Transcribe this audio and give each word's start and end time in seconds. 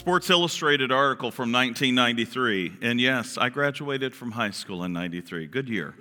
Sports 0.00 0.30
Illustrated 0.30 0.90
article 0.90 1.30
from 1.30 1.52
1993. 1.52 2.78
And 2.80 2.98
yes, 2.98 3.36
I 3.36 3.50
graduated 3.50 4.14
from 4.14 4.30
high 4.30 4.50
school 4.50 4.82
in 4.82 4.94
93. 4.94 5.46
Good 5.46 5.68
year. 5.68 5.94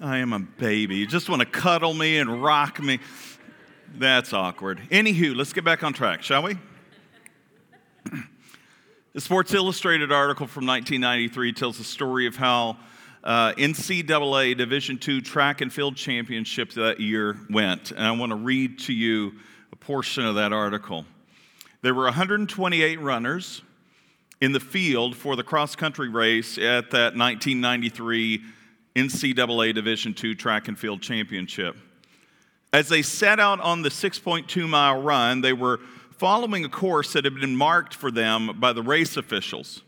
I 0.00 0.16
am 0.16 0.32
a 0.32 0.40
baby. 0.40 0.96
You 0.96 1.06
just 1.06 1.28
want 1.28 1.38
to 1.38 1.46
cuddle 1.46 1.94
me 1.94 2.18
and 2.18 2.42
rock 2.42 2.82
me. 2.82 2.98
That's 3.94 4.32
awkward. 4.32 4.80
Anywho, 4.90 5.36
let's 5.36 5.52
get 5.52 5.62
back 5.62 5.84
on 5.84 5.92
track, 5.92 6.24
shall 6.24 6.42
we? 6.42 6.58
the 9.12 9.20
Sports 9.20 9.54
Illustrated 9.54 10.10
article 10.10 10.48
from 10.48 10.66
1993 10.66 11.52
tells 11.52 11.78
the 11.78 11.84
story 11.84 12.26
of 12.26 12.34
how 12.34 12.76
uh, 13.22 13.52
NCAA 13.52 14.56
Division 14.56 14.98
II 15.06 15.20
track 15.20 15.60
and 15.60 15.72
field 15.72 15.94
championship 15.94 16.72
that 16.72 16.98
year 16.98 17.38
went. 17.48 17.92
And 17.92 18.04
I 18.04 18.10
want 18.10 18.30
to 18.30 18.36
read 18.36 18.80
to 18.80 18.92
you 18.92 19.34
a 19.70 19.76
portion 19.76 20.26
of 20.26 20.34
that 20.34 20.52
article. 20.52 21.06
There 21.84 21.92
were 21.92 22.04
128 22.04 22.98
runners 22.98 23.60
in 24.40 24.52
the 24.52 24.60
field 24.60 25.14
for 25.14 25.36
the 25.36 25.42
cross 25.42 25.76
country 25.76 26.08
race 26.08 26.56
at 26.56 26.90
that 26.92 27.14
1993 27.14 28.42
NCAA 28.96 29.74
Division 29.74 30.14
II 30.24 30.34
Track 30.34 30.68
and 30.68 30.78
Field 30.78 31.02
Championship. 31.02 31.76
As 32.72 32.88
they 32.88 33.02
set 33.02 33.38
out 33.38 33.60
on 33.60 33.82
the 33.82 33.90
6.2 33.90 34.66
mile 34.66 35.02
run, 35.02 35.42
they 35.42 35.52
were 35.52 35.78
following 36.12 36.64
a 36.64 36.70
course 36.70 37.12
that 37.12 37.24
had 37.24 37.34
been 37.34 37.54
marked 37.54 37.92
for 37.92 38.10
them 38.10 38.58
by 38.58 38.72
the 38.72 38.82
race 38.82 39.18
officials. 39.18 39.82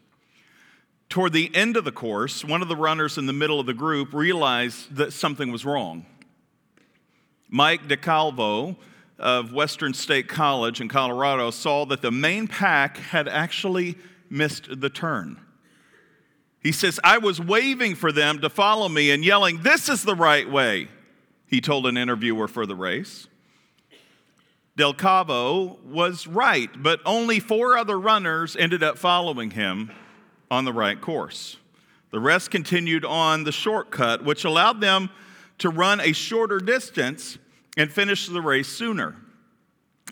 Toward 1.09 1.33
the 1.33 1.51
end 1.57 1.79
of 1.79 1.85
the 1.85 1.93
course, 1.93 2.45
one 2.45 2.61
of 2.61 2.69
the 2.69 2.77
runners 2.77 3.17
in 3.17 3.25
the 3.25 3.33
middle 3.33 3.59
of 3.59 3.65
the 3.65 3.73
group 3.73 4.13
realized 4.13 4.95
that 4.97 5.15
something 5.15 5.51
was 5.51 5.65
wrong. 5.65 6.05
Mike 7.49 7.89
DeCalvo, 7.89 8.77
of 9.19 9.53
Western 9.53 9.95
State 9.95 10.29
College 10.29 10.81
in 10.81 10.89
Colorado 10.89 11.51
saw 11.51 11.87
that 11.87 12.03
the 12.03 12.11
main 12.11 12.47
pack 12.47 12.99
had 12.99 13.29
actually 13.29 13.97
missed 14.29 14.81
the 14.81 14.91
turn. 14.91 15.41
He 16.61 16.73
says, 16.73 16.99
I 17.05 17.19
was 17.19 17.41
waving 17.41 17.95
for 17.95 18.13
them 18.13 18.41
to 18.41 18.51
follow 18.51 18.89
me 18.89 19.11
and 19.11 19.25
yelling, 19.25 19.63
This 19.63 19.89
is 19.89 20.03
the 20.03 20.17
right 20.17 20.51
way, 20.51 20.89
he 21.47 21.61
told 21.61 21.87
an 21.87 21.97
interviewer 21.97 22.49
for 22.49 22.67
the 22.67 22.75
race. 22.75 23.29
Del 24.77 24.93
Cavo 24.93 25.79
was 25.85 26.27
right, 26.27 26.71
but 26.83 27.01
only 27.07 27.41
four 27.41 27.79
other 27.79 27.99
runners 27.99 28.57
ended 28.57 28.83
up 28.83 28.99
following 28.99 29.53
him 29.53 29.91
on 30.51 30.67
the 30.67 30.73
right 30.73 31.01
course. 31.01 31.57
The 32.11 32.21
rest 32.21 32.51
continued 32.51 33.05
on 33.05 33.45
the 33.45 33.53
shortcut, 33.53 34.23
which 34.23 34.45
allowed 34.45 34.81
them 34.81 35.09
to 35.59 35.71
run 35.71 36.01
a 36.01 36.13
shorter 36.13 36.59
distance 36.59 37.39
and 37.77 37.93
finish 37.93 38.27
the 38.27 38.41
race 38.41 38.69
sooner. 38.69 39.17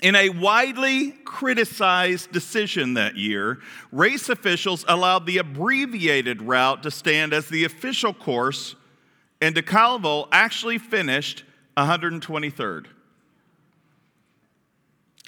In 0.03 0.17
a 0.17 0.29
widely 0.29 1.13
criticized 1.25 2.33
decision 2.33 2.95
that 2.95 3.17
year, 3.17 3.61
race 3.93 4.29
officials 4.29 4.85
allowed 4.89 5.25
the 5.25 5.39
abbreviated 5.39 6.43
route 6.43 6.83
to 6.83 6.91
stand 6.91 7.33
as 7.33 7.49
the 7.49 7.65
official 7.65 8.13
course, 8.13 8.75
and 9.41 9.55
DeCalvo 9.55 10.29
actually 10.31 10.79
finished 10.79 11.45
123rd. 11.77 12.87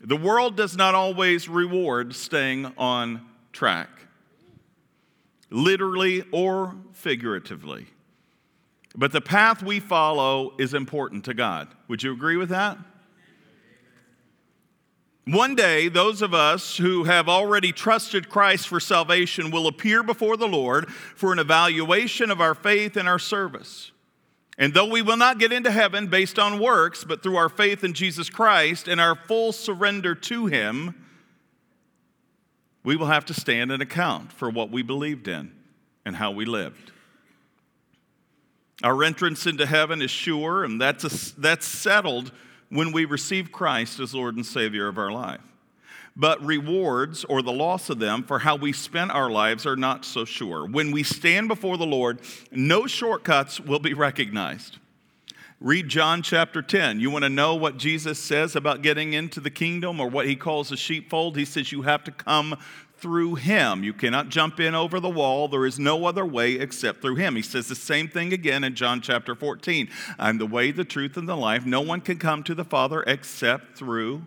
The 0.02 0.16
world 0.16 0.56
does 0.56 0.76
not 0.76 0.94
always 0.94 1.48
reward 1.48 2.14
staying 2.14 2.72
on 2.76 3.22
track, 3.52 3.88
literally 5.50 6.22
or 6.32 6.74
figuratively. 6.92 7.86
But 8.96 9.12
the 9.12 9.20
path 9.20 9.62
we 9.62 9.78
follow 9.78 10.54
is 10.58 10.72
important 10.72 11.24
to 11.26 11.34
God. 11.34 11.68
Would 11.88 12.02
you 12.02 12.12
agree 12.12 12.36
with 12.36 12.48
that? 12.48 12.78
One 15.26 15.56
day, 15.56 15.88
those 15.88 16.22
of 16.22 16.32
us 16.32 16.76
who 16.76 17.04
have 17.04 17.28
already 17.28 17.72
trusted 17.72 18.28
Christ 18.28 18.68
for 18.68 18.78
salvation 18.78 19.50
will 19.50 19.66
appear 19.66 20.04
before 20.04 20.36
the 20.36 20.46
Lord 20.46 20.88
for 20.88 21.32
an 21.32 21.40
evaluation 21.40 22.30
of 22.30 22.40
our 22.40 22.54
faith 22.54 22.96
and 22.96 23.08
our 23.08 23.18
service. 23.18 23.90
And 24.56 24.72
though 24.72 24.86
we 24.86 25.02
will 25.02 25.16
not 25.16 25.38
get 25.38 25.52
into 25.52 25.70
heaven 25.70 26.06
based 26.06 26.38
on 26.38 26.60
works, 26.60 27.04
but 27.04 27.22
through 27.22 27.36
our 27.36 27.48
faith 27.48 27.84
in 27.84 27.92
Jesus 27.92 28.30
Christ 28.30 28.88
and 28.88 29.00
our 29.00 29.16
full 29.16 29.52
surrender 29.52 30.14
to 30.14 30.46
Him, 30.46 30.94
we 32.84 32.96
will 32.96 33.06
have 33.06 33.24
to 33.26 33.34
stand 33.34 33.72
and 33.72 33.82
account 33.82 34.32
for 34.32 34.48
what 34.48 34.70
we 34.70 34.82
believed 34.82 35.26
in 35.26 35.52
and 36.04 36.16
how 36.16 36.30
we 36.30 36.44
lived. 36.44 36.92
Our 38.82 39.04
entrance 39.04 39.46
into 39.46 39.66
heaven 39.66 40.02
is 40.02 40.10
sure, 40.10 40.64
and 40.64 40.80
that's, 40.80 41.04
a, 41.04 41.40
that's 41.40 41.66
settled 41.66 42.32
when 42.68 42.92
we 42.92 43.04
receive 43.04 43.52
Christ 43.52 44.00
as 44.00 44.14
Lord 44.14 44.36
and 44.36 44.44
Savior 44.44 44.88
of 44.88 44.98
our 44.98 45.10
life. 45.10 45.40
But 46.14 46.44
rewards, 46.44 47.24
or 47.24 47.42
the 47.42 47.52
loss 47.52 47.90
of 47.90 47.98
them, 47.98 48.22
for 48.22 48.38
how 48.38 48.56
we 48.56 48.72
spent 48.72 49.10
our 49.10 49.30
lives 49.30 49.66
are 49.66 49.76
not 49.76 50.04
so 50.04 50.24
sure. 50.24 50.66
When 50.66 50.90
we 50.90 51.02
stand 51.02 51.48
before 51.48 51.76
the 51.76 51.86
Lord, 51.86 52.20
no 52.50 52.86
shortcuts 52.86 53.60
will 53.60 53.78
be 53.78 53.92
recognized. 53.92 54.78
Read 55.60 55.88
John 55.88 56.20
chapter 56.20 56.60
10. 56.60 57.00
You 57.00 57.10
want 57.10 57.24
to 57.24 57.30
know 57.30 57.54
what 57.54 57.78
Jesus 57.78 58.18
says 58.18 58.56
about 58.56 58.82
getting 58.82 59.14
into 59.14 59.40
the 59.40 59.50
kingdom 59.50 60.00
or 60.00 60.08
what 60.08 60.26
he 60.26 60.36
calls 60.36 60.70
a 60.70 60.76
sheepfold? 60.76 61.36
He 61.36 61.46
says 61.46 61.72
you 61.72 61.82
have 61.82 62.04
to 62.04 62.10
come 62.10 62.58
through 62.98 63.36
him. 63.36 63.84
You 63.84 63.92
cannot 63.92 64.28
jump 64.28 64.58
in 64.58 64.74
over 64.74 65.00
the 65.00 65.08
wall. 65.08 65.48
There 65.48 65.66
is 65.66 65.78
no 65.78 66.06
other 66.06 66.24
way 66.24 66.54
except 66.54 67.02
through 67.02 67.16
him. 67.16 67.36
He 67.36 67.42
says 67.42 67.68
the 67.68 67.74
same 67.74 68.08
thing 68.08 68.32
again 68.32 68.64
in 68.64 68.74
John 68.74 69.00
chapter 69.00 69.34
14. 69.34 69.88
I'm 70.18 70.38
the 70.38 70.46
way, 70.46 70.70
the 70.70 70.84
truth, 70.84 71.16
and 71.16 71.28
the 71.28 71.36
life. 71.36 71.66
No 71.66 71.80
one 71.80 72.00
can 72.00 72.18
come 72.18 72.42
to 72.44 72.54
the 72.54 72.64
Father 72.64 73.02
except 73.06 73.76
through 73.76 74.26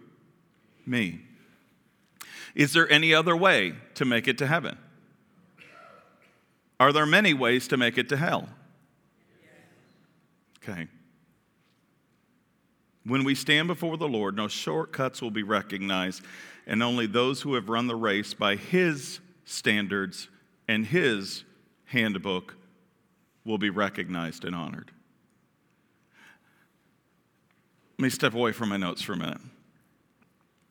me. 0.85 1.21
Is 2.55 2.73
there 2.73 2.89
any 2.91 3.13
other 3.13 3.35
way 3.35 3.73
to 3.95 4.05
make 4.05 4.27
it 4.27 4.37
to 4.39 4.47
heaven? 4.47 4.77
Are 6.79 6.93
there 6.93 7.05
many 7.05 7.33
ways 7.33 7.67
to 7.69 7.77
make 7.77 7.97
it 7.97 8.09
to 8.09 8.17
hell? 8.17 8.49
Okay. 10.63 10.87
When 13.05 13.23
we 13.23 13.33
stand 13.33 13.67
before 13.67 13.97
the 13.97 14.07
Lord, 14.07 14.35
no 14.35 14.47
shortcuts 14.47 15.21
will 15.21 15.31
be 15.31 15.43
recognized 15.43 16.21
and 16.69 16.83
only 16.83 17.07
those 17.07 17.41
who 17.41 17.55
have 17.55 17.67
run 17.67 17.87
the 17.87 17.95
race 17.95 18.35
by 18.35 18.55
His 18.55 19.19
standards 19.43 20.29
and 20.67 20.85
His 20.85 21.43
handbook 21.85 22.55
will 23.43 23.57
be 23.57 23.71
recognized 23.71 24.45
and 24.45 24.55
honored. 24.55 24.91
Let 27.97 28.03
me 28.03 28.09
step 28.11 28.35
away 28.35 28.51
from 28.51 28.69
my 28.69 28.77
notes 28.77 29.01
for 29.01 29.13
a 29.13 29.17
minute. 29.17 29.41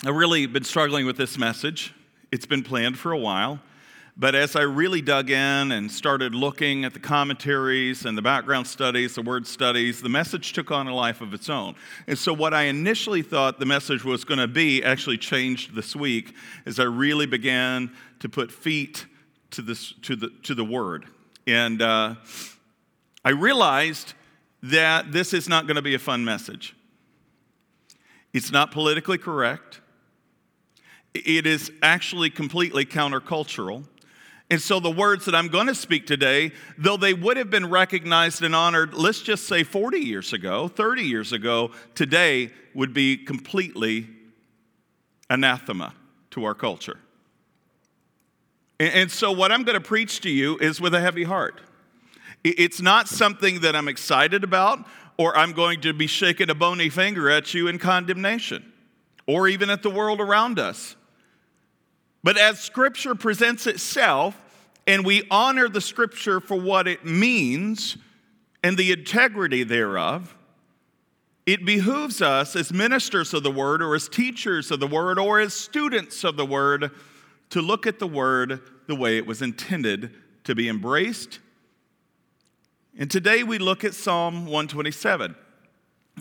I've 0.06 0.14
really 0.14 0.46
been 0.46 0.62
struggling 0.62 1.04
with 1.04 1.16
this 1.16 1.36
message. 1.36 1.92
It's 2.30 2.46
been 2.46 2.62
planned 2.62 2.96
for 2.96 3.10
a 3.10 3.18
while. 3.18 3.58
But 4.20 4.34
as 4.34 4.56
I 4.56 4.62
really 4.62 5.00
dug 5.00 5.30
in 5.30 5.70
and 5.70 5.90
started 5.90 6.34
looking 6.34 6.84
at 6.84 6.92
the 6.92 6.98
commentaries 6.98 8.04
and 8.04 8.18
the 8.18 8.22
background 8.22 8.66
studies, 8.66 9.14
the 9.14 9.22
word 9.22 9.46
studies, 9.46 10.02
the 10.02 10.08
message 10.08 10.52
took 10.52 10.72
on 10.72 10.88
a 10.88 10.94
life 10.94 11.20
of 11.20 11.32
its 11.32 11.48
own. 11.48 11.76
And 12.08 12.18
so, 12.18 12.32
what 12.32 12.52
I 12.52 12.64
initially 12.64 13.22
thought 13.22 13.60
the 13.60 13.66
message 13.66 14.04
was 14.04 14.24
going 14.24 14.40
to 14.40 14.48
be 14.48 14.82
actually 14.82 15.18
changed 15.18 15.76
this 15.76 15.94
week 15.94 16.34
as 16.66 16.80
I 16.80 16.84
really 16.84 17.26
began 17.26 17.92
to 18.18 18.28
put 18.28 18.50
feet 18.50 19.06
to, 19.52 19.62
this, 19.62 19.92
to, 20.02 20.16
the, 20.16 20.30
to 20.42 20.54
the 20.56 20.64
word. 20.64 21.06
And 21.46 21.80
uh, 21.80 22.16
I 23.24 23.30
realized 23.30 24.14
that 24.64 25.12
this 25.12 25.32
is 25.32 25.48
not 25.48 25.68
going 25.68 25.76
to 25.76 25.82
be 25.82 25.94
a 25.94 25.98
fun 25.98 26.24
message. 26.24 26.74
It's 28.32 28.50
not 28.50 28.72
politically 28.72 29.18
correct. 29.18 29.80
It 31.14 31.46
is 31.46 31.70
actually 31.82 32.30
completely 32.30 32.84
countercultural. 32.84 33.84
And 34.50 34.60
so 34.60 34.80
the 34.80 34.90
words 34.90 35.26
that 35.26 35.34
I'm 35.34 35.48
going 35.48 35.66
to 35.66 35.74
speak 35.74 36.06
today, 36.06 36.52
though 36.78 36.96
they 36.96 37.12
would 37.12 37.36
have 37.36 37.50
been 37.50 37.68
recognized 37.68 38.42
and 38.42 38.54
honored, 38.54 38.94
let's 38.94 39.20
just 39.20 39.46
say 39.46 39.62
40 39.62 39.98
years 39.98 40.32
ago, 40.32 40.68
30 40.68 41.02
years 41.02 41.32
ago, 41.32 41.72
today 41.94 42.50
would 42.74 42.94
be 42.94 43.16
completely 43.16 44.08
anathema 45.28 45.94
to 46.30 46.44
our 46.44 46.54
culture. 46.54 46.98
And 48.80 49.10
so 49.10 49.32
what 49.32 49.52
I'm 49.52 49.64
going 49.64 49.74
to 49.74 49.86
preach 49.86 50.20
to 50.20 50.30
you 50.30 50.56
is 50.58 50.80
with 50.80 50.94
a 50.94 51.00
heavy 51.00 51.24
heart. 51.24 51.60
It's 52.44 52.80
not 52.80 53.08
something 53.08 53.60
that 53.60 53.74
I'm 53.74 53.88
excited 53.88 54.44
about 54.44 54.86
or 55.18 55.36
I'm 55.36 55.52
going 55.52 55.80
to 55.82 55.92
be 55.92 56.06
shaking 56.06 56.48
a 56.48 56.54
bony 56.54 56.88
finger 56.88 57.28
at 57.28 57.52
you 57.52 57.66
in 57.66 57.78
condemnation 57.78 58.72
or 59.26 59.48
even 59.48 59.68
at 59.68 59.82
the 59.82 59.90
world 59.90 60.20
around 60.20 60.58
us. 60.58 60.94
But 62.22 62.36
as 62.36 62.60
Scripture 62.60 63.14
presents 63.14 63.66
itself, 63.66 64.36
and 64.88 65.04
we 65.04 65.22
honor 65.30 65.68
the 65.68 65.82
scripture 65.82 66.40
for 66.40 66.58
what 66.58 66.88
it 66.88 67.04
means 67.04 67.98
and 68.64 68.76
the 68.78 68.90
integrity 68.90 69.62
thereof, 69.62 70.34
it 71.44 71.66
behooves 71.66 72.22
us 72.22 72.56
as 72.56 72.72
ministers 72.72 73.34
of 73.34 73.42
the 73.42 73.50
word 73.50 73.82
or 73.82 73.94
as 73.94 74.08
teachers 74.08 74.70
of 74.70 74.80
the 74.80 74.86
word 74.86 75.18
or 75.18 75.40
as 75.40 75.52
students 75.52 76.24
of 76.24 76.38
the 76.38 76.46
word 76.46 76.90
to 77.50 77.60
look 77.60 77.86
at 77.86 77.98
the 77.98 78.06
word 78.06 78.62
the 78.86 78.94
way 78.94 79.18
it 79.18 79.26
was 79.26 79.42
intended 79.42 80.14
to 80.44 80.54
be 80.54 80.70
embraced. 80.70 81.38
And 82.98 83.10
today 83.10 83.42
we 83.42 83.58
look 83.58 83.84
at 83.84 83.92
Psalm 83.92 84.46
127. 84.46 85.34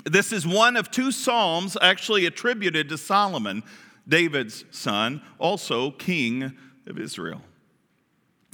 This 0.04 0.34
is 0.34 0.46
one 0.46 0.76
of 0.76 0.92
two 0.92 1.14
psalms 1.14 1.78
actually 1.82 2.26
attributed 2.26 2.90
to 2.90 2.98
Solomon, 2.98 3.64
David's 4.07 4.65
son, 4.71 5.21
also 5.38 5.92
king 5.92 6.54
of 6.86 6.98
Israel, 6.98 7.42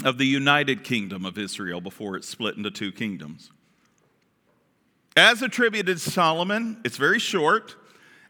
of 0.04 0.18
the 0.18 0.26
united 0.26 0.84
kingdom 0.84 1.26
of 1.26 1.38
Israel 1.38 1.82
before 1.82 2.16
it 2.16 2.24
split 2.24 2.58
into 2.58 2.72
two 2.72 2.92
kingdoms. 2.92 3.52
As 5.16 5.42
attributed 5.42 5.98
to 5.98 6.10
Solomon, 6.12 6.82
it's 6.84 6.98
very 6.98 7.20
short 7.20 7.76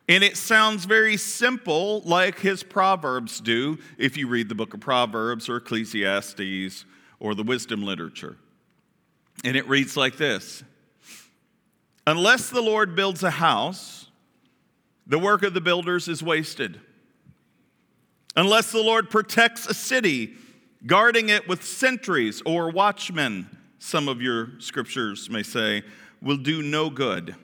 and 0.10 0.24
it 0.24 0.36
sounds 0.36 0.84
very 0.84 1.16
simple, 1.16 2.02
like 2.02 2.40
his 2.40 2.62
Proverbs 2.62 3.40
do, 3.40 3.80
if 3.98 4.18
you 4.18 4.28
read 4.28 4.50
the 4.50 4.56
book 4.56 4.74
of 4.74 4.82
Proverbs 4.82 5.48
or 5.48 5.58
Ecclesiastes 5.58 6.86
or 7.20 7.36
the 7.36 7.44
wisdom 7.44 7.84
literature. 7.84 8.36
And 9.46 9.56
it 9.56 9.68
reads 9.68 9.96
like 9.96 10.18
this 10.18 10.64
Unless 12.06 12.50
the 12.50 12.62
Lord 12.62 12.96
builds 12.96 13.24
a 13.24 13.32
house, 13.32 14.10
the 15.08 15.20
work 15.20 15.42
of 15.44 15.54
the 15.54 15.62
builders 15.62 16.10
is 16.10 16.22
wasted. 16.22 16.82
Unless 18.36 18.72
the 18.72 18.82
Lord 18.82 19.10
protects 19.10 19.68
a 19.68 19.74
city, 19.74 20.34
guarding 20.86 21.30
it 21.30 21.48
with 21.48 21.64
sentries 21.64 22.42
or 22.46 22.72
watchmen, 22.72 23.48
some 23.80 24.08
of 24.08 24.22
your 24.22 24.60
scriptures 24.60 25.30
may 25.30 25.44
say, 25.44 25.84
will 26.22 26.38
do 26.38 26.62
no 26.62 26.90
good. 26.90 27.36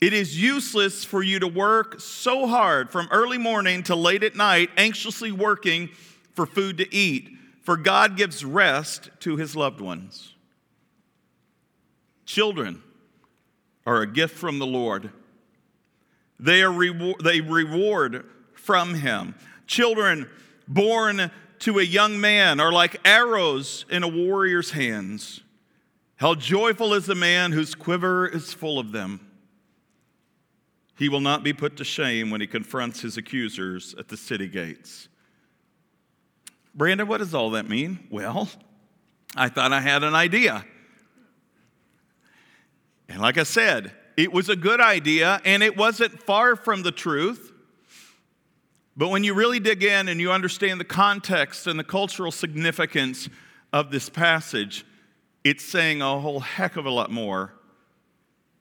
It 0.00 0.12
is 0.12 0.40
useless 0.40 1.04
for 1.04 1.22
you 1.22 1.38
to 1.38 1.48
work 1.48 2.00
so 2.00 2.46
hard 2.46 2.90
from 2.90 3.08
early 3.10 3.38
morning 3.38 3.82
to 3.84 3.96
late 3.96 4.22
at 4.22 4.36
night, 4.36 4.70
anxiously 4.76 5.32
working 5.32 5.88
for 6.34 6.46
food 6.46 6.78
to 6.78 6.94
eat, 6.94 7.30
for 7.62 7.76
God 7.76 8.16
gives 8.16 8.44
rest 8.44 9.10
to 9.20 9.36
his 9.36 9.54
loved 9.54 9.80
ones. 9.80 10.34
Children 12.24 12.82
are 13.86 14.02
a 14.02 14.06
gift 14.06 14.36
from 14.36 14.58
the 14.58 14.66
Lord. 14.66 15.10
They, 16.38 16.62
are 16.62 16.72
reward, 16.72 17.16
they 17.22 17.40
reward 17.40 18.26
from 18.54 18.94
him. 18.94 19.34
Children 19.72 20.28
born 20.68 21.30
to 21.60 21.78
a 21.78 21.82
young 21.82 22.20
man 22.20 22.60
are 22.60 22.70
like 22.70 23.00
arrows 23.06 23.86
in 23.88 24.02
a 24.02 24.08
warrior's 24.08 24.72
hands. 24.72 25.40
How 26.16 26.34
joyful 26.34 26.92
is 26.92 27.06
the 27.06 27.14
man 27.14 27.52
whose 27.52 27.74
quiver 27.74 28.28
is 28.28 28.52
full 28.52 28.78
of 28.78 28.92
them. 28.92 29.26
He 30.98 31.08
will 31.08 31.22
not 31.22 31.42
be 31.42 31.54
put 31.54 31.78
to 31.78 31.84
shame 31.84 32.30
when 32.30 32.42
he 32.42 32.46
confronts 32.46 33.00
his 33.00 33.16
accusers 33.16 33.94
at 33.98 34.08
the 34.08 34.16
city 34.18 34.46
gates. 34.46 35.08
Brandon, 36.74 37.08
what 37.08 37.18
does 37.18 37.32
all 37.32 37.48
that 37.52 37.66
mean? 37.66 38.06
Well, 38.10 38.50
I 39.34 39.48
thought 39.48 39.72
I 39.72 39.80
had 39.80 40.04
an 40.04 40.14
idea. 40.14 40.66
And 43.08 43.22
like 43.22 43.38
I 43.38 43.44
said, 43.44 43.92
it 44.18 44.34
was 44.34 44.50
a 44.50 44.56
good 44.56 44.82
idea 44.82 45.40
and 45.46 45.62
it 45.62 45.78
wasn't 45.78 46.22
far 46.24 46.56
from 46.56 46.82
the 46.82 46.92
truth. 46.92 47.51
But 48.96 49.08
when 49.08 49.24
you 49.24 49.34
really 49.34 49.58
dig 49.58 49.82
in 49.82 50.08
and 50.08 50.20
you 50.20 50.32
understand 50.32 50.78
the 50.78 50.84
context 50.84 51.66
and 51.66 51.78
the 51.78 51.84
cultural 51.84 52.30
significance 52.30 53.28
of 53.72 53.90
this 53.90 54.08
passage, 54.08 54.84
it's 55.44 55.64
saying 55.64 56.02
a 56.02 56.20
whole 56.20 56.40
heck 56.40 56.76
of 56.76 56.84
a 56.84 56.90
lot 56.90 57.10
more 57.10 57.54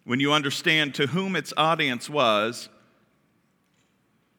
when 0.04 0.20
you 0.20 0.34
understand 0.34 0.96
to 0.96 1.08
whom 1.08 1.36
its 1.36 1.54
audience 1.58 2.10
was 2.10 2.70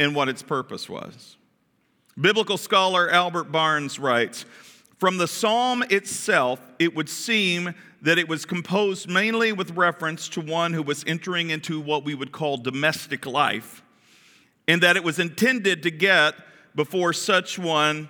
and 0.01 0.15
what 0.15 0.29
its 0.29 0.43
purpose 0.43 0.89
was. 0.89 1.37
Biblical 2.21 2.59
scholar 2.59 3.09
Albert 3.11 3.53
Barnes 3.53 3.99
writes 3.99 4.45
From 4.99 5.19
the 5.19 5.29
psalm 5.29 5.85
itself, 5.91 6.61
it 6.79 6.95
would 6.95 7.09
seem 7.09 7.75
that 8.03 8.19
it 8.19 8.29
was 8.29 8.45
composed 8.45 9.09
mainly 9.09 9.53
with 9.53 9.71
reference 9.73 10.29
to 10.31 10.41
one 10.41 10.73
who 10.73 10.83
was 10.83 11.05
entering 11.07 11.51
into 11.51 11.81
what 11.81 12.05
we 12.05 12.15
would 12.15 12.33
call 12.33 12.57
domestic 12.57 13.25
life, 13.25 13.82
and 14.69 14.83
that 14.83 14.97
it 14.97 15.05
was 15.05 15.19
intended 15.19 15.83
to 15.83 15.91
get 15.91 16.35
before 16.75 17.13
such 17.13 17.59
one 17.59 18.09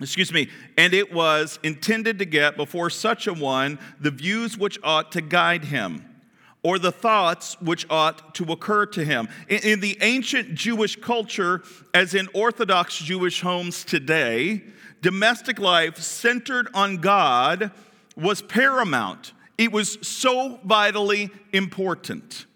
excuse 0.00 0.32
me, 0.32 0.50
and 0.76 0.92
it 0.92 1.12
was 1.12 1.58
intended 1.62 2.18
to 2.18 2.24
get 2.24 2.56
before 2.56 2.90
such 2.90 3.26
a 3.26 3.32
one 3.32 3.78
the 4.00 4.10
views 4.10 4.58
which 4.58 4.78
ought 4.82 5.12
to 5.12 5.20
guide 5.20 5.64
him 5.66 6.04
or 6.64 6.78
the 6.78 6.90
thoughts 6.90 7.60
which 7.60 7.86
ought 7.90 8.34
to 8.34 8.50
occur 8.50 8.86
to 8.86 9.04
him. 9.04 9.28
In, 9.48 9.80
the 9.80 9.98
ancient 10.00 10.54
Jewish 10.54 10.96
culture, 10.96 11.62
as 11.92 12.14
in 12.14 12.28
Orthodox 12.32 12.96
Jewish 12.96 13.42
homes 13.42 13.84
today, 13.84 14.64
domestic 15.02 15.58
life 15.58 15.98
centered 15.98 16.68
on 16.72 16.96
God 16.96 17.70
was 18.16 18.40
paramount. 18.40 19.34
It 19.58 19.72
was 19.72 19.98
so 20.06 20.58
vitally 20.64 21.30
important 21.52 22.46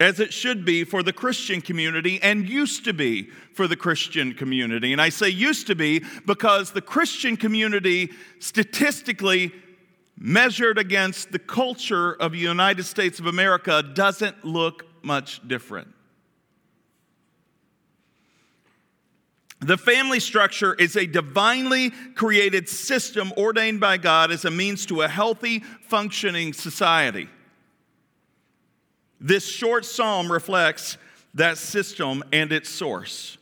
as 0.00 0.20
it 0.20 0.32
should 0.32 0.64
be 0.64 0.84
for 0.84 1.02
the 1.02 1.12
Christian 1.12 1.60
community 1.60 2.20
and 2.22 2.48
used 2.48 2.84
to 2.84 2.92
be 2.92 3.24
for 3.52 3.66
the 3.66 3.76
Christian 3.76 4.32
community. 4.32 4.92
And 4.92 5.02
I 5.02 5.08
say 5.08 5.28
used 5.28 5.66
to 5.66 5.74
be 5.74 6.04
because 6.24 6.70
the 6.70 6.80
Christian 6.80 7.36
community 7.36 8.12
statistically 8.38 9.52
measured 10.16 10.78
against 10.78 11.32
the 11.32 11.38
culture 11.38 12.14
of 12.14 12.32
the 12.32 12.38
United 12.38 12.84
States 12.84 13.18
of 13.18 13.26
America 13.26 13.82
doesn't 13.82 14.44
look 14.44 14.84
much 15.02 15.46
different. 15.48 15.88
The 19.60 19.76
family 19.76 20.20
structure 20.20 20.74
is 20.74 20.96
a 20.96 21.06
divinely 21.06 21.90
created 22.14 22.68
system 22.68 23.32
ordained 23.36 23.80
by 23.80 23.96
God 23.96 24.30
as 24.30 24.44
a 24.44 24.50
means 24.52 24.86
to 24.86 25.02
a 25.02 25.08
healthy, 25.08 25.60
functioning 25.88 26.52
society. 26.52 27.28
This 29.20 29.46
short 29.46 29.84
psalm 29.84 30.30
reflects 30.30 30.96
that 31.34 31.58
system 31.58 32.22
and 32.32 32.52
its 32.52 32.68
source 32.68 33.38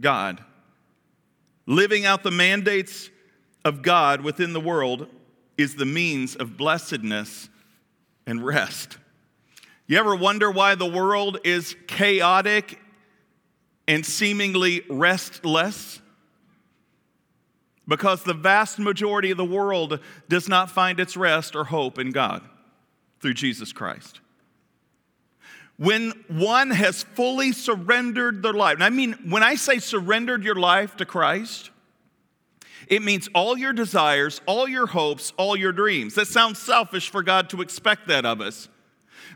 God. 0.00 0.42
Living 1.66 2.06
out 2.06 2.22
the 2.22 2.30
mandates 2.30 3.10
of 3.64 3.82
God 3.82 4.22
within 4.22 4.52
the 4.52 4.60
world 4.60 5.06
is 5.58 5.76
the 5.76 5.84
means 5.84 6.34
of 6.34 6.56
blessedness 6.56 7.48
and 8.26 8.44
rest. 8.44 8.98
You 9.86 9.98
ever 9.98 10.16
wonder 10.16 10.50
why 10.50 10.74
the 10.74 10.86
world 10.86 11.38
is 11.44 11.76
chaotic 11.86 12.80
and 13.86 14.06
seemingly 14.06 14.82
restless? 14.88 16.00
Because 17.86 18.22
the 18.22 18.34
vast 18.34 18.78
majority 18.78 19.30
of 19.30 19.36
the 19.36 19.44
world 19.44 20.00
does 20.28 20.48
not 20.48 20.70
find 20.70 20.98
its 20.98 21.16
rest 21.16 21.54
or 21.54 21.64
hope 21.64 21.98
in 21.98 22.10
God 22.10 22.42
through 23.20 23.34
Jesus 23.34 23.72
Christ 23.72 24.20
when 25.80 26.10
one 26.28 26.68
has 26.68 27.04
fully 27.04 27.52
surrendered 27.52 28.42
their 28.42 28.52
life. 28.52 28.74
And 28.74 28.84
I 28.84 28.90
mean, 28.90 29.14
when 29.30 29.42
I 29.42 29.54
say 29.54 29.78
surrendered 29.78 30.44
your 30.44 30.56
life 30.56 30.94
to 30.96 31.06
Christ, 31.06 31.70
it 32.86 33.02
means 33.02 33.30
all 33.34 33.56
your 33.56 33.72
desires, 33.72 34.42
all 34.44 34.68
your 34.68 34.86
hopes, 34.86 35.32
all 35.38 35.56
your 35.56 35.72
dreams. 35.72 36.16
That 36.16 36.26
sounds 36.26 36.58
selfish 36.58 37.08
for 37.08 37.22
God 37.22 37.48
to 37.48 37.62
expect 37.62 38.08
that 38.08 38.26
of 38.26 38.42
us. 38.42 38.68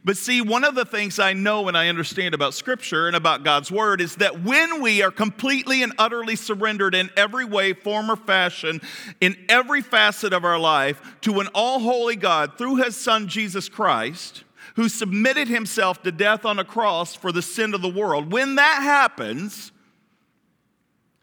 But 0.05 0.19
see, 0.19 0.43
one 0.43 0.65
of 0.65 0.75
the 0.75 0.85
things 0.85 1.19
I 1.19 1.33
know 1.33 1.67
and 1.67 1.79
I 1.79 1.89
understand 1.89 2.35
about 2.35 2.53
Scripture 2.53 3.07
and 3.07 3.17
about 3.17 3.43
God's 3.43 3.73
Word 3.73 4.03
is 4.03 4.17
that 4.17 4.43
when 4.43 4.83
we 4.83 5.01
are 5.03 5.11
completely 5.11 5.83
and 5.83 5.95
utterly 5.97 6.37
surrendered 6.37 6.95
in 6.95 7.09
every 7.17 7.47
way, 7.47 7.73
form, 7.73 8.11
or 8.11 8.17
fashion, 8.17 8.83
in 9.23 9.35
every 9.49 9.81
facet 9.81 10.35
of 10.35 10.45
our 10.45 10.59
life 10.59 11.01
to 11.23 11.41
an 11.41 11.49
all 11.55 11.79
holy 11.79 12.17
God 12.17 12.59
through 12.59 12.77
His 12.77 12.99
Son 12.99 13.29
Jesus 13.29 13.71
Christ, 13.71 14.45
who 14.75 14.88
submitted 14.88 15.49
himself 15.49 16.02
to 16.02 16.12
death 16.12 16.45
on 16.45 16.59
a 16.59 16.64
cross 16.64 17.14
for 17.14 17.33
the 17.33 17.43
sin 17.43 17.75
of 17.75 17.83
the 17.83 17.88
world. 17.88 18.33
When 18.33 18.57
that 18.57 18.83
happens, 18.83 19.73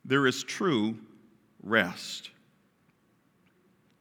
there 0.06 0.26
is 0.26 0.44
true 0.44 0.98
rest. 1.62 2.30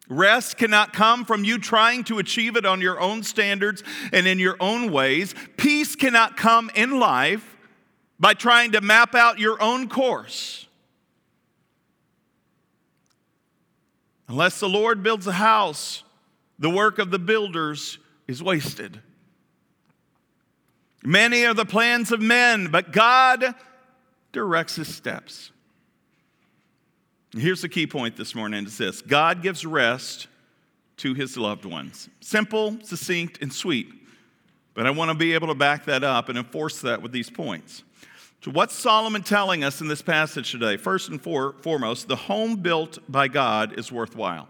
Rest 0.08 0.56
cannot 0.56 0.92
come 0.92 1.24
from 1.24 1.44
you 1.44 1.58
trying 1.58 2.02
to 2.04 2.18
achieve 2.18 2.56
it 2.56 2.66
on 2.66 2.80
your 2.80 3.00
own 3.00 3.22
standards 3.22 3.84
and 4.12 4.26
in 4.26 4.38
your 4.38 4.56
own 4.58 4.90
ways. 4.90 5.34
Peace 5.56 5.94
cannot 5.94 6.36
come 6.36 6.70
in 6.74 6.98
life 6.98 7.56
by 8.18 8.34
trying 8.34 8.72
to 8.72 8.80
map 8.80 9.14
out 9.14 9.38
your 9.38 9.60
own 9.62 9.88
course. 9.88 10.66
Unless 14.28 14.60
the 14.60 14.68
Lord 14.68 15.02
builds 15.02 15.26
a 15.26 15.32
house, 15.32 16.02
the 16.58 16.70
work 16.70 16.98
of 16.98 17.10
the 17.10 17.18
builders 17.18 17.98
is 18.28 18.42
wasted. 18.42 19.00
Many 21.04 21.46
are 21.46 21.54
the 21.54 21.64
plans 21.64 22.12
of 22.12 22.20
men, 22.20 22.68
but 22.68 22.92
God 22.92 23.54
directs 24.32 24.76
his 24.76 24.94
steps. 24.94 25.50
Here's 27.32 27.62
the 27.62 27.68
key 27.68 27.86
point 27.86 28.16
this 28.16 28.34
morning 28.34 28.64
it's 28.64 28.76
this 28.76 29.02
God 29.02 29.42
gives 29.42 29.64
rest 29.64 30.26
to 30.98 31.14
his 31.14 31.36
loved 31.36 31.64
ones. 31.64 32.08
Simple, 32.20 32.76
succinct, 32.82 33.38
and 33.40 33.52
sweet. 33.52 33.88
But 34.74 34.86
I 34.86 34.90
want 34.90 35.10
to 35.10 35.16
be 35.16 35.34
able 35.34 35.48
to 35.48 35.54
back 35.54 35.86
that 35.86 36.04
up 36.04 36.28
and 36.28 36.38
enforce 36.38 36.80
that 36.82 37.02
with 37.02 37.12
these 37.12 37.30
points. 37.30 37.82
So, 38.42 38.50
what's 38.50 38.74
Solomon 38.74 39.22
telling 39.22 39.64
us 39.64 39.80
in 39.80 39.88
this 39.88 40.02
passage 40.02 40.50
today? 40.50 40.76
First 40.76 41.08
and 41.08 41.20
for, 41.20 41.54
foremost, 41.60 42.08
the 42.08 42.16
home 42.16 42.56
built 42.56 42.98
by 43.08 43.28
God 43.28 43.78
is 43.78 43.92
worthwhile. 43.92 44.48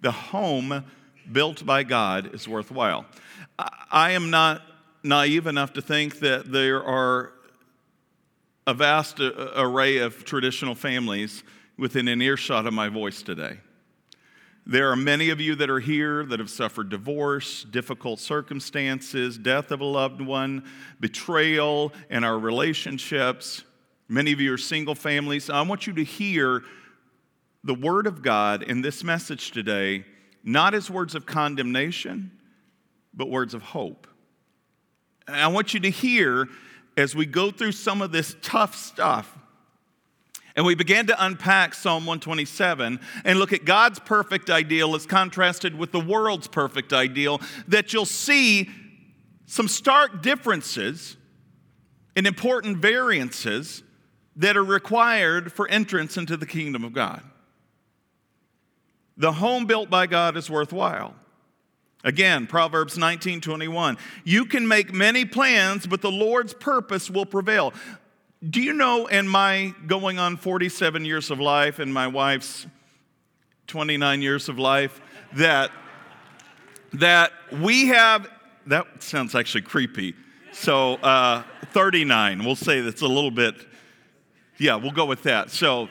The 0.00 0.12
home 0.12 0.84
built 1.30 1.64
by 1.64 1.84
God 1.84 2.34
is 2.34 2.46
worthwhile. 2.46 3.06
I, 3.58 3.68
I 3.90 4.10
am 4.12 4.30
not 4.30 4.62
naive 5.02 5.46
enough 5.46 5.72
to 5.74 5.82
think 5.82 6.20
that 6.20 6.50
there 6.50 6.82
are 6.82 7.32
a 8.66 8.74
vast 8.74 9.20
uh, 9.20 9.52
array 9.56 9.98
of 9.98 10.24
traditional 10.24 10.74
families 10.74 11.42
within 11.78 12.08
an 12.08 12.20
earshot 12.20 12.66
of 12.66 12.74
my 12.74 12.88
voice 12.88 13.22
today. 13.22 13.58
There 14.66 14.90
are 14.90 14.96
many 14.96 15.30
of 15.30 15.40
you 15.40 15.54
that 15.54 15.70
are 15.70 15.80
here 15.80 16.26
that 16.26 16.40
have 16.40 16.50
suffered 16.50 16.90
divorce, 16.90 17.64
difficult 17.64 18.20
circumstances, 18.20 19.38
death 19.38 19.70
of 19.70 19.80
a 19.80 19.84
loved 19.84 20.20
one, 20.20 20.64
betrayal 21.00 21.94
in 22.10 22.22
our 22.22 22.38
relationships. 22.38 23.64
Many 24.08 24.32
of 24.32 24.40
you 24.40 24.52
are 24.52 24.58
single 24.58 24.94
families. 24.94 25.48
I 25.48 25.62
want 25.62 25.86
you 25.86 25.94
to 25.94 26.04
hear 26.04 26.62
the 27.64 27.72
Word 27.72 28.06
of 28.06 28.20
God 28.20 28.62
in 28.62 28.82
this 28.82 29.02
message 29.02 29.52
today, 29.52 30.04
not 30.44 30.74
as 30.74 30.90
words 30.90 31.14
of 31.14 31.24
condemnation, 31.24 32.30
but 33.14 33.30
words 33.30 33.54
of 33.54 33.62
hope. 33.62 34.06
And 35.28 35.36
I 35.36 35.48
want 35.48 35.74
you 35.74 35.80
to 35.80 35.90
hear 35.90 36.48
as 36.96 37.14
we 37.14 37.26
go 37.26 37.50
through 37.50 37.72
some 37.72 38.02
of 38.02 38.10
this 38.10 38.34
tough 38.42 38.74
stuff 38.74 39.38
and 40.56 40.66
we 40.66 40.74
began 40.74 41.06
to 41.06 41.24
unpack 41.24 41.72
Psalm 41.74 42.04
127 42.04 42.98
and 43.24 43.38
look 43.38 43.52
at 43.52 43.64
God's 43.64 44.00
perfect 44.00 44.50
ideal 44.50 44.96
as 44.96 45.06
contrasted 45.06 45.78
with 45.78 45.92
the 45.92 46.00
world's 46.00 46.48
perfect 46.48 46.92
ideal, 46.92 47.40
that 47.68 47.92
you'll 47.92 48.04
see 48.04 48.68
some 49.46 49.68
stark 49.68 50.20
differences 50.20 51.16
and 52.16 52.26
important 52.26 52.78
variances 52.78 53.84
that 54.34 54.56
are 54.56 54.64
required 54.64 55.52
for 55.52 55.68
entrance 55.68 56.16
into 56.16 56.36
the 56.36 56.46
kingdom 56.46 56.82
of 56.82 56.92
God. 56.92 57.22
The 59.16 59.32
home 59.32 59.66
built 59.66 59.90
by 59.90 60.08
God 60.08 60.36
is 60.36 60.50
worthwhile. 60.50 61.14
Again, 62.04 62.46
Proverbs 62.46 62.96
19 62.96 63.40
21. 63.40 63.98
You 64.24 64.44
can 64.44 64.68
make 64.68 64.92
many 64.92 65.24
plans, 65.24 65.86
but 65.86 66.00
the 66.00 66.10
Lord's 66.10 66.54
purpose 66.54 67.10
will 67.10 67.26
prevail. 67.26 67.72
Do 68.48 68.62
you 68.62 68.72
know, 68.72 69.06
in 69.06 69.26
my 69.26 69.74
going 69.86 70.20
on 70.20 70.36
47 70.36 71.04
years 71.04 71.30
of 71.30 71.40
life 71.40 71.80
and 71.80 71.92
my 71.92 72.06
wife's 72.06 72.66
29 73.66 74.22
years 74.22 74.48
of 74.48 74.58
life, 74.58 75.00
that, 75.34 75.72
that 76.92 77.32
we 77.60 77.88
have, 77.88 78.28
that 78.66 79.02
sounds 79.02 79.34
actually 79.34 79.62
creepy. 79.62 80.14
So, 80.52 80.94
uh, 80.94 81.42
39, 81.72 82.44
we'll 82.44 82.56
say 82.56 82.80
that's 82.80 83.02
a 83.02 83.08
little 83.08 83.30
bit, 83.30 83.54
yeah, 84.56 84.76
we'll 84.76 84.92
go 84.92 85.04
with 85.04 85.24
that. 85.24 85.50
So, 85.50 85.88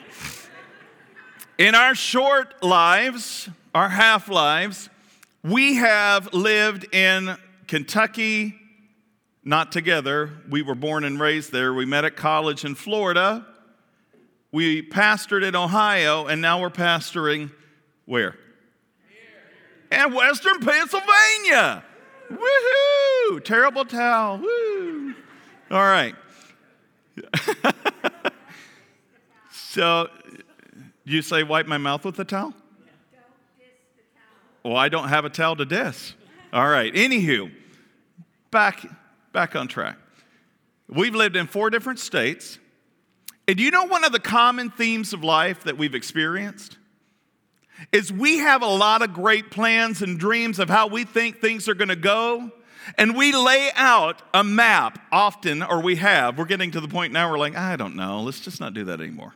in 1.58 1.74
our 1.74 1.94
short 1.94 2.62
lives, 2.62 3.48
our 3.74 3.88
half 3.88 4.28
lives, 4.28 4.88
we 5.42 5.76
have 5.76 6.32
lived 6.32 6.92
in 6.94 7.36
Kentucky, 7.66 8.54
not 9.44 9.70
together. 9.72 10.32
We 10.48 10.62
were 10.62 10.74
born 10.74 11.04
and 11.04 11.20
raised 11.20 11.52
there. 11.52 11.72
We 11.72 11.86
met 11.86 12.04
at 12.04 12.16
college 12.16 12.64
in 12.64 12.74
Florida. 12.74 13.46
We 14.50 14.82
pastored 14.82 15.46
in 15.46 15.54
Ohio, 15.54 16.26
and 16.26 16.40
now 16.40 16.60
we're 16.60 16.70
pastoring 16.70 17.50
where? 18.06 18.36
Here. 19.90 20.04
In 20.06 20.14
Western 20.14 20.60
Pennsylvania. 20.60 21.84
Woohoo! 22.30 23.44
Terrible 23.44 23.84
towel. 23.84 24.38
Woo! 24.38 25.14
All 25.70 25.82
right. 25.82 26.14
so, 29.52 30.08
you 31.04 31.22
say 31.22 31.42
wipe 31.42 31.66
my 31.66 31.78
mouth 31.78 32.04
with 32.04 32.16
the 32.16 32.24
towel? 32.24 32.54
Well, 34.68 34.76
I 34.76 34.90
don't 34.90 35.08
have 35.08 35.24
a 35.24 35.30
towel 35.30 35.56
to 35.56 35.64
diss. 35.64 36.12
All 36.52 36.68
right. 36.68 36.92
Anywho, 36.92 37.50
back 38.50 38.84
back 39.32 39.56
on 39.56 39.66
track. 39.66 39.96
We've 40.90 41.14
lived 41.14 41.36
in 41.36 41.46
four 41.46 41.70
different 41.70 41.98
states. 41.98 42.58
And 43.46 43.58
you 43.58 43.70
know 43.70 43.84
one 43.84 44.04
of 44.04 44.12
the 44.12 44.20
common 44.20 44.68
themes 44.70 45.14
of 45.14 45.24
life 45.24 45.64
that 45.64 45.78
we've 45.78 45.94
experienced? 45.94 46.76
Is 47.92 48.12
we 48.12 48.38
have 48.38 48.60
a 48.60 48.66
lot 48.66 49.00
of 49.00 49.14
great 49.14 49.50
plans 49.50 50.02
and 50.02 50.18
dreams 50.18 50.58
of 50.58 50.68
how 50.68 50.88
we 50.88 51.04
think 51.04 51.40
things 51.40 51.66
are 51.66 51.74
going 51.74 51.88
to 51.88 51.96
go. 51.96 52.50
And 52.98 53.16
we 53.16 53.32
lay 53.32 53.70
out 53.74 54.20
a 54.34 54.44
map 54.44 54.98
often, 55.10 55.62
or 55.62 55.80
we 55.80 55.96
have. 55.96 56.36
We're 56.36 56.44
getting 56.44 56.72
to 56.72 56.80
the 56.82 56.88
point 56.88 57.14
now 57.14 57.30
we're 57.30 57.38
like, 57.38 57.56
I 57.56 57.76
don't 57.76 57.96
know, 57.96 58.20
let's 58.20 58.40
just 58.40 58.60
not 58.60 58.74
do 58.74 58.84
that 58.84 59.00
anymore. 59.00 59.32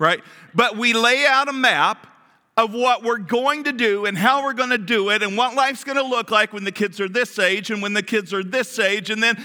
Right? 0.00 0.20
But 0.56 0.76
we 0.76 0.92
lay 0.92 1.24
out 1.24 1.48
a 1.48 1.52
map 1.52 2.08
of 2.56 2.74
what 2.74 3.02
we're 3.02 3.18
going 3.18 3.64
to 3.64 3.72
do 3.72 4.04
and 4.04 4.16
how 4.16 4.44
we're 4.44 4.52
going 4.52 4.70
to 4.70 4.78
do 4.78 5.10
it 5.10 5.22
and 5.22 5.36
what 5.36 5.54
life's 5.54 5.84
going 5.84 5.96
to 5.96 6.04
look 6.04 6.30
like 6.30 6.52
when 6.52 6.64
the 6.64 6.72
kids 6.72 7.00
are 7.00 7.08
this 7.08 7.38
age 7.38 7.70
and 7.70 7.82
when 7.82 7.94
the 7.94 8.02
kids 8.02 8.32
are 8.32 8.44
this 8.44 8.78
age. 8.78 9.10
And 9.10 9.22
then, 9.22 9.42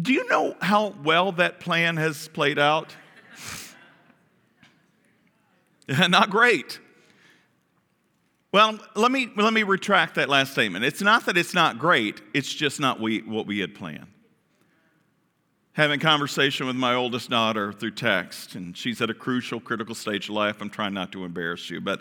do 0.00 0.12
you 0.12 0.28
know 0.28 0.54
how 0.60 0.94
well 1.02 1.32
that 1.32 1.60
plan 1.60 1.96
has 1.96 2.28
played 2.28 2.58
out? 2.58 2.94
not 6.08 6.30
great. 6.30 6.78
Well, 8.52 8.78
let 8.94 9.10
me, 9.10 9.30
let 9.36 9.52
me 9.52 9.62
retract 9.62 10.14
that 10.16 10.28
last 10.28 10.52
statement. 10.52 10.84
It's 10.84 11.02
not 11.02 11.26
that 11.26 11.36
it's 11.36 11.54
not 11.54 11.78
great, 11.78 12.20
it's 12.34 12.52
just 12.52 12.78
not 12.78 13.00
we, 13.00 13.20
what 13.20 13.46
we 13.46 13.58
had 13.58 13.74
planned 13.74 14.13
having 15.74 15.98
conversation 15.98 16.66
with 16.66 16.76
my 16.76 16.94
oldest 16.94 17.30
daughter 17.30 17.72
through 17.72 17.90
text, 17.90 18.54
and 18.54 18.76
she's 18.76 19.00
at 19.00 19.10
a 19.10 19.14
crucial, 19.14 19.60
critical 19.60 19.94
stage 19.94 20.28
of 20.28 20.34
life. 20.34 20.60
I'm 20.60 20.70
trying 20.70 20.94
not 20.94 21.12
to 21.12 21.24
embarrass 21.24 21.68
you, 21.68 21.80
but 21.80 22.00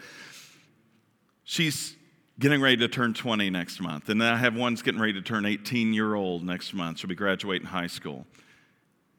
she's 1.44 1.96
getting 2.40 2.62
ready 2.62 2.78
to 2.78 2.88
turn 2.88 3.16
20 3.16 3.50
next 3.50 3.82
month. 3.82 4.10
And 4.10 4.22
then 4.22 4.32
I 4.32 4.38
have 4.38 4.56
one's 4.56 4.84
getting 4.84 5.02
ready 5.02 5.14
to 5.14 5.22
turn 5.22 5.46
18 5.46 5.94
year 5.94 6.14
old 6.14 6.44
next 6.44 6.74
month. 6.74 7.00
She'll 7.00 7.08
be 7.08 7.16
graduating 7.16 7.68
high 7.68 7.88
school. 7.88 8.26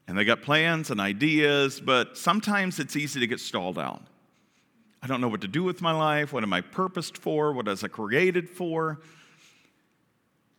And 0.06 0.16
they 0.16 0.24
got 0.24 0.42
plans 0.42 0.90
and 0.90 1.00
ideas, 1.00 1.80
but 1.80 2.16
sometimes 2.16 2.78
it's 2.78 2.94
easy 2.94 3.20
to 3.20 3.26
get 3.26 3.40
stalled 3.40 3.78
out. 3.78 4.02
I 5.02 5.06
don't 5.06 5.20
know 5.20 5.28
what 5.28 5.40
to 5.40 5.48
do 5.48 5.64
with 5.64 5.82
my 5.82 5.92
life. 5.92 6.32
What 6.32 6.44
am 6.44 6.52
I 6.52 6.60
purposed 6.60 7.18
for? 7.18 7.52
What 7.52 7.68
I 7.68 7.88
created 7.88 8.48
for? 8.48 9.00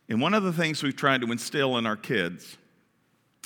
And 0.08 0.20
one 0.20 0.34
of 0.34 0.42
the 0.42 0.52
things 0.52 0.82
we've 0.82 0.96
tried 0.96 1.22
to 1.22 1.32
instill 1.32 1.78
in 1.78 1.86
our 1.86 1.96
kids 1.96 2.58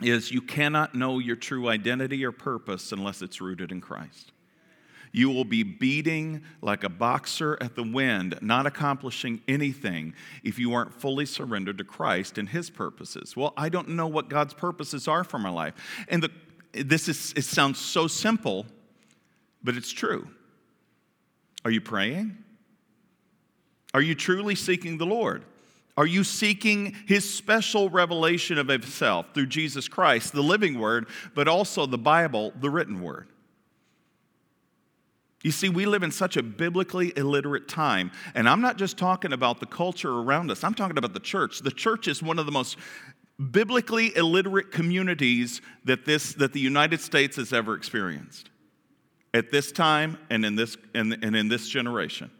is 0.02 0.30
you 0.30 0.40
cannot 0.40 0.94
know 0.94 1.18
your 1.18 1.36
true 1.36 1.68
identity 1.68 2.24
or 2.24 2.32
purpose 2.32 2.92
unless 2.92 3.22
it's 3.22 3.40
rooted 3.40 3.72
in 3.72 3.80
Christ. 3.80 4.32
You 5.12 5.30
will 5.30 5.44
be 5.44 5.62
beating 5.62 6.42
like 6.62 6.84
a 6.84 6.88
boxer 6.88 7.58
at 7.60 7.74
the 7.74 7.82
wind, 7.82 8.38
not 8.40 8.66
accomplishing 8.66 9.40
anything 9.48 10.14
if 10.44 10.58
you 10.58 10.72
aren't 10.72 10.94
fully 10.94 11.26
surrendered 11.26 11.78
to 11.78 11.84
Christ 11.84 12.38
and 12.38 12.48
His 12.48 12.70
purposes. 12.70 13.36
Well, 13.36 13.52
I 13.56 13.68
don't 13.68 13.88
know 13.90 14.06
what 14.06 14.28
God's 14.28 14.54
purposes 14.54 15.08
are 15.08 15.24
for 15.24 15.38
my 15.38 15.50
life. 15.50 15.74
And 16.08 16.22
the, 16.22 16.30
this 16.72 17.08
is, 17.08 17.32
it 17.36 17.42
sounds 17.42 17.78
so 17.78 18.06
simple, 18.06 18.66
but 19.64 19.76
it's 19.76 19.90
true. 19.90 20.28
Are 21.64 21.70
you 21.70 21.80
praying? 21.80 22.38
Are 23.92 24.00
you 24.00 24.14
truly 24.14 24.54
seeking 24.54 24.98
the 24.98 25.06
Lord? 25.06 25.44
Are 25.96 26.06
you 26.06 26.24
seeking 26.24 26.96
his 27.06 27.28
special 27.28 27.90
revelation 27.90 28.58
of 28.58 28.68
himself 28.68 29.26
through 29.34 29.46
Jesus 29.46 29.88
Christ, 29.88 30.32
the 30.32 30.42
living 30.42 30.78
word, 30.78 31.08
but 31.34 31.48
also 31.48 31.86
the 31.86 31.98
Bible, 31.98 32.52
the 32.60 32.70
written 32.70 33.02
word? 33.02 33.28
You 35.42 35.50
see, 35.50 35.68
we 35.68 35.86
live 35.86 36.02
in 36.02 36.10
such 36.10 36.36
a 36.36 36.42
biblically 36.42 37.12
illiterate 37.16 37.66
time. 37.66 38.12
And 38.34 38.48
I'm 38.48 38.60
not 38.60 38.76
just 38.76 38.98
talking 38.98 39.32
about 39.32 39.58
the 39.58 39.66
culture 39.66 40.10
around 40.10 40.50
us, 40.50 40.64
I'm 40.64 40.74
talking 40.74 40.98
about 40.98 41.14
the 41.14 41.20
church. 41.20 41.60
The 41.60 41.70
church 41.70 42.08
is 42.08 42.22
one 42.22 42.38
of 42.38 42.46
the 42.46 42.52
most 42.52 42.76
biblically 43.50 44.14
illiterate 44.16 44.70
communities 44.70 45.62
that, 45.84 46.04
this, 46.04 46.34
that 46.34 46.52
the 46.52 46.60
United 46.60 47.00
States 47.00 47.36
has 47.36 47.52
ever 47.54 47.74
experienced 47.74 48.50
at 49.32 49.50
this 49.50 49.72
time 49.72 50.18
and 50.28 50.44
in 50.44 50.56
this, 50.56 50.76
and, 50.94 51.16
and 51.22 51.34
in 51.34 51.48
this 51.48 51.68
generation. 51.68 52.30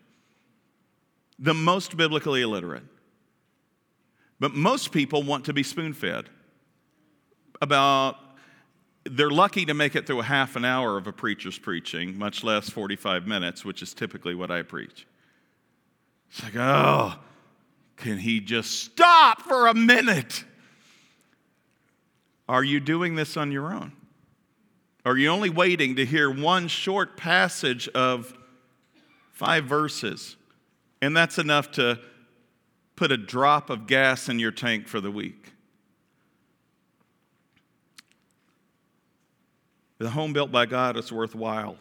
The 1.38 1.54
most 1.54 1.96
biblically 1.96 2.42
illiterate. 2.42 2.82
But 4.40 4.54
most 4.54 4.90
people 4.90 5.22
want 5.22 5.44
to 5.44 5.52
be 5.52 5.62
spoon 5.62 5.92
fed. 5.92 6.30
About, 7.60 8.16
they're 9.04 9.30
lucky 9.30 9.66
to 9.66 9.74
make 9.74 9.94
it 9.94 10.06
through 10.06 10.20
a 10.20 10.24
half 10.24 10.56
an 10.56 10.64
hour 10.64 10.96
of 10.96 11.06
a 11.06 11.12
preacher's 11.12 11.58
preaching, 11.58 12.18
much 12.18 12.42
less 12.42 12.70
45 12.70 13.26
minutes, 13.26 13.64
which 13.66 13.82
is 13.82 13.92
typically 13.92 14.34
what 14.34 14.50
I 14.50 14.62
preach. 14.62 15.06
It's 16.30 16.42
like, 16.42 16.56
oh, 16.56 17.16
can 17.96 18.16
he 18.16 18.40
just 18.40 18.82
stop 18.82 19.42
for 19.42 19.66
a 19.66 19.74
minute? 19.74 20.44
Are 22.48 22.64
you 22.64 22.80
doing 22.80 23.14
this 23.14 23.36
on 23.36 23.52
your 23.52 23.74
own? 23.74 23.92
Are 25.04 25.16
you 25.16 25.28
only 25.28 25.50
waiting 25.50 25.96
to 25.96 26.06
hear 26.06 26.30
one 26.30 26.68
short 26.68 27.16
passage 27.16 27.88
of 27.88 28.32
five 29.32 29.64
verses? 29.64 30.36
And 31.02 31.16
that's 31.16 31.38
enough 31.38 31.70
to 31.72 31.98
put 33.00 33.10
a 33.10 33.16
drop 33.16 33.70
of 33.70 33.86
gas 33.86 34.28
in 34.28 34.38
your 34.38 34.50
tank 34.50 34.86
for 34.86 35.00
the 35.00 35.10
week. 35.10 35.54
The 39.96 40.10
home 40.10 40.34
built 40.34 40.52
by 40.52 40.66
God 40.66 40.98
is 40.98 41.10
worthwhile. 41.10 41.78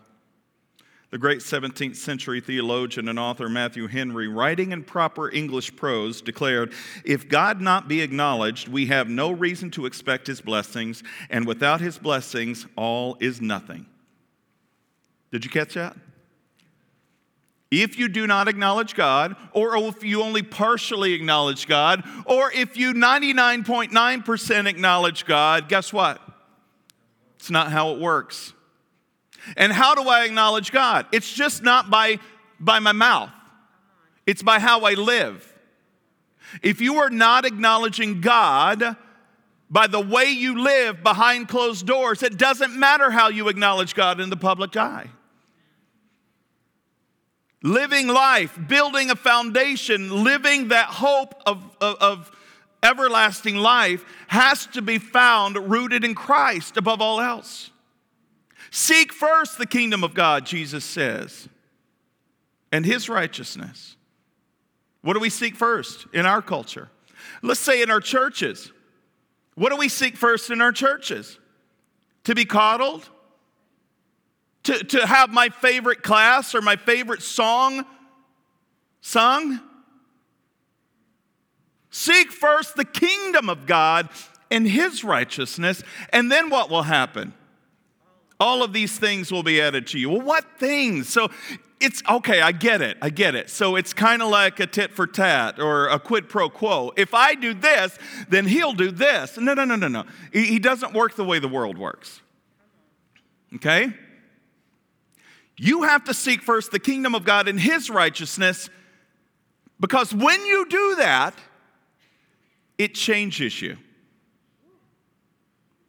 The 1.12 1.18
great 1.18 1.40
17th 1.40 1.98
century 1.98 2.40
theologian 2.40 3.10
and 3.10 3.20
author 3.20 3.50
Matthew 3.50 3.88
Henry, 3.88 4.30
writing 4.30 4.72
in 4.72 4.86
proper 4.86 5.30
English 5.30 5.76
prose, 5.76 6.22
declared 6.22 6.72
If 7.04 7.28
God 7.28 7.60
not 7.60 7.90
be 7.90 8.00
acknowledged, 8.00 8.70
we 8.70 8.86
have 8.86 9.10
no 9.10 9.30
reason 9.30 9.72
to 9.72 9.86
expect 9.86 10.26
his 10.26 10.40
blessings, 10.40 11.04
and 11.30 11.46
without 11.46 11.82
his 11.82 11.98
blessings, 11.98 12.66
all 12.78 13.18
is 13.20 13.42
nothing. 13.42 13.88
Did 15.34 15.44
you 15.44 15.52
catch 15.52 15.74
that? 15.74 15.98
If 17.72 18.00
you 18.00 18.08
do 18.08 18.26
not 18.26 18.48
acknowledge 18.48 18.96
God, 18.96 19.36
or 19.52 19.78
if 19.78 20.04
you 20.04 20.24
only 20.24 20.42
partially 20.42 21.14
acknowledge 21.14 21.68
God, 21.68 22.04
or 22.26 22.52
if 22.52 22.78
you 22.78 22.94
99.9% 22.94 24.68
acknowledge 24.68 25.26
God, 25.26 25.70
guess 25.70 25.94
what? 25.94 26.20
It's 27.36 27.52
not 27.52 27.72
how 27.72 27.92
it 27.92 28.00
works. 28.00 28.54
And 29.56 29.72
how 29.72 29.94
do 29.94 30.02
I 30.10 30.26
acknowledge 30.26 30.72
God? 30.72 31.06
It's 31.12 31.32
just 31.32 31.62
not 31.62 31.90
by, 31.90 32.20
by 32.60 32.80
my 32.80 32.92
mouth, 32.92 33.32
it's 34.26 34.44
by 34.44 34.60
how 34.60 34.82
I 34.82 34.94
live. 34.96 35.46
If 36.64 36.82
you 36.82 36.98
are 36.98 37.12
not 37.12 37.46
acknowledging 37.46 38.22
God 38.22 38.98
by 39.70 39.86
the 39.86 40.00
way 40.00 40.26
you 40.26 40.60
live 40.64 41.04
behind 41.04 41.48
closed 41.48 41.86
doors, 41.86 42.24
it 42.24 42.38
doesn't 42.38 42.76
matter 42.76 43.12
how 43.12 43.30
you 43.30 43.50
acknowledge 43.50 43.94
God 43.94 44.20
in 44.20 44.32
the 44.32 44.38
public 44.38 44.76
eye. 44.76 45.12
Living 47.62 48.08
life, 48.08 48.58
building 48.68 49.12
a 49.12 49.16
foundation, 49.16 50.24
living 50.24 50.70
that 50.70 50.88
hope 50.88 51.36
of, 51.46 51.64
of, 51.82 51.96
of 52.00 52.32
everlasting 52.82 53.58
life 53.58 54.06
has 54.28 54.66
to 54.68 54.82
be 54.82 54.98
found 54.98 55.58
rooted 55.70 56.04
in 56.04 56.16
Christ 56.16 56.78
above 56.78 57.02
all 57.02 57.20
else. 57.20 57.72
Seek 58.72 59.12
first 59.12 59.58
the 59.58 59.66
kingdom 59.66 60.04
of 60.04 60.14
God, 60.14 60.46
Jesus 60.46 60.86
says, 60.86 61.50
and 62.72 62.86
his 62.86 63.10
righteousness. 63.10 63.98
What 65.02 65.14
do 65.14 65.20
we 65.20 65.30
seek 65.30 65.56
first 65.56 66.06
in 66.14 66.26
our 66.26 66.42
culture? 66.42 66.90
Let's 67.42 67.60
say 67.60 67.82
in 67.82 67.90
our 67.90 68.02
churches. 68.02 68.72
What 69.56 69.72
do 69.72 69.78
we 69.78 69.90
seek 69.90 70.16
first 70.16 70.50
in 70.50 70.62
our 70.62 70.72
churches? 70.72 71.38
To 72.26 72.36
be 72.36 72.46
coddled? 72.46 73.10
To, 74.70 74.84
to 74.84 75.08
have 75.08 75.32
my 75.32 75.50
favorite 75.50 76.04
class 76.04 76.54
or 76.54 76.62
my 76.62 76.76
favorite 76.76 77.24
song 77.24 77.88
sung? 79.02 79.60
Seek 81.90 82.32
first 82.32 82.76
the 82.76 82.86
kingdom 82.86 83.50
of 83.50 83.66
God 83.66 84.10
and 84.52 84.68
his 84.68 85.04
righteousness, 85.04 85.82
and 86.14 86.32
then 86.32 86.52
what 86.52 86.70
will 86.70 86.84
happen? 86.84 87.34
All 88.40 88.62
of 88.62 88.72
these 88.72 89.00
things 89.00 89.32
will 89.32 89.42
be 89.42 89.60
added 89.60 89.88
to 89.88 89.98
you. 89.98 90.12
Well, 90.12 90.22
what 90.22 90.46
things? 90.60 91.10
So 91.10 91.30
it's 91.80 92.04
okay, 92.08 92.40
I 92.42 92.52
get 92.52 92.84
it, 92.84 93.00
I 93.02 93.10
get 93.10 93.34
it. 93.34 93.50
So 93.50 93.76
it's 93.76 93.92
kind 93.92 94.22
of 94.22 94.30
like 94.30 94.60
a 94.60 94.68
tit 94.68 94.94
for 94.94 95.08
tat 95.08 95.60
or 95.60 95.88
a 95.88 95.98
quid 95.98 96.30
pro 96.30 96.48
quo. 96.48 96.92
If 96.96 97.16
I 97.16 97.34
do 97.34 97.56
this, 97.56 97.98
then 98.30 98.46
he'll 98.46 98.74
do 98.74 98.92
this. 98.92 99.36
No, 99.36 99.56
no, 99.56 99.66
no, 99.66 99.78
no, 99.78 99.88
no. 99.88 100.04
He 100.32 100.60
doesn't 100.60 100.94
work 100.94 101.16
the 101.16 101.26
way 101.26 101.40
the 101.40 101.48
world 101.48 101.80
works. 101.80 102.22
Okay? 103.56 103.96
You 105.62 105.84
have 105.84 106.06
to 106.06 106.14
seek 106.14 106.42
first 106.42 106.72
the 106.72 106.80
kingdom 106.80 107.14
of 107.14 107.26
God 107.26 107.48
and 107.48 107.60
his 107.60 107.90
righteousness 107.90 108.70
because 109.80 110.14
when 110.14 110.46
you 110.46 110.66
do 110.70 110.96
that, 110.98 111.34
it 112.78 112.96
changes 112.96 113.62
you. 113.62 113.78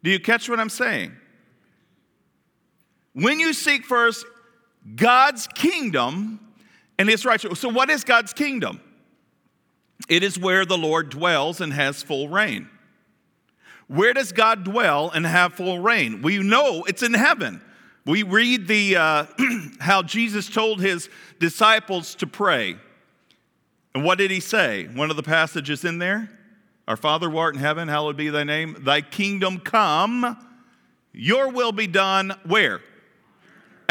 Do 0.03 0.11
you 0.11 0.19
catch 0.19 0.49
what 0.49 0.59
I'm 0.59 0.69
saying? 0.69 1.13
When 3.13 3.39
you 3.39 3.53
seek 3.53 3.85
first 3.85 4.25
God's 4.95 5.47
kingdom 5.47 6.39
and 6.97 7.09
his 7.09 7.25
righteousness. 7.25 7.59
So, 7.59 7.69
what 7.69 7.89
is 7.89 8.03
God's 8.03 8.33
kingdom? 8.33 8.79
It 10.09 10.23
is 10.23 10.37
where 10.37 10.65
the 10.65 10.77
Lord 10.77 11.09
dwells 11.09 11.61
and 11.61 11.71
has 11.73 12.03
full 12.03 12.29
reign. 12.29 12.69
Where 13.87 14.13
does 14.13 14.31
God 14.31 14.63
dwell 14.63 15.09
and 15.09 15.25
have 15.25 15.53
full 15.53 15.79
reign? 15.79 16.21
We 16.21 16.39
know 16.39 16.83
it's 16.83 17.03
in 17.03 17.13
heaven. 17.13 17.61
We 18.05 18.23
read 18.23 18.67
the 18.67 18.95
uh, 18.95 19.25
how 19.79 20.03
Jesus 20.03 20.49
told 20.49 20.81
his 20.81 21.09
disciples 21.39 22.15
to 22.15 22.27
pray. 22.27 22.77
And 23.93 24.03
what 24.03 24.17
did 24.17 24.31
he 24.31 24.39
say? 24.39 24.87
One 24.87 25.09
of 25.09 25.17
the 25.17 25.23
passages 25.23 25.85
in 25.85 25.97
there 25.97 26.29
Our 26.87 26.97
Father 26.97 27.29
who 27.29 27.37
art 27.37 27.55
in 27.55 27.61
heaven, 27.61 27.87
hallowed 27.87 28.17
be 28.17 28.29
thy 28.29 28.43
name. 28.43 28.77
Thy 28.79 29.01
kingdom 29.01 29.59
come, 29.59 30.37
your 31.13 31.49
will 31.51 31.71
be 31.71 31.87
done 31.87 32.33
where? 32.45 32.81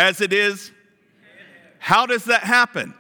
as 0.01 0.23
it 0.23 0.33
is. 0.33 0.73
How 1.79 2.07
does 2.07 2.25
that 2.25 2.43
happen? 2.43 2.95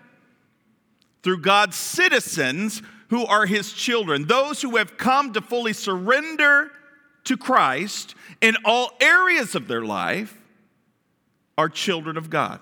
Through 1.22 1.40
God's 1.40 1.76
citizens 1.76 2.82
who 3.08 3.24
are 3.26 3.46
his 3.46 3.72
children, 3.72 4.26
those 4.26 4.60
who 4.60 4.76
have 4.76 4.98
come 4.98 5.32
to 5.32 5.40
fully 5.40 5.72
surrender 5.72 6.70
to 7.24 7.36
Christ 7.36 8.14
in 8.40 8.54
all 8.64 8.90
areas 9.00 9.54
of 9.54 9.66
their 9.66 9.82
life 9.82 10.36
are 11.58 11.68
children 11.68 12.16
of 12.16 12.30
God. 12.30 12.60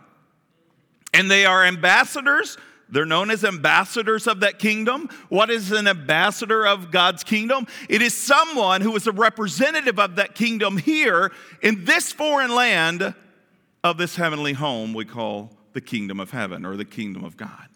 And 1.15 1.31
they 1.31 1.47
are 1.47 1.65
ambassadors. 1.65 2.57
They're 2.91 3.07
known 3.07 3.31
as 3.31 3.45
ambassadors 3.45 4.27
of 4.27 4.41
that 4.41 4.59
kingdom. 4.59 5.09
What 5.29 5.51
is 5.51 5.73
an 5.73 5.87
ambassador 5.87 6.67
of 6.67 6.91
God's 6.91 7.23
kingdom? 7.23 7.67
It 7.89 8.03
is 8.03 8.17
someone 8.17 8.81
who 8.81 8.95
is 8.97 9.07
a 9.07 9.13
representative 9.13 9.99
of 9.99 10.17
that 10.17 10.35
kingdom 10.35 10.79
here 10.79 11.33
in 11.63 11.85
this 11.85 12.13
foreign 12.13 12.55
land 12.55 13.15
of 13.85 13.99
this 13.99 14.17
heavenly 14.17 14.55
home 14.55 14.95
we 14.95 15.05
call 15.05 15.53
the 15.73 15.81
kingdom 15.81 16.19
of 16.19 16.31
heaven 16.31 16.65
or 16.65 16.77
the 16.77 16.85
kingdom 16.85 17.25
of 17.25 17.37
God? 17.37 17.69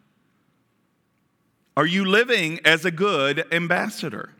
Are 1.77 1.87
you 1.87 2.05
living 2.05 2.61
as 2.64 2.85
a 2.85 2.90
good 2.90 3.46
ambassador? 3.53 4.31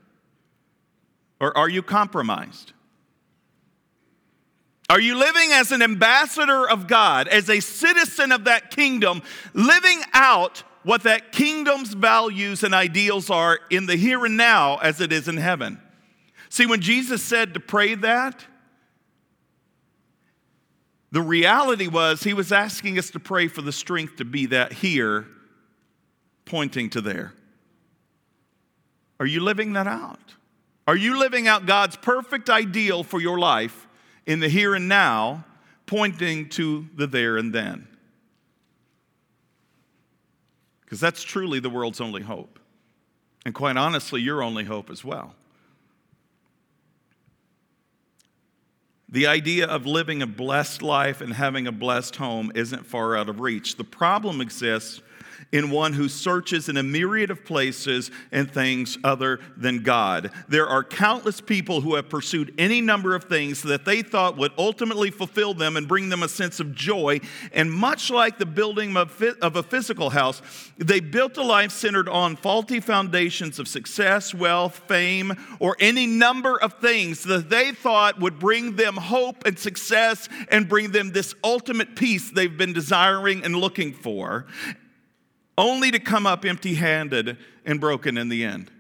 Or 1.41 1.57
are 1.57 1.69
you 1.69 1.83
compromised? 1.83 2.73
Are 4.93 5.01
you 5.01 5.17
living 5.17 5.53
as 5.53 5.73
an 5.73 5.81
ambassador 5.81 6.69
of 6.69 6.87
God, 6.87 7.27
as 7.27 7.49
a 7.49 7.61
citizen 7.61 8.31
of 8.31 8.45
that 8.45 8.71
kingdom, 8.71 9.23
living 9.55 10.03
out 10.13 10.65
what 10.83 11.05
that 11.05 11.33
kingdom's 11.33 11.95
values 11.95 12.63
and 12.63 12.75
ideals 12.75 13.31
are 13.31 13.59
in 13.71 13.87
the 13.87 13.97
here 13.97 14.23
and 14.27 14.37
now 14.37 14.77
as 14.77 15.01
it 15.01 15.11
is 15.11 15.29
in 15.29 15.39
heaven? 15.39 15.81
See, 16.51 16.67
when 16.67 16.83
Jesus 16.83 17.23
said 17.23 17.55
to 17.55 17.61
pray 17.61 17.95
that, 17.95 18.45
the 21.11 21.23
reality 21.23 21.87
was, 21.87 22.23
he 22.23 22.35
was 22.35 22.53
asking 22.53 22.99
us 22.99 23.09
to 23.13 23.19
pray 23.19 23.49
for 23.49 23.63
the 23.63 23.73
strength 23.73 24.17
to 24.17 24.27
be 24.27 24.45
that 24.45 24.75
here, 24.75 25.27
pointing 26.45 26.91
to 26.91 27.01
there. 27.01 27.33
Are 29.19 29.25
you 29.25 29.41
living 29.41 29.73
that 29.73 29.87
out? 29.87 30.35
Are 30.87 30.97
you 30.97 31.19
living 31.19 31.49
out 31.49 31.65
God's 31.65 31.97
perfect 31.97 32.51
ideal 32.51 33.03
for 33.03 33.23
your 33.23 33.39
life 33.39 33.87
in 34.27 34.41
the 34.41 34.49
here 34.49 34.75
and 34.75 34.89
now, 34.89 35.45
pointing 35.87 36.49
to 36.51 36.87
the 36.95 37.07
there 37.07 37.37
and 37.37 37.53
then? 37.53 37.89
Because 40.83 41.01
that's 41.01 41.23
truly 41.23 41.59
the 41.59 41.71
world's 41.71 42.01
only 42.01 42.23
hope. 42.23 42.59
And 43.45 43.55
quite 43.55 43.77
honestly, 43.77 44.21
your 44.21 44.43
only 44.43 44.65
hope 44.65 44.91
as 44.91 45.05
well. 45.05 45.35
The 49.09 49.27
idea 49.27 49.67
of 49.67 49.85
living 49.85 50.23
a 50.23 50.27
blessed 50.27 50.81
life 50.81 51.21
and 51.21 51.35
having 51.35 51.67
a 51.67 51.73
blessed 51.73 52.17
home 52.17 52.51
isn't 52.55 52.87
far 52.87 53.15
out 53.17 53.29
of 53.29 53.41
reach. 53.41 53.77
The 53.77 53.85
problem 53.85 54.41
exists 54.41 55.03
in 55.53 55.71
one 55.71 55.93
who 55.93 56.09
searches 56.09 56.69
in 56.69 56.79
a 56.79 56.83
myriad 56.83 57.31
of 57.31 57.45
places 57.45 58.11
and 58.33 58.51
things 58.51 58.99
other 59.05 59.39
than 59.57 59.83
God. 59.83 60.31
There 60.49 60.67
are 60.67 60.83
countless 60.83 61.41
people 61.41 61.83
who 61.83 61.95
have 61.95 62.09
pursued 62.09 62.55
any 62.57 62.81
number 62.81 63.15
of 63.15 63.25
things 63.25 63.63
that 63.63 63.85
they 63.85 64.03
thought 64.03 64.39
would 64.39 64.53
ultimately 64.57 65.11
fulfill 65.11 65.53
them 65.53 65.77
and 65.77 65.87
bring 65.87 66.09
them 66.09 66.23
a 66.23 66.29
sense 66.29 66.59
of 66.59 66.75
joy. 66.75 67.21
And 67.53 67.71
much 67.71 68.11
like 68.11 68.39
the 68.39 68.47
building 68.47 68.97
of 68.97 69.57
a 69.57 69.63
physical 69.63 70.11
house, 70.11 70.41
they 70.79 71.01
built 71.01 71.37
a 71.37 71.43
life 71.43 71.71
centered 71.71 72.09
on 72.09 72.37
faulty 72.37 72.81
foundations 72.81 73.59
of 73.59 73.69
success, 73.69 74.35
wealth, 74.35 74.83
fame, 74.89 75.35
or 75.61 75.77
any 75.79 76.07
number 76.07 76.61
of 76.61 76.75
things 76.75 77.25
that 77.25 77.51
they 77.51 77.73
thought 77.73 78.19
would 78.19 78.39
bring 78.39 78.77
them 78.77 78.97
hope 78.97 79.45
and 79.45 79.59
success 79.59 80.29
and 80.51 80.69
bring 80.69 80.93
them 80.93 81.13
this 81.13 81.35
ultimate 81.45 81.95
peace 81.95 82.31
they've 82.31 82.57
been 82.57 82.73
desiring 82.73 83.45
and 83.45 83.55
looking 83.55 83.93
for 83.93 84.47
only 85.63 85.93
to 85.93 86.01
come 86.01 86.27
up 86.27 86.45
empty 86.45 86.75
handed 86.75 87.39
and 87.65 87.81
broken 87.81 88.19
in 88.19 88.29
the 88.29 88.45
end. 88.45 88.71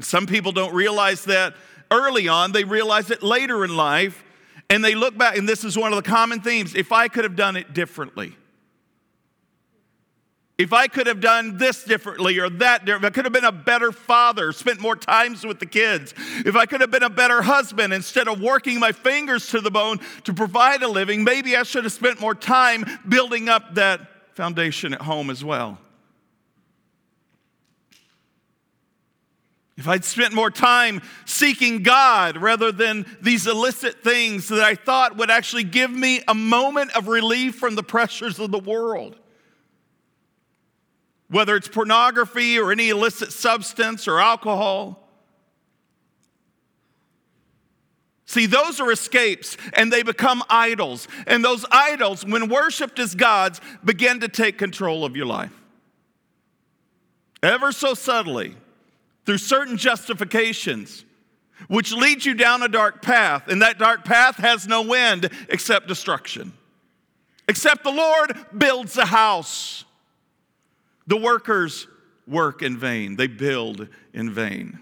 Some 0.00 0.26
people 0.26 0.52
don't 0.52 0.74
realize 0.74 1.24
that 1.24 1.54
early 1.90 2.28
on, 2.28 2.52
they 2.52 2.64
realize 2.64 3.10
it 3.10 3.22
later 3.22 3.64
in 3.64 3.74
life, 3.74 4.22
and 4.68 4.84
they 4.84 4.94
look 4.94 5.16
back, 5.16 5.38
and 5.38 5.48
this 5.48 5.64
is 5.64 5.78
one 5.78 5.92
of 5.92 5.96
the 5.96 6.08
common 6.08 6.40
themes 6.40 6.74
if 6.74 6.92
I 6.92 7.08
could 7.08 7.24
have 7.24 7.36
done 7.36 7.56
it 7.56 7.72
differently. 7.72 8.36
If 10.56 10.72
I 10.72 10.86
could 10.86 11.08
have 11.08 11.20
done 11.20 11.58
this 11.58 11.82
differently 11.82 12.38
or 12.38 12.48
that 12.48 12.88
if 12.88 13.02
I 13.02 13.10
could 13.10 13.24
have 13.24 13.32
been 13.32 13.44
a 13.44 13.50
better 13.50 13.90
father, 13.90 14.52
spent 14.52 14.78
more 14.78 14.94
times 14.94 15.44
with 15.44 15.58
the 15.58 15.66
kids, 15.66 16.14
if 16.46 16.54
I 16.54 16.64
could 16.64 16.80
have 16.80 16.92
been 16.92 17.02
a 17.02 17.10
better 17.10 17.42
husband 17.42 17.92
instead 17.92 18.28
of 18.28 18.40
working 18.40 18.78
my 18.78 18.92
fingers 18.92 19.48
to 19.48 19.60
the 19.60 19.70
bone 19.70 19.98
to 20.24 20.32
provide 20.32 20.84
a 20.84 20.88
living, 20.88 21.24
maybe 21.24 21.56
I 21.56 21.64
should 21.64 21.82
have 21.82 21.92
spent 21.92 22.20
more 22.20 22.36
time 22.36 22.84
building 23.08 23.48
up 23.48 23.74
that 23.74 24.00
foundation 24.34 24.94
at 24.94 25.00
home 25.00 25.28
as 25.28 25.44
well. 25.44 25.78
If 29.76 29.88
I'd 29.88 30.04
spent 30.04 30.34
more 30.34 30.52
time 30.52 31.02
seeking 31.24 31.82
God 31.82 32.36
rather 32.36 32.70
than 32.70 33.06
these 33.20 33.48
illicit 33.48 34.04
things 34.04 34.46
that 34.50 34.60
I 34.60 34.76
thought 34.76 35.16
would 35.16 35.30
actually 35.30 35.64
give 35.64 35.90
me 35.90 36.22
a 36.28 36.34
moment 36.34 36.96
of 36.96 37.08
relief 37.08 37.56
from 37.56 37.74
the 37.74 37.82
pressures 37.82 38.38
of 38.38 38.52
the 38.52 38.60
world 38.60 39.18
whether 41.34 41.56
it's 41.56 41.66
pornography 41.66 42.60
or 42.60 42.70
any 42.70 42.90
illicit 42.90 43.32
substance 43.32 44.06
or 44.06 44.20
alcohol. 44.20 45.00
See, 48.24 48.46
those 48.46 48.78
are 48.78 48.92
escapes 48.92 49.56
and 49.72 49.92
they 49.92 50.04
become 50.04 50.44
idols. 50.48 51.08
And 51.26 51.44
those 51.44 51.66
idols, 51.72 52.24
when 52.24 52.48
worshiped 52.48 53.00
as 53.00 53.16
gods, 53.16 53.60
begin 53.84 54.20
to 54.20 54.28
take 54.28 54.58
control 54.58 55.04
of 55.04 55.16
your 55.16 55.26
life. 55.26 55.52
Ever 57.42 57.72
so 57.72 57.94
subtly, 57.94 58.54
through 59.26 59.38
certain 59.38 59.76
justifications, 59.76 61.04
which 61.66 61.92
lead 61.92 62.24
you 62.24 62.34
down 62.34 62.62
a 62.62 62.68
dark 62.68 63.02
path. 63.02 63.48
And 63.48 63.60
that 63.60 63.78
dark 63.78 64.04
path 64.04 64.36
has 64.36 64.68
no 64.68 64.92
end 64.92 65.28
except 65.48 65.88
destruction. 65.88 66.52
Except 67.48 67.82
the 67.82 67.90
Lord 67.90 68.36
builds 68.56 68.96
a 68.96 69.06
house. 69.06 69.83
The 71.06 71.16
workers 71.16 71.86
work 72.26 72.62
in 72.62 72.78
vain, 72.78 73.16
they 73.16 73.26
build 73.26 73.88
in 74.12 74.32
vain. 74.32 74.78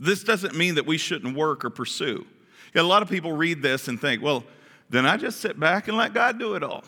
This 0.00 0.24
doesn't 0.24 0.54
mean 0.54 0.74
that 0.74 0.86
we 0.86 0.98
shouldn't 0.98 1.36
work 1.36 1.64
or 1.64 1.70
pursue. 1.70 2.26
Yet 2.74 2.84
a 2.84 2.88
lot 2.88 3.02
of 3.02 3.08
people 3.08 3.32
read 3.32 3.62
this 3.62 3.88
and 3.88 4.00
think, 4.00 4.22
well, 4.22 4.44
then 4.90 5.06
I 5.06 5.16
just 5.16 5.40
sit 5.40 5.58
back 5.58 5.88
and 5.88 5.96
let 5.96 6.12
God 6.12 6.38
do 6.38 6.56
it 6.56 6.62
all. 6.62 6.84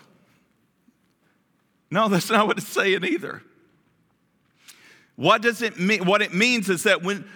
No, 1.91 2.09
that's 2.11 2.31
not 2.31 2.47
what 2.47 2.59
it's 2.59 2.69
saying 2.69 3.05
either. 3.05 3.43
What 5.15 5.41
does 5.41 5.63
it 5.63 5.79
mean? 5.79 6.05
What 6.05 6.21
it 6.21 6.35
means 6.35 6.69
is 6.69 6.83
that 6.83 7.03
when 7.03 7.27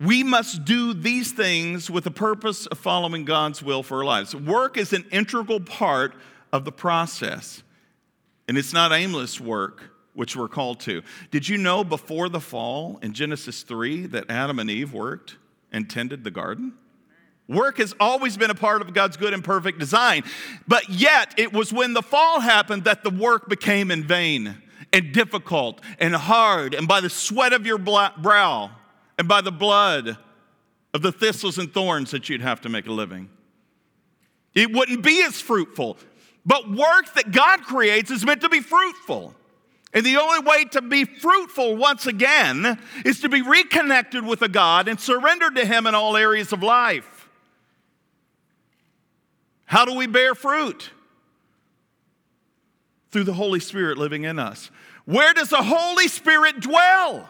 we 0.00 0.22
must 0.22 0.64
do 0.64 0.94
these 0.94 1.32
things 1.32 1.90
with 1.90 2.04
the 2.04 2.10
purpose 2.10 2.64
of 2.66 2.78
following 2.78 3.26
God's 3.26 3.62
will 3.62 3.82
for 3.82 3.98
our 3.98 4.04
lives. 4.04 4.34
Work 4.34 4.78
is 4.78 4.94
an 4.94 5.04
integral 5.12 5.60
part 5.60 6.14
of 6.52 6.64
the 6.64 6.72
process. 6.72 7.62
And 8.48 8.58
it's 8.58 8.72
not 8.72 8.92
aimless 8.92 9.40
work, 9.40 9.92
which 10.14 10.36
we're 10.36 10.48
called 10.48 10.80
to. 10.80 11.02
Did 11.30 11.48
you 11.48 11.56
know 11.56 11.84
before 11.84 12.28
the 12.28 12.40
fall 12.40 12.98
in 13.02 13.12
Genesis 13.12 13.62
3 13.62 14.06
that 14.06 14.30
Adam 14.30 14.58
and 14.58 14.70
Eve 14.70 14.92
worked 14.92 15.36
and 15.72 15.88
tended 15.88 16.24
the 16.24 16.30
garden? 16.30 16.74
Work 17.48 17.78
has 17.78 17.94
always 17.98 18.36
been 18.36 18.50
a 18.50 18.54
part 18.54 18.80
of 18.80 18.94
God's 18.94 19.16
good 19.16 19.34
and 19.34 19.42
perfect 19.42 19.80
design. 19.80 20.22
But 20.68 20.88
yet, 20.88 21.34
it 21.36 21.52
was 21.52 21.72
when 21.72 21.94
the 21.94 22.02
fall 22.02 22.40
happened 22.40 22.84
that 22.84 23.02
the 23.02 23.10
work 23.10 23.48
became 23.48 23.90
in 23.90 24.04
vain 24.04 24.56
and 24.92 25.12
difficult 25.12 25.80
and 25.98 26.14
hard, 26.14 26.74
and 26.74 26.86
by 26.86 27.00
the 27.00 27.10
sweat 27.10 27.52
of 27.52 27.66
your 27.66 27.78
brow 27.78 28.70
and 29.18 29.28
by 29.28 29.40
the 29.40 29.52
blood 29.52 30.16
of 30.94 31.02
the 31.02 31.12
thistles 31.12 31.58
and 31.58 31.72
thorns 31.72 32.10
that 32.10 32.28
you'd 32.28 32.40
have 32.40 32.60
to 32.60 32.68
make 32.68 32.86
a 32.86 32.92
living. 32.92 33.28
It 34.54 34.72
wouldn't 34.72 35.02
be 35.02 35.22
as 35.22 35.40
fruitful. 35.40 35.98
But 36.44 36.70
work 36.70 37.14
that 37.14 37.32
God 37.32 37.62
creates 37.62 38.10
is 38.10 38.24
meant 38.24 38.40
to 38.40 38.48
be 38.48 38.60
fruitful. 38.60 39.34
And 39.92 40.06
the 40.06 40.16
only 40.18 40.40
way 40.40 40.64
to 40.66 40.82
be 40.82 41.04
fruitful 41.04 41.76
once 41.76 42.06
again 42.06 42.78
is 43.04 43.20
to 43.20 43.28
be 43.28 43.42
reconnected 43.42 44.24
with 44.24 44.40
a 44.42 44.48
God 44.48 44.88
and 44.88 45.00
surrendered 45.00 45.56
to 45.56 45.66
Him 45.66 45.86
in 45.86 45.94
all 45.94 46.16
areas 46.16 46.52
of 46.52 46.62
life. 46.62 47.28
How 49.64 49.84
do 49.84 49.94
we 49.94 50.06
bear 50.06 50.34
fruit? 50.34 50.90
Through 53.10 53.24
the 53.24 53.32
Holy 53.32 53.60
Spirit 53.60 53.98
living 53.98 54.24
in 54.24 54.38
us. 54.38 54.70
Where 55.04 55.32
does 55.34 55.48
the 55.48 55.62
Holy 55.62 56.06
Spirit 56.06 56.60
dwell? 56.60 57.28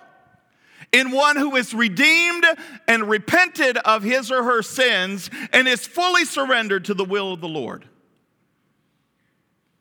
In 0.93 1.13
one 1.13 1.37
who 1.37 1.57
is 1.57 1.73
redeemed 1.73 2.45
and 2.87 3.09
repented 3.09 3.79
of 3.79 4.03
his 4.03 4.31
or 4.31 4.43
her 4.43 4.61
sins 4.61 5.31
and 5.53 5.69
is 5.69 5.87
fully 5.87 6.25
surrendered 6.25 6.85
to 6.87 6.95
the 6.95 7.05
will 7.05 7.33
of 7.33 7.41
the 7.41 7.49
Lord. 7.49 7.87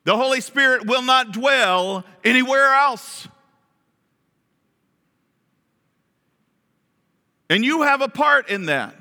The 0.09 0.17
Holy 0.17 0.41
Spirit 0.41 0.87
will 0.87 1.03
not 1.03 1.33
dwell 1.33 2.03
anywhere 2.23 2.73
else. 2.73 3.27
And 7.47 7.63
you 7.63 7.83
have 7.83 8.01
a 8.01 8.07
part 8.07 8.49
in 8.49 8.65
that 8.65 8.95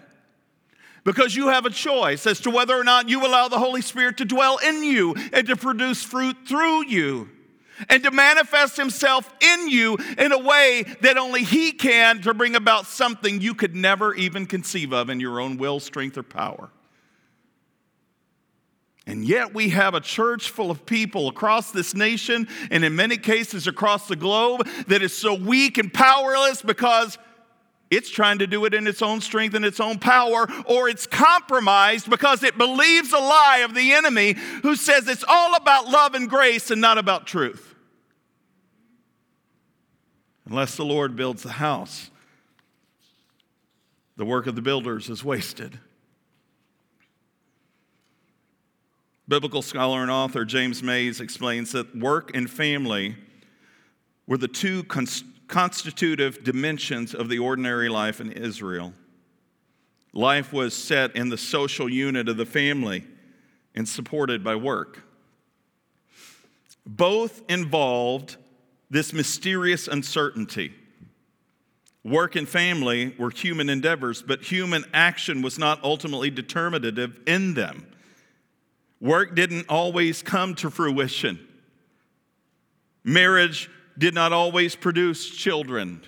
because 1.04 1.34
you 1.34 1.48
have 1.48 1.64
a 1.64 1.70
choice 1.70 2.26
as 2.26 2.40
to 2.40 2.50
whether 2.50 2.78
or 2.78 2.84
not 2.84 3.08
you 3.08 3.26
allow 3.26 3.48
the 3.48 3.58
Holy 3.58 3.80
Spirit 3.80 4.18
to 4.18 4.26
dwell 4.26 4.58
in 4.58 4.84
you 4.84 5.14
and 5.32 5.46
to 5.46 5.56
produce 5.56 6.02
fruit 6.02 6.36
through 6.46 6.84
you 6.84 7.30
and 7.88 8.02
to 8.02 8.10
manifest 8.10 8.76
Himself 8.76 9.32
in 9.40 9.70
you 9.70 9.96
in 10.18 10.32
a 10.32 10.38
way 10.38 10.84
that 11.00 11.16
only 11.16 11.42
He 11.42 11.72
can 11.72 12.20
to 12.20 12.34
bring 12.34 12.54
about 12.54 12.84
something 12.84 13.40
you 13.40 13.54
could 13.54 13.74
never 13.74 14.12
even 14.12 14.44
conceive 14.44 14.92
of 14.92 15.08
in 15.08 15.20
your 15.20 15.40
own 15.40 15.56
will, 15.56 15.80
strength, 15.80 16.18
or 16.18 16.22
power. 16.22 16.68
And 19.08 19.24
yet, 19.24 19.54
we 19.54 19.70
have 19.70 19.94
a 19.94 20.02
church 20.02 20.50
full 20.50 20.70
of 20.70 20.84
people 20.84 21.28
across 21.28 21.70
this 21.70 21.94
nation 21.94 22.46
and 22.70 22.84
in 22.84 22.94
many 22.94 23.16
cases 23.16 23.66
across 23.66 24.06
the 24.06 24.16
globe 24.16 24.68
that 24.86 25.00
is 25.00 25.16
so 25.16 25.32
weak 25.32 25.78
and 25.78 25.90
powerless 25.92 26.60
because 26.60 27.16
it's 27.90 28.10
trying 28.10 28.40
to 28.40 28.46
do 28.46 28.66
it 28.66 28.74
in 28.74 28.86
its 28.86 29.00
own 29.00 29.22
strength 29.22 29.54
and 29.54 29.64
its 29.64 29.80
own 29.80 29.98
power, 29.98 30.46
or 30.66 30.90
it's 30.90 31.06
compromised 31.06 32.10
because 32.10 32.42
it 32.42 32.58
believes 32.58 33.14
a 33.14 33.18
lie 33.18 33.62
of 33.64 33.74
the 33.74 33.94
enemy 33.94 34.34
who 34.62 34.76
says 34.76 35.08
it's 35.08 35.24
all 35.26 35.54
about 35.54 35.88
love 35.88 36.12
and 36.12 36.28
grace 36.28 36.70
and 36.70 36.82
not 36.82 36.98
about 36.98 37.26
truth. 37.26 37.74
Unless 40.44 40.76
the 40.76 40.84
Lord 40.84 41.16
builds 41.16 41.42
the 41.42 41.52
house, 41.52 42.10
the 44.18 44.26
work 44.26 44.46
of 44.46 44.54
the 44.54 44.62
builders 44.62 45.08
is 45.08 45.24
wasted. 45.24 45.78
Biblical 49.28 49.60
scholar 49.60 50.00
and 50.00 50.10
author 50.10 50.46
James 50.46 50.82
Mays 50.82 51.20
explains 51.20 51.72
that 51.72 51.94
work 51.94 52.34
and 52.34 52.50
family 52.50 53.14
were 54.26 54.38
the 54.38 54.48
two 54.48 54.84
constitutive 54.84 56.42
dimensions 56.42 57.14
of 57.14 57.28
the 57.28 57.38
ordinary 57.38 57.90
life 57.90 58.22
in 58.22 58.32
Israel. 58.32 58.94
Life 60.14 60.54
was 60.54 60.72
set 60.72 61.14
in 61.14 61.28
the 61.28 61.36
social 61.36 61.90
unit 61.90 62.30
of 62.30 62.38
the 62.38 62.46
family 62.46 63.04
and 63.74 63.86
supported 63.86 64.42
by 64.42 64.56
work. 64.56 65.02
Both 66.86 67.42
involved 67.50 68.38
this 68.88 69.12
mysterious 69.12 69.88
uncertainty. 69.88 70.72
Work 72.02 72.34
and 72.34 72.48
family 72.48 73.14
were 73.18 73.28
human 73.28 73.68
endeavors, 73.68 74.22
but 74.22 74.42
human 74.42 74.86
action 74.94 75.42
was 75.42 75.58
not 75.58 75.84
ultimately 75.84 76.30
determinative 76.30 77.20
in 77.26 77.52
them. 77.52 77.86
Work 79.00 79.34
didn't 79.34 79.66
always 79.68 80.22
come 80.22 80.54
to 80.56 80.70
fruition. 80.70 81.38
Marriage 83.04 83.70
did 83.96 84.14
not 84.14 84.32
always 84.32 84.74
produce 84.74 85.28
children. 85.28 86.02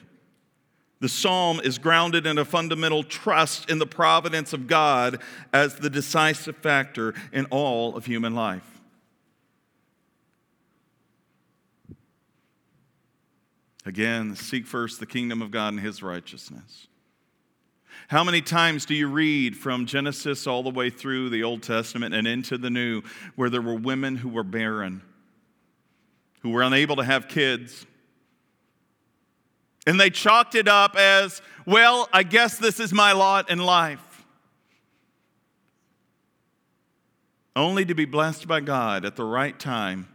The 1.01 1.09
psalm 1.09 1.61
is 1.65 1.79
grounded 1.79 2.27
in 2.27 2.37
a 2.37 2.45
fundamental 2.45 3.03
trust 3.03 3.71
in 3.71 3.79
the 3.79 3.87
providence 3.87 4.53
of 4.53 4.67
God 4.67 5.21
as 5.53 5.77
the 5.77 5.89
decisive 5.89 6.57
factor 6.57 7.15
in 7.33 7.47
all 7.47 7.97
of 7.97 8.05
human 8.05 8.35
life. 8.35 8.81
Again, 13.87 14.37
seek 14.37 14.67
first 14.67 15.01
the 15.01 15.07
kingdom 15.07 15.41
of 15.41 15.51
God 15.51 15.69
and 15.73 15.81
his 15.81 16.03
righteousness. 16.03 16.87
How 18.11 18.25
many 18.25 18.43
times 18.43 18.87
do 18.87 18.95
you 18.97 19.07
read 19.07 19.57
from 19.57 19.87
Genesis 19.87 20.49
all 20.49 20.65
the 20.65 20.71
way 20.71 20.91
through 20.91 21.31
the 21.31 21.45
Old 21.45 21.63
Testament 21.63 22.13
and 22.13 22.27
into 22.27 22.59
the 22.59 22.69
New 22.69 23.03
where 23.37 23.49
there 23.49 23.63
were 23.63 23.77
women 23.77 24.17
who 24.17 24.29
were 24.29 24.43
barren, 24.43 25.01
who 26.41 26.51
were 26.51 26.63
unable 26.63 26.97
to 26.97 27.05
have 27.05 27.29
kids? 27.29 27.87
And 29.87 30.01
they 30.01 30.11
chalked 30.11 30.57
it 30.57 30.67
up 30.67 30.97
as, 30.97 31.41
well, 31.65 32.09
I 32.13 32.25
guess 32.25 32.59
this 32.59 32.81
is 32.81 32.93
my 32.93 33.13
lot 33.13 33.49
in 33.49 33.61
life. 33.61 34.25
Only 37.55 37.85
to 37.85 37.95
be 37.95 38.07
blessed 38.07 38.49
by 38.49 38.59
God 38.59 39.05
at 39.05 39.15
the 39.15 39.23
right 39.25 39.57
time 39.57 40.09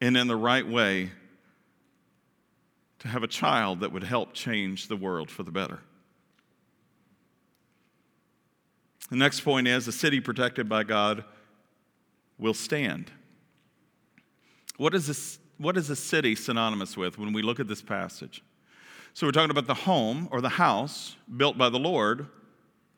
and 0.00 0.16
in 0.16 0.26
the 0.26 0.34
right 0.34 0.66
way 0.66 1.12
to 2.98 3.06
have 3.06 3.22
a 3.22 3.28
child 3.28 3.78
that 3.80 3.92
would 3.92 4.02
help 4.02 4.32
change 4.32 4.88
the 4.88 4.96
world 4.96 5.30
for 5.30 5.44
the 5.44 5.52
better. 5.52 5.78
The 9.10 9.16
next 9.16 9.40
point 9.40 9.66
is 9.68 9.88
a 9.88 9.92
city 9.92 10.20
protected 10.20 10.68
by 10.68 10.84
God 10.84 11.24
will 12.38 12.54
stand. 12.54 13.10
What 14.76 14.94
is, 14.94 15.06
this, 15.06 15.38
what 15.56 15.76
is 15.76 15.90
a 15.90 15.96
city 15.96 16.34
synonymous 16.34 16.96
with 16.96 17.18
when 17.18 17.32
we 17.32 17.42
look 17.42 17.58
at 17.58 17.68
this 17.68 17.82
passage? 17.82 18.42
So 19.14 19.26
we're 19.26 19.32
talking 19.32 19.50
about 19.50 19.66
the 19.66 19.74
home 19.74 20.28
or 20.30 20.40
the 20.40 20.48
house 20.48 21.16
built 21.36 21.58
by 21.58 21.68
the 21.68 21.78
Lord 21.78 22.26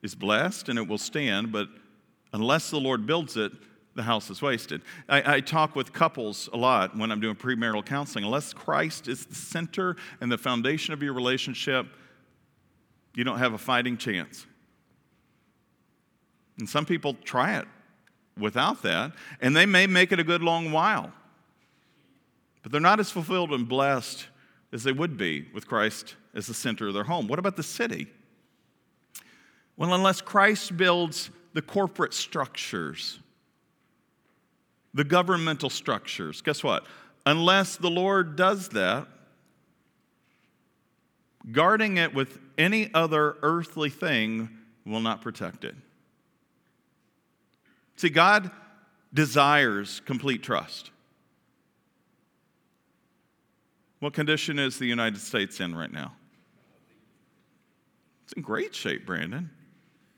is 0.02 0.14
blessed 0.14 0.68
and 0.68 0.78
it 0.78 0.86
will 0.86 0.98
stand, 0.98 1.52
but 1.52 1.68
unless 2.32 2.70
the 2.70 2.80
Lord 2.80 3.06
builds 3.06 3.36
it, 3.36 3.52
the 3.94 4.02
house 4.02 4.30
is 4.30 4.40
wasted. 4.40 4.82
I, 5.08 5.36
I, 5.36 5.40
talk 5.40 5.74
with 5.74 5.92
couples 5.92 6.48
a 6.52 6.56
lot 6.56 6.96
when 6.96 7.10
I'm 7.10 7.20
doing 7.20 7.34
premarital 7.34 7.84
counseling. 7.84 8.24
Unless 8.24 8.52
Christ 8.52 9.08
is 9.08 9.26
the 9.26 9.34
center 9.34 9.96
and 10.20 10.30
the 10.30 10.38
foundation 10.38 10.94
of 10.94 11.02
your 11.02 11.12
relationship, 11.12 11.86
you 13.14 13.24
don't 13.24 13.38
have 13.38 13.52
a 13.52 13.58
fighting 13.58 13.96
chance. 13.96 14.46
And 16.60 16.68
some 16.68 16.86
people 16.86 17.16
try 17.24 17.58
it 17.58 17.66
without 18.38 18.82
that, 18.82 19.12
and 19.40 19.56
they 19.56 19.66
may 19.66 19.86
make 19.86 20.12
it 20.12 20.20
a 20.20 20.24
good 20.24 20.42
long 20.42 20.72
while. 20.72 21.12
But 22.62 22.72
they're 22.72 22.80
not 22.80 23.00
as 23.00 23.10
fulfilled 23.10 23.52
and 23.52 23.68
blessed 23.68 24.26
as 24.72 24.84
they 24.84 24.92
would 24.92 25.16
be 25.16 25.48
with 25.52 25.66
Christ 25.66 26.14
as 26.34 26.46
the 26.46 26.54
center 26.54 26.88
of 26.88 26.94
their 26.94 27.04
home. 27.04 27.26
What 27.26 27.38
about 27.38 27.56
the 27.56 27.62
city? 27.62 28.06
Well, 29.76 29.94
unless 29.94 30.20
Christ 30.20 30.76
builds 30.76 31.30
the 31.54 31.62
corporate 31.62 32.14
structures, 32.14 33.18
the 34.94 35.04
governmental 35.04 35.70
structures. 35.70 36.42
Guess 36.42 36.62
what? 36.62 36.84
Unless 37.26 37.76
the 37.76 37.90
Lord 37.90 38.36
does 38.36 38.68
that, 38.70 39.08
guarding 41.50 41.96
it 41.96 42.14
with 42.14 42.38
any 42.58 42.92
other 42.92 43.36
earthly 43.42 43.90
thing 43.90 44.50
will 44.84 45.00
not 45.00 45.22
protect 45.22 45.64
it. 45.64 45.74
See, 48.00 48.08
God 48.08 48.50
desires 49.12 50.00
complete 50.06 50.42
trust. 50.42 50.90
What 53.98 54.14
condition 54.14 54.58
is 54.58 54.78
the 54.78 54.86
United 54.86 55.20
States 55.20 55.60
in 55.60 55.74
right 55.74 55.92
now? 55.92 56.14
It's 58.24 58.32
in 58.32 58.40
great 58.40 58.74
shape, 58.74 59.04
Brandon. 59.04 59.50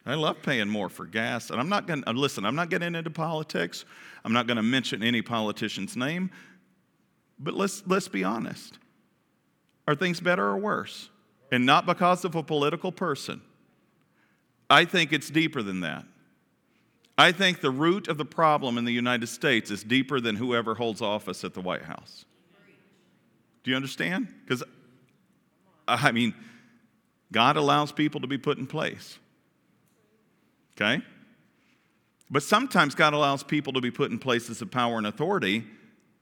I 0.07 0.15
love 0.15 0.43
paying 0.43 0.69
more 0.69 0.89
for 0.89 1.07
gas. 1.07 1.51
And 1.51 1.59
I'm 1.59 1.69
not 1.69 1.89
going 1.89 2.05
to, 2.05 2.11
uh, 2.11 2.13
listen, 2.13 2.45
I'm 2.45 2.55
not 2.55 2.71
getting 2.71 2.95
into 2.95 3.11
politics. 3.11 3.85
I'm 4.25 4.33
not 4.33 4.47
going 4.47 4.59
to 4.59 4.63
mention 4.63 5.03
any 5.03 5.21
politician's 5.21 5.97
name. 5.97 6.31
But 7.41 7.55
let's, 7.55 7.83
let's 7.89 8.07
be 8.07 8.23
honest. 8.23 8.79
Are 9.89 9.97
things 9.97 10.21
better 10.21 10.45
or 10.47 10.57
worse? 10.57 11.11
And 11.51 11.67
not 11.67 11.87
because 11.87 12.25
of 12.25 12.37
a 12.37 12.45
political 12.45 12.93
person. 12.93 13.43
I 14.71 14.85
think 14.85 15.13
it's 15.13 15.31
deeper 15.31 15.65
than 15.65 15.81
that. 15.81 16.05
I 17.19 17.33
think 17.33 17.61
the 17.61 17.71
root 17.71 18.09
of 18.09 18.17
the 18.17 18.25
problem 18.25 18.79
in 18.79 18.85
the 18.85 18.93
United 18.93 19.29
States 19.29 19.71
is 19.71 19.85
deeper 19.85 20.21
than 20.21 20.37
whoever 20.37 20.75
holds 20.75 21.03
office 21.03 21.45
at 21.45 21.55
the 21.55 21.61
White 21.61 21.83
House. 21.83 22.25
Do 23.65 23.71
you 23.71 23.77
understand? 23.77 24.29
Because, 24.45 24.63
I 25.87 26.11
mean, 26.11 26.35
God 27.31 27.57
allows 27.57 27.93
people 27.93 28.21
to 28.23 28.27
be 28.27 28.39
put 28.39 28.59
in 28.59 28.67
place. 28.67 29.19
Okay? 30.75 31.03
But 32.31 32.43
sometimes 32.43 32.95
God 32.95 33.13
allows 33.13 33.43
people 33.43 33.75
to 33.75 33.81
be 33.81 33.91
put 33.91 34.11
in 34.11 34.19
places 34.19 34.63
of 34.63 34.71
power 34.71 34.97
and 34.97 35.07
authority 35.07 35.65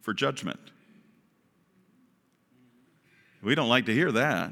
for 0.00 0.12
judgment. 0.12 0.59
We 3.42 3.55
don't 3.55 3.68
like 3.68 3.87
to 3.87 3.94
hear 3.94 4.11
that. 4.12 4.50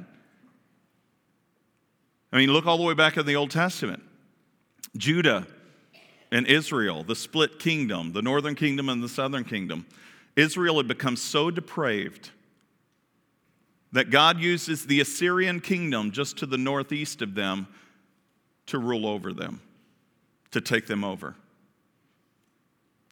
I 2.32 2.36
mean, 2.36 2.52
look 2.52 2.66
all 2.66 2.78
the 2.78 2.84
way 2.84 2.94
back 2.94 3.16
in 3.16 3.26
the 3.26 3.36
Old 3.36 3.50
Testament. 3.50 4.02
Judah 4.96 5.46
and 6.30 6.46
Israel, 6.46 7.02
the 7.02 7.16
split 7.16 7.58
kingdom, 7.58 8.12
the 8.12 8.22
northern 8.22 8.54
kingdom 8.54 8.88
and 8.88 9.02
the 9.02 9.08
southern 9.08 9.44
kingdom. 9.44 9.86
Israel 10.36 10.76
had 10.76 10.88
become 10.88 11.16
so 11.16 11.50
depraved 11.50 12.30
that 13.92 14.10
God 14.10 14.38
uses 14.38 14.86
the 14.86 15.00
Assyrian 15.00 15.60
kingdom 15.60 16.12
just 16.12 16.36
to 16.38 16.46
the 16.46 16.58
northeast 16.58 17.22
of 17.22 17.34
them 17.34 17.66
to 18.66 18.78
rule 18.78 19.06
over 19.06 19.32
them 19.32 19.60
to 20.50 20.60
take 20.60 20.86
them 20.86 21.04
over. 21.04 21.34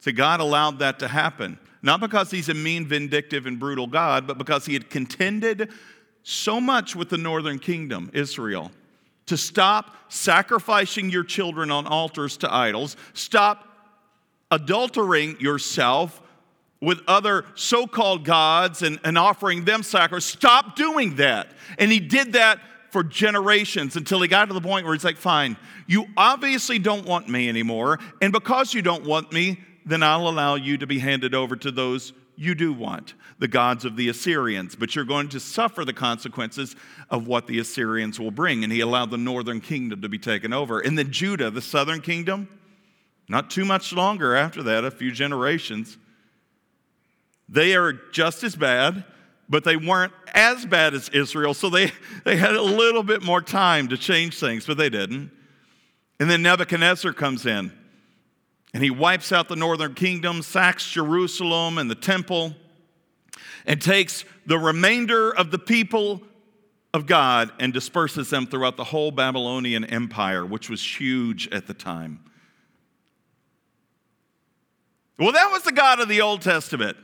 See, 0.01 0.13
God 0.13 0.41
allowed 0.41 0.79
that 0.79 0.99
to 1.01 1.09
happen, 1.09 1.59
not 1.83 2.01
because 2.01 2.31
He's 2.31 2.49
a 2.49 2.55
mean, 2.55 2.87
vindictive, 2.87 3.47
and 3.47 3.59
brutal 3.59 3.87
God, 3.87 4.27
but 4.27 4.39
because 4.39 4.67
He 4.67 4.75
had 4.75 4.91
contended 4.91 5.71
so 6.23 6.61
much 6.61 6.95
with 6.95 7.09
the 7.09 7.19
northern 7.19 7.59
kingdom, 7.59 8.11
Israel, 8.13 8.71
to 9.27 9.37
stop 9.37 9.95
sacrificing 10.09 11.11
your 11.11 11.25
children 11.25 11.71
on 11.71 11.87
altars 11.87 12.37
to 12.39 12.53
idols, 12.53 12.97
stop 13.13 13.67
adultering 14.51 15.41
yourself 15.41 16.23
with 16.81 17.01
other 17.09 17.45
so 17.55 17.87
called 17.87 18.25
gods 18.25 18.83
and, 18.83 19.01
and 19.03 19.19
offering 19.19 19.65
them 19.65 19.83
sacrifice. 19.83 20.25
Stop 20.25 20.77
doing 20.77 21.17
that. 21.17 21.49
And 21.79 21.91
He 21.91 22.01
did 22.01 22.35
that 22.35 22.61
for 22.91 23.03
generations 23.03 23.97
until 23.97 24.23
he 24.23 24.29
got 24.29 24.47
to 24.47 24.55
the 24.55 24.61
point 24.61 24.87
where 24.87 24.95
he's 24.95 25.05
like, 25.05 25.19
fine, 25.19 25.57
you 25.87 26.07
obviously 26.17 26.79
don't 26.79 27.05
want 27.05 27.29
me 27.29 27.47
anymore. 27.47 27.99
And 28.23 28.33
because 28.33 28.73
you 28.73 28.81
don't 28.81 29.05
want 29.05 29.33
me, 29.33 29.61
then 29.85 30.03
I'll 30.03 30.29
allow 30.29 30.55
you 30.55 30.79
to 30.79 30.87
be 30.87 30.99
handed 30.99 31.35
over 31.35 31.57
to 31.57 31.71
those 31.71 32.15
you 32.37 32.55
do 32.55 32.73
want, 32.73 33.15
the 33.39 33.49
gods 33.49 33.85
of 33.85 33.97
the 33.97 34.09
Assyrians. 34.09 34.77
But 34.77 34.95
you're 34.95 35.05
going 35.05 35.29
to 35.31 35.41
suffer 35.41 35.85
the 35.85 35.93
consequences 35.93 36.77
of 37.11 37.27
what 37.27 37.47
the 37.47 37.59
Assyrians 37.59 38.21
will 38.21 38.31
bring. 38.31 38.63
And 38.63 38.73
he 38.73 38.81
allowed 38.81 39.11
the 39.11 39.19
northern 39.19 39.61
kingdom 39.61 40.03
to 40.03 40.09
be 40.09 40.19
taken 40.19 40.53
over. 40.53 40.81
And 40.81 40.99
then 40.99 41.11
Judah, 41.11 41.51
the 41.51 41.63
southern 41.63 42.01
kingdom, 42.01 42.49
not 43.29 43.51
too 43.51 43.65
much 43.65 43.93
longer 43.93 44.37
after 44.37 44.63
that, 44.65 44.85
a 44.85 44.91
few 44.91 45.11
generations, 45.11 45.99
they 47.49 47.75
are 47.75 47.93
just 48.13 48.45
as 48.45 48.55
bad 48.55 49.05
but 49.49 49.65
they 49.65 49.77
weren't 49.77 50.13
as 50.35 50.67
bad 50.67 50.95
as 50.95 51.09
Israel, 51.11 51.55
so 51.55 51.71
they, 51.71 51.93
they 52.25 52.37
had 52.37 52.55
a 52.55 52.63
little 52.63 53.03
bit 53.03 53.23
more 53.23 53.41
time 53.41 53.89
to 53.89 53.97
change 53.97 54.39
things, 54.39 54.67
but 54.67 54.77
they 54.77 54.91
didn't. 54.91 55.31
And 56.19 56.31
then 56.31 56.43
Nebuchadnezzar 56.43 57.13
comes 57.13 57.47
in 57.47 57.73
and 58.77 58.85
he 58.85 58.91
wipes 58.91 59.33
out 59.33 59.49
the 59.49 59.57
northern 59.57 59.95
kingdom, 59.95 60.43
sacks 60.43 60.87
Jerusalem 60.87 61.79
and 61.79 61.91
the 61.91 61.95
temple, 61.95 62.55
and 63.65 63.81
takes 63.81 64.27
the 64.45 64.59
remainder 64.59 65.35
of 65.35 65.51
the 65.51 65.59
people 65.59 66.21
of 66.93 67.07
God 67.07 67.53
and 67.59 67.73
disperses 67.73 68.29
them 68.29 68.47
throughout 68.47 68.77
the 68.77 68.85
whole 68.85 69.11
Babylonian 69.11 69.87
Empire, 69.87 70.45
which 70.45 70.69
was 70.69 70.85
huge 70.85 71.49
at 71.49 71.67
the 71.67 71.73
time. 71.73 72.21
Well, 75.19 75.33
that 75.33 75.51
was 75.51 75.63
the 75.63 75.73
God 75.73 75.99
of 76.01 76.11
the 76.11 76.21
Old 76.21 76.43
Testament. 76.43 76.99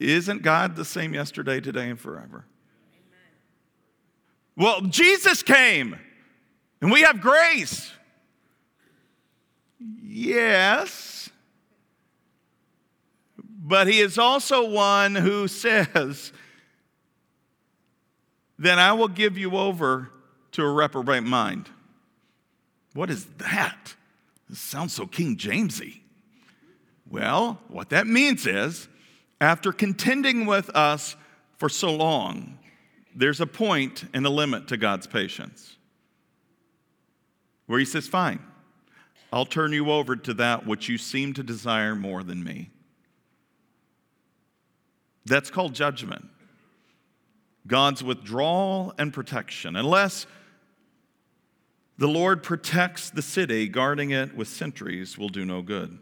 Isn't 0.00 0.42
God 0.42 0.74
the 0.74 0.84
same 0.84 1.14
yesterday, 1.14 1.60
today, 1.60 1.90
and 1.90 2.00
forever? 2.00 2.44
Well, 4.56 4.80
Jesus 4.80 5.44
came 5.44 5.96
and 6.80 6.90
we 6.90 7.02
have 7.02 7.20
grace. 7.20 7.92
Yes. 9.80 11.30
But 13.68 13.86
he 13.86 14.00
is 14.00 14.18
also 14.18 14.68
one 14.68 15.14
who 15.14 15.46
says, 15.48 16.32
Then 18.58 18.78
I 18.78 18.92
will 18.92 19.08
give 19.08 19.36
you 19.36 19.56
over 19.56 20.10
to 20.52 20.62
a 20.62 20.72
reprobate 20.72 21.24
mind. 21.24 21.68
What 22.94 23.10
is 23.10 23.26
that? 23.38 23.94
This 24.48 24.58
sounds 24.58 24.94
so 24.94 25.06
King 25.06 25.36
Jamesy. 25.36 26.00
Well, 27.10 27.60
what 27.68 27.90
that 27.90 28.06
means 28.06 28.46
is 28.46 28.88
after 29.40 29.72
contending 29.72 30.46
with 30.46 30.68
us 30.70 31.16
for 31.56 31.68
so 31.68 31.94
long, 31.94 32.58
there's 33.14 33.40
a 33.40 33.46
point 33.46 34.04
and 34.14 34.24
a 34.24 34.30
limit 34.30 34.68
to 34.68 34.76
God's 34.76 35.06
patience 35.06 35.76
where 37.66 37.78
He 37.78 37.84
says, 37.84 38.08
Fine, 38.08 38.40
I'll 39.32 39.46
turn 39.46 39.72
you 39.72 39.90
over 39.90 40.16
to 40.16 40.34
that 40.34 40.66
which 40.66 40.88
you 40.88 40.98
seem 40.98 41.34
to 41.34 41.42
desire 41.42 41.94
more 41.94 42.22
than 42.22 42.42
me. 42.42 42.70
That's 45.26 45.50
called 45.50 45.74
judgment. 45.74 46.26
God's 47.66 48.02
withdrawal 48.02 48.94
and 48.98 49.12
protection. 49.12 49.76
Unless 49.76 50.26
the 51.98 52.08
Lord 52.08 52.42
protects 52.42 53.10
the 53.10 53.22
city, 53.22 53.68
guarding 53.68 54.10
it 54.10 54.34
with 54.34 54.48
sentries 54.48 55.18
will 55.18 55.28
do 55.28 55.44
no 55.44 55.60
good. 55.60 55.98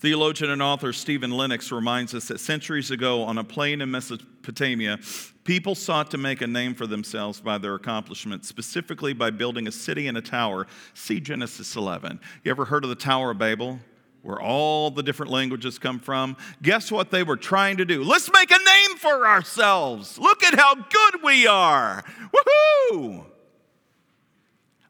Theologian 0.00 0.50
and 0.50 0.62
author 0.62 0.94
Stephen 0.94 1.30
Lennox 1.30 1.70
reminds 1.70 2.14
us 2.14 2.28
that 2.28 2.40
centuries 2.40 2.90
ago 2.90 3.22
on 3.22 3.36
a 3.36 3.44
plain 3.44 3.82
in 3.82 3.90
Mesopotamia, 3.90 4.98
people 5.44 5.74
sought 5.74 6.10
to 6.12 6.16
make 6.16 6.40
a 6.40 6.46
name 6.46 6.74
for 6.74 6.86
themselves 6.86 7.38
by 7.38 7.58
their 7.58 7.74
accomplishments, 7.74 8.48
specifically 8.48 9.12
by 9.12 9.28
building 9.28 9.68
a 9.68 9.72
city 9.72 10.08
and 10.08 10.16
a 10.16 10.22
tower. 10.22 10.66
See 10.94 11.20
Genesis 11.20 11.76
11. 11.76 12.18
You 12.42 12.50
ever 12.50 12.64
heard 12.64 12.82
of 12.82 12.88
the 12.88 12.96
Tower 12.96 13.32
of 13.32 13.38
Babel? 13.38 13.78
where 14.22 14.38
all 14.38 14.90
the 14.90 15.02
different 15.02 15.32
languages 15.32 15.78
come 15.78 15.98
from. 15.98 16.36
Guess 16.60 16.92
what 16.92 17.10
they 17.10 17.22
were 17.22 17.38
trying 17.38 17.78
to 17.78 17.86
do? 17.86 18.04
Let's 18.04 18.30
make 18.30 18.50
a 18.50 18.58
name 18.58 18.98
for 18.98 19.26
ourselves. 19.26 20.18
Look 20.18 20.42
at 20.44 20.58
how 20.58 20.74
good 20.74 21.22
we 21.22 21.46
are. 21.46 22.04
Woohoo! 22.92 23.29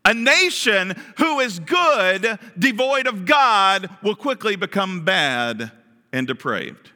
A 0.05 0.15
nation 0.15 0.95
who 1.19 1.41
is 1.41 1.59
good, 1.59 2.39
devoid 2.59 3.07
of 3.07 3.27
God, 3.27 3.91
will 4.03 4.15
quickly 4.15 4.57
become 4.57 5.05
bad 5.05 5.71
and 6.13 6.27
depraved 6.27 6.91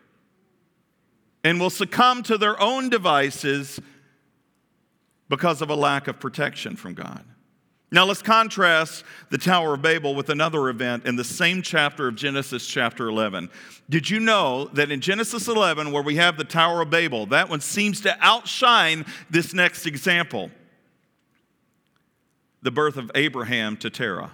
and 1.45 1.61
will 1.61 1.71
succumb 1.71 2.23
to 2.25 2.39
their 2.39 2.61
own 2.61 2.89
devices 2.89 3.79
because 5.29 5.61
of 5.61 5.69
a 5.69 5.75
lack 5.75 6.09
of 6.09 6.19
protection 6.19 6.75
from 6.75 6.95
God. 6.95 7.23
Now 7.93 8.07
let's 8.07 8.23
contrast 8.23 9.05
the 9.31 9.39
Tower 9.39 9.75
of 9.75 9.83
Babel 9.83 10.17
with 10.17 10.31
another 10.31 10.69
event 10.69 11.07
in 11.07 11.15
the 11.15 11.23
same 11.23 11.63
chapter 11.63 12.09
of 12.09 12.17
Genesis, 12.17 12.67
chapter 12.67 13.09
11. 13.09 13.51
Did 13.89 14.11
you 14.11 14.19
know 14.19 14.65
that 14.73 14.91
in 14.91 15.01
Genesis 15.01 15.47
11, 15.47 15.93
where 15.93 16.03
we 16.03 16.17
have 16.17 16.37
the 16.37 16.45
Tower 16.45 16.81
of 16.81 16.91
Babel, 16.91 17.27
that 17.27 17.49
one 17.49 17.61
seems 17.61 18.01
to 18.01 18.17
outshine 18.21 19.05
this 19.31 19.55
next 19.55 19.87
example 19.87 20.51
the 22.65 22.73
birth 22.73 22.97
of 22.97 23.13
Abraham 23.15 23.77
to 23.77 23.91
Terah? 23.91 24.33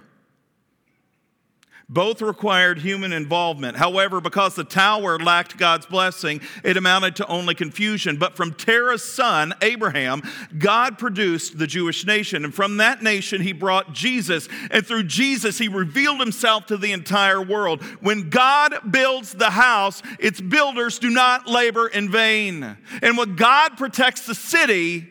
Both 1.89 2.21
required 2.21 2.79
human 2.79 3.11
involvement. 3.11 3.75
However, 3.75 4.21
because 4.21 4.55
the 4.55 4.63
tower 4.63 5.19
lacked 5.19 5.57
God's 5.57 5.85
blessing, 5.85 6.39
it 6.63 6.77
amounted 6.77 7.17
to 7.17 7.27
only 7.27 7.53
confusion. 7.53 8.15
But 8.15 8.37
from 8.37 8.53
Terah's 8.53 9.03
son, 9.03 9.53
Abraham, 9.61 10.23
God 10.57 10.97
produced 10.97 11.59
the 11.59 11.67
Jewish 11.67 12.05
nation. 12.05 12.45
And 12.45 12.55
from 12.55 12.77
that 12.77 13.03
nation, 13.03 13.41
he 13.41 13.51
brought 13.51 13.91
Jesus. 13.91 14.47
And 14.71 14.87
through 14.87 15.03
Jesus, 15.03 15.57
he 15.57 15.67
revealed 15.67 16.21
himself 16.21 16.67
to 16.67 16.77
the 16.77 16.93
entire 16.93 17.41
world. 17.41 17.83
When 17.99 18.29
God 18.29 18.89
builds 18.89 19.33
the 19.33 19.49
house, 19.49 20.01
its 20.17 20.39
builders 20.39 20.97
do 20.97 21.09
not 21.09 21.49
labor 21.49 21.89
in 21.89 22.09
vain. 22.09 22.77
And 23.01 23.17
when 23.17 23.35
God 23.35 23.75
protects 23.75 24.25
the 24.25 24.35
city, 24.35 25.10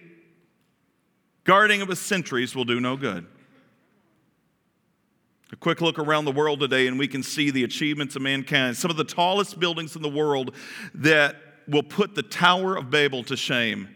guarding 1.51 1.81
it 1.81 1.89
with 1.89 1.99
centuries 1.99 2.55
will 2.55 2.65
do 2.65 2.79
no 2.79 2.97
good. 2.97 3.27
A 5.51 5.57
quick 5.57 5.81
look 5.81 5.99
around 5.99 6.25
the 6.25 6.31
world 6.31 6.61
today, 6.61 6.87
and 6.87 6.97
we 6.97 7.09
can 7.09 7.25
see 7.25 7.51
the 7.51 7.65
achievements 7.65 8.15
of 8.15 8.23
mankind. 8.23 8.77
Some 8.77 8.89
of 8.89 8.97
the 8.97 9.03
tallest 9.03 9.59
buildings 9.59 9.97
in 9.97 10.03
the 10.03 10.09
world 10.09 10.55
that 10.95 11.35
will 11.67 11.83
put 11.83 12.15
the 12.15 12.23
Tower 12.23 12.77
of 12.77 12.89
Babel 12.89 13.25
to 13.25 13.37
shame. 13.37 13.89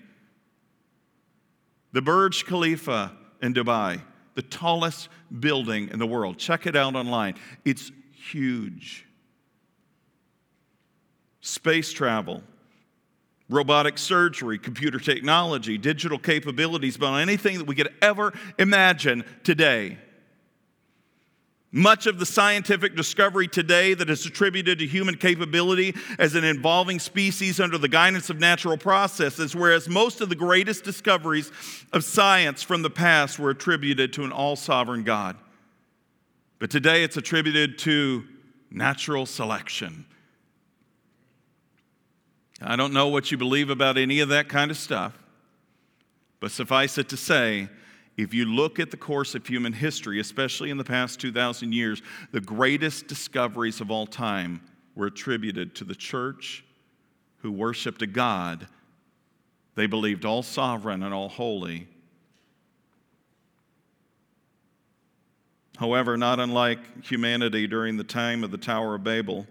The 1.93 2.03
Burj 2.03 2.45
Khalifa 2.45 3.12
in 3.40 3.55
Dubai, 3.55 4.03
the 4.35 4.43
tallest 4.43 5.09
building 5.38 5.90
in 5.90 6.01
the 6.01 6.09
world. 6.09 6.38
Check 6.38 6.67
it 6.67 6.75
out 6.75 6.97
online. 6.97 7.35
It's 7.64 7.93
huge. 8.33 9.07
Space 11.40 11.93
travel, 11.93 12.43
robotic 13.49 13.99
surgery, 13.99 14.59
computer 14.59 14.99
technology, 14.99 15.77
digital 15.77 16.19
capabilities, 16.19 16.97
beyond 16.97 17.21
anything 17.21 17.59
that 17.59 17.67
we 17.67 17.75
could 17.75 17.93
ever 18.01 18.33
imagine 18.59 19.25
today. 19.43 19.99
Much 21.77 22.07
of 22.07 22.21
the 22.21 22.27
scientific 22.27 22.95
discovery 22.95 23.49
today 23.49 23.95
that 23.95 24.09
is 24.09 24.25
attributed 24.25 24.79
to 24.79 24.87
human 24.87 25.17
capability 25.17 25.93
as 26.21 26.37
an 26.37 26.45
evolving 26.45 27.01
species 27.01 27.59
under 27.59 27.77
the 27.77 27.89
guidance 27.89 28.31
of 28.31 28.39
natural 28.39 28.79
processes, 28.79 29.57
whereas 29.57 29.89
most 29.89 30.21
of 30.21 30.29
the 30.29 30.37
greatest 30.37 30.85
discoveries 30.85 31.51
of 31.93 32.05
science 32.05 32.63
from 32.63 32.83
the 32.83 32.91
past 32.91 33.41
were 33.41 33.51
attributed 33.51 34.13
to 34.13 34.23
an 34.23 34.31
all 34.31 34.55
sovereign 34.55 35.03
God. 35.03 35.37
But 36.61 36.71
today 36.71 37.03
it's 37.03 37.17
attributed 37.17 37.77
to 37.79 38.25
natural 38.71 39.27
selection. 39.27 40.07
I 42.61 42.77
don't 42.77 42.93
know 42.93 43.09
what 43.09 43.31
you 43.31 43.37
believe 43.37 43.71
about 43.71 43.99
any 43.99 44.21
of 44.21 44.29
that 44.29 44.49
kind 44.49 44.71
of 44.71 44.77
stuff, 44.77 45.19
but 46.40 46.51
suffice 46.51 46.99
it 46.99 47.09
to 47.11 47.17
say, 47.17 47.69
if 48.17 48.33
you 48.33 48.45
look 48.45 48.79
at 48.79 48.90
the 48.90 48.97
course 48.97 49.35
of 49.35 49.47
human 49.47 49.73
history, 49.73 50.21
especially 50.21 50.71
in 50.71 50.77
the 50.77 50.85
past 50.85 51.21
2,000 51.21 51.73
years, 51.73 52.01
the 52.31 52.40
greatest 52.40 53.09
discoveries 53.09 53.81
of 53.81 53.90
all 53.90 54.07
time 54.07 54.61
were 54.95 55.07
attributed 55.07 55.75
to 55.75 55.85
the 55.85 55.97
church 55.97 56.64
who 57.38 57.51
worshiped 57.51 58.03
a 58.03 58.07
God 58.07 58.69
they 59.75 59.87
believed 59.87 60.25
all 60.25 60.43
sovereign 60.43 61.03
and 61.03 61.12
all 61.12 61.29
holy. 61.29 61.88
However, 65.77 66.17
not 66.17 66.38
unlike 66.38 67.05
humanity 67.05 67.67
during 67.67 67.97
the 67.97 68.05
time 68.05 68.45
of 68.45 68.53
the 68.53 68.59
Tower 68.59 68.95
of 68.95 69.03
Babel, 69.03 69.47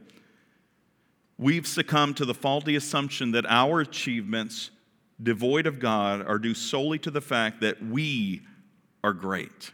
we've 1.38 1.68
succumbed 1.68 2.18
to 2.18 2.26
the 2.26 2.34
faulty 2.34 2.76
assumption 2.76 3.32
that 3.32 3.46
our 3.48 3.80
achievements, 3.80 4.72
devoid 5.22 5.68
of 5.68 5.80
God, 5.80 6.26
are 6.26 6.40
due 6.40 6.54
solely 6.54 7.00
to 7.00 7.12
the 7.12 7.22
fact 7.22 7.62
that 7.62 7.84
we 7.84 8.42
are 9.04 9.14
great. 9.14 9.72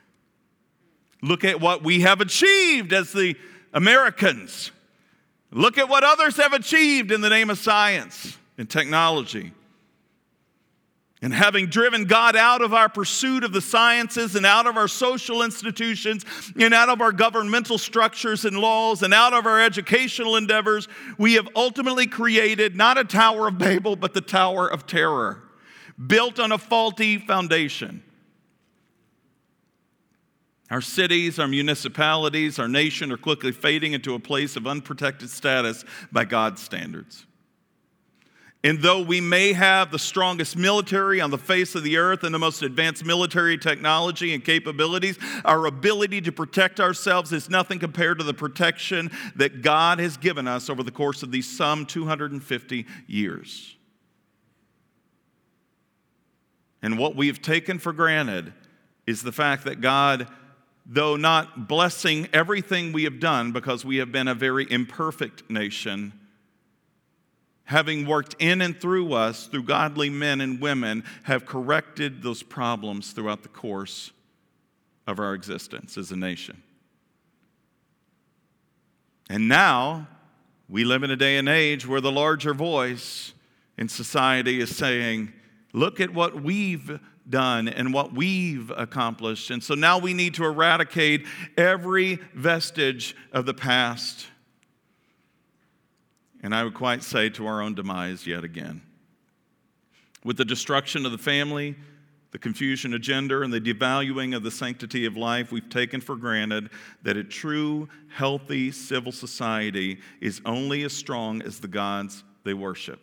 Look 1.21 1.43
at 1.43 1.59
what 1.59 1.83
we 1.83 2.01
have 2.01 2.21
achieved 2.21 2.93
as 2.93 3.11
the 3.11 3.35
Americans. 3.73 4.71
Look 5.51 5.77
at 5.77 5.89
what 5.89 6.03
others 6.03 6.37
have 6.37 6.53
achieved 6.53 7.11
in 7.11 7.21
the 7.21 7.29
name 7.29 7.49
of 7.49 7.57
science 7.57 8.37
and 8.57 8.69
technology. 8.69 9.51
And 11.21 11.33
having 11.33 11.65
driven 11.65 12.05
God 12.05 12.37
out 12.37 12.61
of 12.61 12.73
our 12.73 12.87
pursuit 12.87 13.43
of 13.43 13.51
the 13.51 13.59
sciences 13.59 14.35
and 14.35 14.45
out 14.45 14.67
of 14.67 14.77
our 14.77 14.87
social 14.87 15.43
institutions 15.43 16.25
and 16.57 16.73
out 16.73 16.87
of 16.87 17.01
our 17.01 17.11
governmental 17.11 17.77
structures 17.77 18.45
and 18.45 18.57
laws 18.57 19.03
and 19.03 19.13
out 19.13 19.33
of 19.33 19.45
our 19.45 19.61
educational 19.61 20.37
endeavors, 20.37 20.87
we 21.17 21.33
have 21.33 21.49
ultimately 21.57 22.07
created 22.07 22.77
not 22.77 22.97
a 22.97 23.03
Tower 23.03 23.49
of 23.49 23.57
Babel, 23.57 23.97
but 23.97 24.13
the 24.13 24.21
Tower 24.21 24.69
of 24.71 24.87
Terror, 24.87 25.43
built 26.07 26.39
on 26.39 26.53
a 26.53 26.57
faulty 26.57 27.17
foundation. 27.17 28.01
Our 30.71 30.81
cities, 30.81 31.37
our 31.37 31.47
municipalities, 31.49 32.59
our 32.59 32.67
nation 32.69 33.11
are 33.11 33.17
quickly 33.17 33.51
fading 33.51 33.91
into 33.91 34.13
a 34.13 34.19
place 34.19 34.55
of 34.55 34.67
unprotected 34.67 35.29
status 35.29 35.83
by 36.13 36.23
God's 36.23 36.61
standards. 36.61 37.25
And 38.61 38.81
though 38.81 39.01
we 39.01 39.21
may 39.21 39.53
have 39.53 39.89
the 39.89 39.99
strongest 39.99 40.57
military 40.57 41.21
on 41.21 41.31
the 41.31 41.37
face 41.37 41.75
of 41.75 41.83
the 41.83 41.95
earth 41.95 42.23
and 42.23 42.35
the 42.35 42.39
most 42.39 42.61
advanced 42.61 43.05
military 43.05 43.57
technology 43.57 44.33
and 44.33 44.43
capabilities, 44.43 45.17
our 45.45 45.65
ability 45.65 46.19
to 46.21 46.31
protect 46.33 46.81
ourselves 46.81 47.31
is 47.31 47.49
nothing 47.49 47.79
compared 47.79 48.17
to 48.19 48.25
the 48.25 48.33
protection 48.33 49.11
that 49.37 49.61
God 49.61 49.99
has 49.99 50.17
given 50.17 50.45
us 50.45 50.69
over 50.69 50.83
the 50.83 50.91
course 50.91 51.23
of 51.23 51.31
these 51.31 51.47
some 51.47 51.85
250 51.85 52.85
years. 53.07 53.77
And 56.81 56.97
what 56.97 57.15
we 57.15 57.27
have 57.27 57.41
taken 57.41 57.79
for 57.79 57.93
granted 57.93 58.53
is 59.07 59.21
the 59.21 59.31
fact 59.31 59.63
that 59.65 59.79
God 59.79 60.27
though 60.91 61.15
not 61.15 61.67
blessing 61.67 62.27
everything 62.33 62.91
we 62.91 63.03
have 63.03 63.19
done 63.19 63.51
because 63.51 63.85
we 63.85 63.97
have 63.97 64.11
been 64.11 64.27
a 64.27 64.33
very 64.33 64.65
imperfect 64.71 65.47
nation, 65.47 66.11
having 67.69 68.03
worked 68.07 68.35
in 68.39 68.61
and 68.61 68.81
through 68.81 69.13
us 69.13 69.45
through 69.45 69.61
godly 69.61 70.09
men 70.09 70.41
and 70.41 70.59
women, 70.59 71.03
have 71.21 71.45
corrected 71.45 72.23
those 72.23 72.41
problems 72.41 73.11
throughout 73.11 73.43
the 73.43 73.49
course 73.49 74.11
of 75.05 75.19
our 75.19 75.35
existence 75.35 75.95
as 75.95 76.09
a 76.09 76.15
nation. 76.15 76.63
And 79.29 79.47
now 79.47 80.07
we 80.67 80.83
live 80.83 81.03
in 81.03 81.11
a 81.11 81.15
day 81.15 81.37
and 81.37 81.47
age 81.47 81.85
where 81.87 82.01
the 82.01 82.11
larger 82.11 82.55
voice 82.55 83.33
in 83.77 83.87
society 83.87 84.59
is 84.59 84.75
saying, 84.75 85.31
Look 85.71 85.99
at 85.99 86.11
what 86.11 86.41
we've 86.41 86.99
done 87.29 87.67
and 87.67 87.93
what 87.93 88.11
we've 88.11 88.71
accomplished. 88.71 89.51
And 89.51 89.63
so 89.63 89.75
now 89.75 89.99
we 89.99 90.15
need 90.15 90.33
to 90.33 90.45
eradicate 90.45 91.27
every 91.55 92.17
vestige 92.33 93.15
of 93.31 93.45
the 93.45 93.53
past. 93.53 94.25
And 96.41 96.55
I 96.55 96.63
would 96.63 96.73
quite 96.73 97.03
say 97.03 97.29
to 97.31 97.47
our 97.47 97.61
own 97.61 97.75
demise 97.75 98.25
yet 98.25 98.43
again. 98.43 98.81
With 100.23 100.37
the 100.37 100.45
destruction 100.45 101.05
of 101.05 101.11
the 101.11 101.17
family, 101.17 101.75
the 102.31 102.39
confusion 102.39 102.93
of 102.93 103.01
gender, 103.01 103.43
and 103.43 103.51
the 103.51 103.61
devaluing 103.61 104.35
of 104.35 104.43
the 104.43 104.51
sanctity 104.51 105.05
of 105.05 105.17
life, 105.17 105.51
we've 105.51 105.69
taken 105.69 105.99
for 105.99 106.15
granted 106.15 106.69
that 107.01 107.17
a 107.17 107.23
true, 107.23 107.89
healthy 108.09 108.71
civil 108.71 109.11
society 109.11 109.99
is 110.21 110.41
only 110.45 110.83
as 110.83 110.93
strong 110.93 111.41
as 111.41 111.59
the 111.59 111.67
gods 111.67 112.23
they 112.43 112.53
worship. 112.53 112.99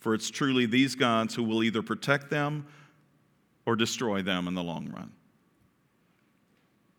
For 0.00 0.14
it's 0.14 0.30
truly 0.30 0.66
these 0.66 0.94
gods 0.94 1.34
who 1.34 1.42
will 1.42 1.62
either 1.62 1.82
protect 1.82 2.28
them 2.28 2.66
or 3.64 3.74
destroy 3.74 4.20
them 4.20 4.46
in 4.48 4.54
the 4.54 4.62
long 4.62 4.90
run. 4.90 5.10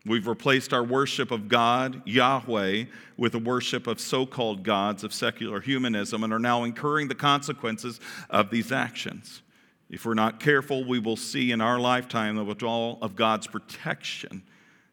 We've 0.06 0.28
replaced 0.28 0.72
our 0.72 0.84
worship 0.84 1.32
of 1.32 1.48
God, 1.48 2.02
Yahweh, 2.06 2.86
with 3.18 3.34
a 3.34 3.40
worship 3.40 3.88
of 3.88 4.00
so 4.00 4.26
called 4.26 4.62
gods 4.64 5.04
of 5.04 5.14
secular 5.14 5.60
humanism 5.62 6.24
and 6.24 6.32
are 6.32 6.40
now 6.40 6.64
incurring 6.64 7.08
the 7.08 7.16
consequences 7.16 8.00
of 8.30 8.52
these 8.52 8.72
actions. 8.72 9.42
If 9.90 10.06
we're 10.06 10.14
not 10.14 10.40
careful, 10.40 10.84
we 10.84 11.00
will 11.00 11.18
see 11.18 11.52
in 11.52 11.60
our 11.60 11.80
lifetime 11.80 12.36
the 12.36 12.44
withdrawal 12.44 13.00
of 13.02 13.16
God's 13.16 13.48
protection 13.48 14.44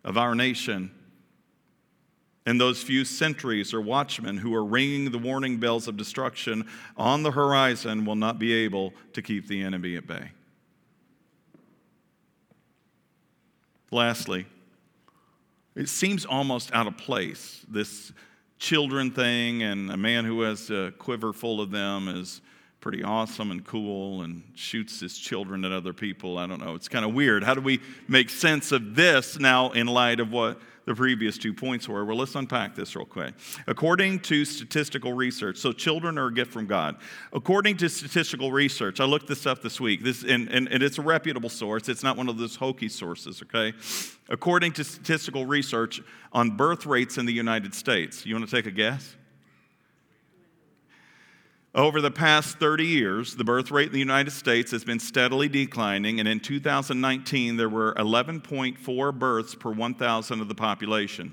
of 0.02 0.16
our 0.16 0.34
nation 0.34 0.90
And 2.44 2.60
those 2.60 2.82
few 2.82 3.04
sentries 3.04 3.72
or 3.72 3.80
watchmen 3.80 4.38
who 4.38 4.54
are 4.54 4.64
ringing 4.64 5.10
the 5.10 5.18
warning 5.18 5.58
bells 5.58 5.86
of 5.86 5.96
destruction 5.96 6.66
on 6.96 7.22
the 7.22 7.30
horizon 7.30 8.04
will 8.04 8.16
not 8.16 8.38
be 8.38 8.52
able 8.52 8.92
to 9.12 9.22
keep 9.22 9.46
the 9.46 9.62
enemy 9.62 9.96
at 9.96 10.06
bay. 10.06 10.32
Lastly, 13.92 14.46
it 15.74 15.88
seems 15.88 16.24
almost 16.24 16.72
out 16.72 16.86
of 16.86 16.96
place, 16.96 17.64
this 17.68 18.12
children 18.58 19.10
thing, 19.10 19.62
and 19.62 19.90
a 19.90 19.96
man 19.96 20.24
who 20.24 20.42
has 20.42 20.70
a 20.70 20.92
quiver 20.98 21.32
full 21.32 21.60
of 21.60 21.70
them 21.70 22.08
is 22.08 22.40
pretty 22.80 23.02
awesome 23.02 23.50
and 23.50 23.64
cool 23.64 24.22
and 24.22 24.42
shoots 24.54 25.00
his 25.00 25.16
children 25.16 25.64
at 25.64 25.72
other 25.72 25.92
people. 25.92 26.36
I 26.36 26.46
don't 26.46 26.60
know. 26.60 26.74
It's 26.74 26.88
kind 26.88 27.04
of 27.04 27.14
weird. 27.14 27.44
How 27.44 27.54
do 27.54 27.60
we 27.60 27.80
make 28.08 28.28
sense 28.28 28.72
of 28.72 28.94
this 28.96 29.38
now 29.38 29.70
in 29.70 29.86
light 29.86 30.20
of 30.20 30.30
what 30.32 30.60
the 30.84 30.94
previous 30.94 31.38
two 31.38 31.54
points 31.54 31.88
were? 31.88 32.04
Well, 32.04 32.16
let's 32.16 32.34
unpack 32.34 32.74
this 32.74 32.96
real 32.96 33.04
quick. 33.04 33.34
According 33.66 34.20
to 34.20 34.44
statistical 34.44 35.12
research, 35.12 35.58
so 35.58 35.72
children 35.72 36.18
are 36.18 36.26
a 36.26 36.34
gift 36.34 36.52
from 36.52 36.66
God. 36.66 36.96
According 37.32 37.76
to 37.78 37.88
statistical 37.88 38.52
research, 38.52 39.00
I 39.00 39.04
looked 39.04 39.28
this 39.28 39.46
up 39.46 39.62
this 39.62 39.80
week, 39.80 40.02
this, 40.02 40.22
and, 40.22 40.48
and, 40.48 40.68
and 40.68 40.82
it's 40.82 40.98
a 40.98 41.02
reputable 41.02 41.48
source. 41.48 41.88
It's 41.88 42.02
not 42.02 42.16
one 42.16 42.28
of 42.28 42.38
those 42.38 42.56
hokey 42.56 42.88
sources, 42.88 43.42
okay? 43.42 43.72
According 44.28 44.72
to 44.72 44.84
statistical 44.84 45.46
research 45.46 46.00
on 46.32 46.56
birth 46.56 46.86
rates 46.86 47.18
in 47.18 47.26
the 47.26 47.32
United 47.32 47.74
States, 47.74 48.26
you 48.26 48.34
want 48.34 48.48
to 48.48 48.54
take 48.54 48.66
a 48.66 48.70
guess? 48.70 49.16
Over 51.74 52.02
the 52.02 52.10
past 52.10 52.58
30 52.58 52.84
years, 52.84 53.34
the 53.34 53.44
birth 53.44 53.70
rate 53.70 53.86
in 53.86 53.92
the 53.94 53.98
United 53.98 54.32
States 54.32 54.70
has 54.72 54.84
been 54.84 54.98
steadily 54.98 55.48
declining, 55.48 56.20
and 56.20 56.28
in 56.28 56.38
2019, 56.38 57.56
there 57.56 57.70
were 57.70 57.94
11.4 57.94 59.18
births 59.18 59.54
per 59.54 59.72
1,000 59.72 60.40
of 60.40 60.48
the 60.48 60.54
population. 60.54 61.32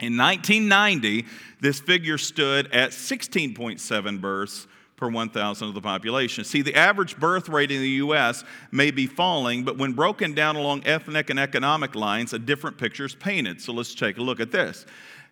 In 0.00 0.16
1990, 0.16 1.26
this 1.60 1.78
figure 1.78 2.18
stood 2.18 2.72
at 2.74 2.90
16.7 2.90 4.20
births 4.20 4.66
per 4.96 5.08
1,000 5.08 5.68
of 5.68 5.74
the 5.74 5.80
population. 5.80 6.42
See, 6.42 6.62
the 6.62 6.74
average 6.74 7.16
birth 7.16 7.48
rate 7.48 7.70
in 7.70 7.80
the 7.80 7.88
U.S. 7.88 8.42
may 8.72 8.90
be 8.90 9.06
falling, 9.06 9.62
but 9.62 9.78
when 9.78 9.92
broken 9.92 10.34
down 10.34 10.56
along 10.56 10.86
ethnic 10.86 11.30
and 11.30 11.38
economic 11.38 11.94
lines, 11.94 12.32
a 12.32 12.38
different 12.40 12.78
picture 12.78 13.04
is 13.04 13.14
painted. 13.14 13.60
So 13.60 13.72
let's 13.72 13.94
take 13.94 14.18
a 14.18 14.22
look 14.22 14.40
at 14.40 14.50
this. 14.50 14.86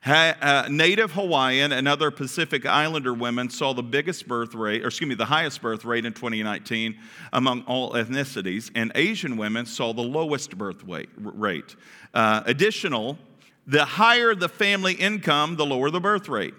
Uh, 0.07 0.69
Native 0.71 1.13
Hawaiian 1.13 1.73
and 1.73 1.89
other 1.89 2.13
Pacific 2.13 2.65
Islander 2.65 3.13
women 3.13 3.51
saw 3.51 3.75
the 3.75 3.83
biggest 3.83 4.29
birth 4.29 4.55
rate, 4.55 4.85
or 4.85 4.87
excuse 4.87 5.09
me, 5.09 5.17
the 5.17 5.25
highest 5.25 5.61
birth 5.61 5.85
rate 5.85 6.05
in 6.05 6.13
2019 6.13 6.97
among 7.33 7.63
all 7.63 7.93
ethnicities, 7.95 8.71
and 8.77 8.93
Asian 8.95 9.37
women 9.37 9.67
saw 9.67 9.93
the 9.93 10.03
lowest 10.03 10.57
birth 10.57 10.85
rate. 10.85 11.75
Uh, 12.15 12.43
additional, 12.47 13.19
the 13.67 13.85
higher 13.85 14.35
the 14.37 14.49
family 14.49 14.93
income, 14.93 15.57
the 15.57 15.67
lower 15.67 15.91
the 15.91 16.01
birth 16.01 16.29
rate. 16.29 16.55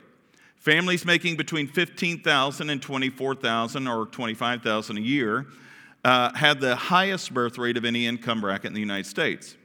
Families 0.58 1.06
making 1.06 1.38
between 1.38 1.68
15,000 1.68 2.70
and 2.70 2.82
24,000 2.82 3.88
or 3.88 4.08
25,000 4.08 4.98
a 4.98 5.00
year 5.00 5.46
uh, 6.04 6.34
had 6.36 6.60
the 6.60 6.76
highest 6.76 7.34
birth 7.34 7.58
rate 7.58 7.78
of 7.78 7.86
any 7.86 8.08
income 8.08 8.42
bracket 8.42 8.66
in 8.66 8.74
the 8.74 8.82
United 8.82 9.06
States. 9.06 9.56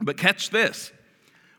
But 0.00 0.16
catch 0.16 0.50
this 0.50 0.90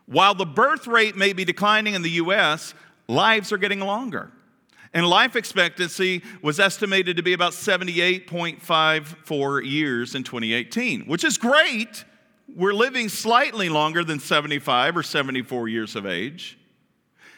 while 0.06 0.34
the 0.34 0.46
birth 0.46 0.86
rate 0.86 1.16
may 1.16 1.32
be 1.32 1.44
declining 1.44 1.94
in 1.94 2.02
the 2.02 2.10
US, 2.10 2.74
lives 3.08 3.50
are 3.52 3.58
getting 3.58 3.80
longer. 3.80 4.30
And 4.94 5.04
life 5.06 5.34
expectancy 5.36 6.22
was 6.40 6.58
estimated 6.58 7.18
to 7.18 7.22
be 7.22 7.34
about 7.34 7.52
78.54 7.52 9.70
years 9.70 10.14
in 10.14 10.22
2018, 10.22 11.02
which 11.02 11.24
is 11.24 11.36
great. 11.36 12.06
We're 12.54 12.72
living 12.72 13.10
slightly 13.10 13.68
longer 13.68 14.04
than 14.04 14.20
75 14.20 14.96
or 14.96 15.02
74 15.02 15.68
years 15.68 15.96
of 15.96 16.06
age. 16.06 16.56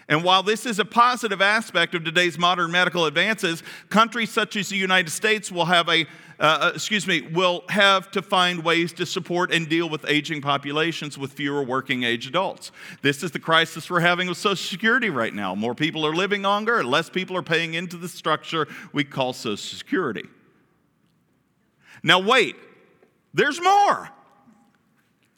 And 0.08 0.24
while 0.24 0.42
this 0.42 0.64
is 0.64 0.78
a 0.78 0.84
positive 0.84 1.42
aspect 1.42 1.94
of 1.94 2.02
today's 2.02 2.38
modern 2.38 2.70
medical 2.70 3.04
advances, 3.04 3.62
countries 3.90 4.30
such 4.30 4.56
as 4.56 4.70
the 4.70 4.76
United 4.76 5.10
States 5.10 5.52
will 5.52 5.66
have 5.66 5.88
a 5.88 6.06
uh, 6.40 6.58
uh, 6.60 6.72
excuse 6.72 7.04
me, 7.04 7.22
will 7.22 7.64
have 7.68 8.12
to 8.12 8.22
find 8.22 8.62
ways 8.62 8.92
to 8.92 9.04
support 9.04 9.52
and 9.52 9.68
deal 9.68 9.88
with 9.88 10.04
aging 10.06 10.40
populations 10.40 11.18
with 11.18 11.32
fewer 11.32 11.64
working 11.64 12.04
age 12.04 12.28
adults. 12.28 12.70
This 13.02 13.24
is 13.24 13.32
the 13.32 13.40
crisis 13.40 13.90
we're 13.90 13.98
having 13.98 14.28
with 14.28 14.38
Social 14.38 14.54
Security 14.54 15.10
right 15.10 15.34
now. 15.34 15.56
More 15.56 15.74
people 15.74 16.06
are 16.06 16.14
living 16.14 16.42
longer, 16.42 16.78
and 16.78 16.88
less 16.88 17.10
people 17.10 17.36
are 17.36 17.42
paying 17.42 17.74
into 17.74 17.96
the 17.96 18.08
structure 18.08 18.68
we 18.92 19.02
call 19.02 19.32
Social 19.32 19.56
Security. 19.56 20.28
Now, 22.04 22.20
wait, 22.20 22.54
there's 23.34 23.60
more. 23.60 24.08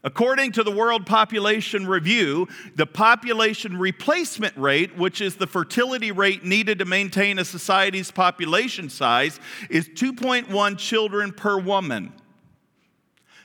According 0.02 0.52
to 0.52 0.62
the 0.62 0.70
World 0.70 1.04
Population 1.04 1.86
Review, 1.86 2.48
the 2.74 2.86
population 2.86 3.76
replacement 3.76 4.56
rate, 4.56 4.96
which 4.96 5.20
is 5.20 5.36
the 5.36 5.46
fertility 5.46 6.10
rate 6.10 6.42
needed 6.42 6.78
to 6.78 6.86
maintain 6.86 7.38
a 7.38 7.44
society's 7.44 8.10
population 8.10 8.88
size, 8.88 9.38
is 9.68 9.88
2.1 9.90 10.78
children 10.78 11.32
per 11.32 11.58
woman. 11.58 12.14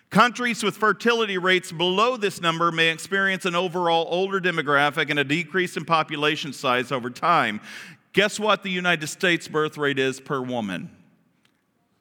Countries 0.09 0.63
with 0.63 0.77
fertility 0.77 1.37
rates 1.37 1.73
below 1.73 2.15
this 2.15 2.39
number 2.39 2.71
may 2.71 2.89
experience 2.89 3.43
an 3.43 3.53
overall 3.53 4.07
older 4.09 4.39
demographic 4.39 5.09
and 5.09 5.19
a 5.19 5.25
decrease 5.25 5.75
in 5.75 5.83
population 5.83 6.53
size 6.53 6.89
over 6.89 7.09
time. 7.09 7.59
Guess 8.13 8.39
what 8.39 8.63
the 8.63 8.69
United 8.69 9.07
States 9.07 9.49
birth 9.49 9.77
rate 9.77 9.99
is 9.99 10.21
per 10.21 10.39
woman? 10.39 10.89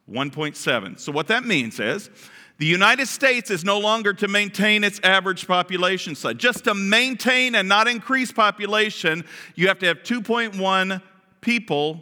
1.7. 0.09 0.97
So, 0.97 1.11
what 1.11 1.27
that 1.27 1.43
means 1.43 1.77
is 1.79 2.09
the 2.57 2.65
United 2.65 3.07
States 3.07 3.51
is 3.51 3.65
no 3.65 3.79
longer 3.79 4.13
to 4.13 4.27
maintain 4.27 4.83
its 4.83 4.99
average 5.03 5.45
population 5.45 6.15
size. 6.15 6.35
Just 6.35 6.63
to 6.65 6.73
maintain 6.73 7.55
and 7.55 7.67
not 7.67 7.87
increase 7.87 8.31
population, 8.31 9.25
you 9.55 9.67
have 9.67 9.79
to 9.79 9.87
have 9.87 10.03
2.1 10.03 11.01
people 11.41 12.01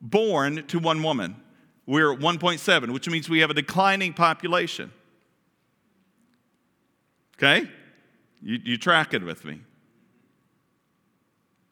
born 0.00 0.66
to 0.66 0.78
one 0.78 1.02
woman. 1.02 1.36
We're 1.86 2.12
at 2.12 2.18
1.7, 2.18 2.92
which 2.92 3.08
means 3.08 3.28
we 3.28 3.40
have 3.40 3.50
a 3.50 3.54
declining 3.54 4.12
population. 4.12 4.92
Okay? 7.38 7.68
You, 8.42 8.58
you 8.64 8.76
track 8.76 9.14
it 9.14 9.22
with 9.22 9.44
me. 9.44 9.60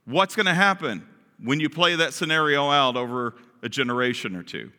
What's 0.06 0.34
going 0.34 0.46
to 0.46 0.54
happen 0.54 1.06
when 1.42 1.60
you 1.60 1.68
play 1.68 1.96
that 1.96 2.14
scenario 2.14 2.70
out 2.70 2.96
over 2.96 3.34
a 3.62 3.68
generation 3.68 4.34
or 4.36 4.42
two? 4.42 4.70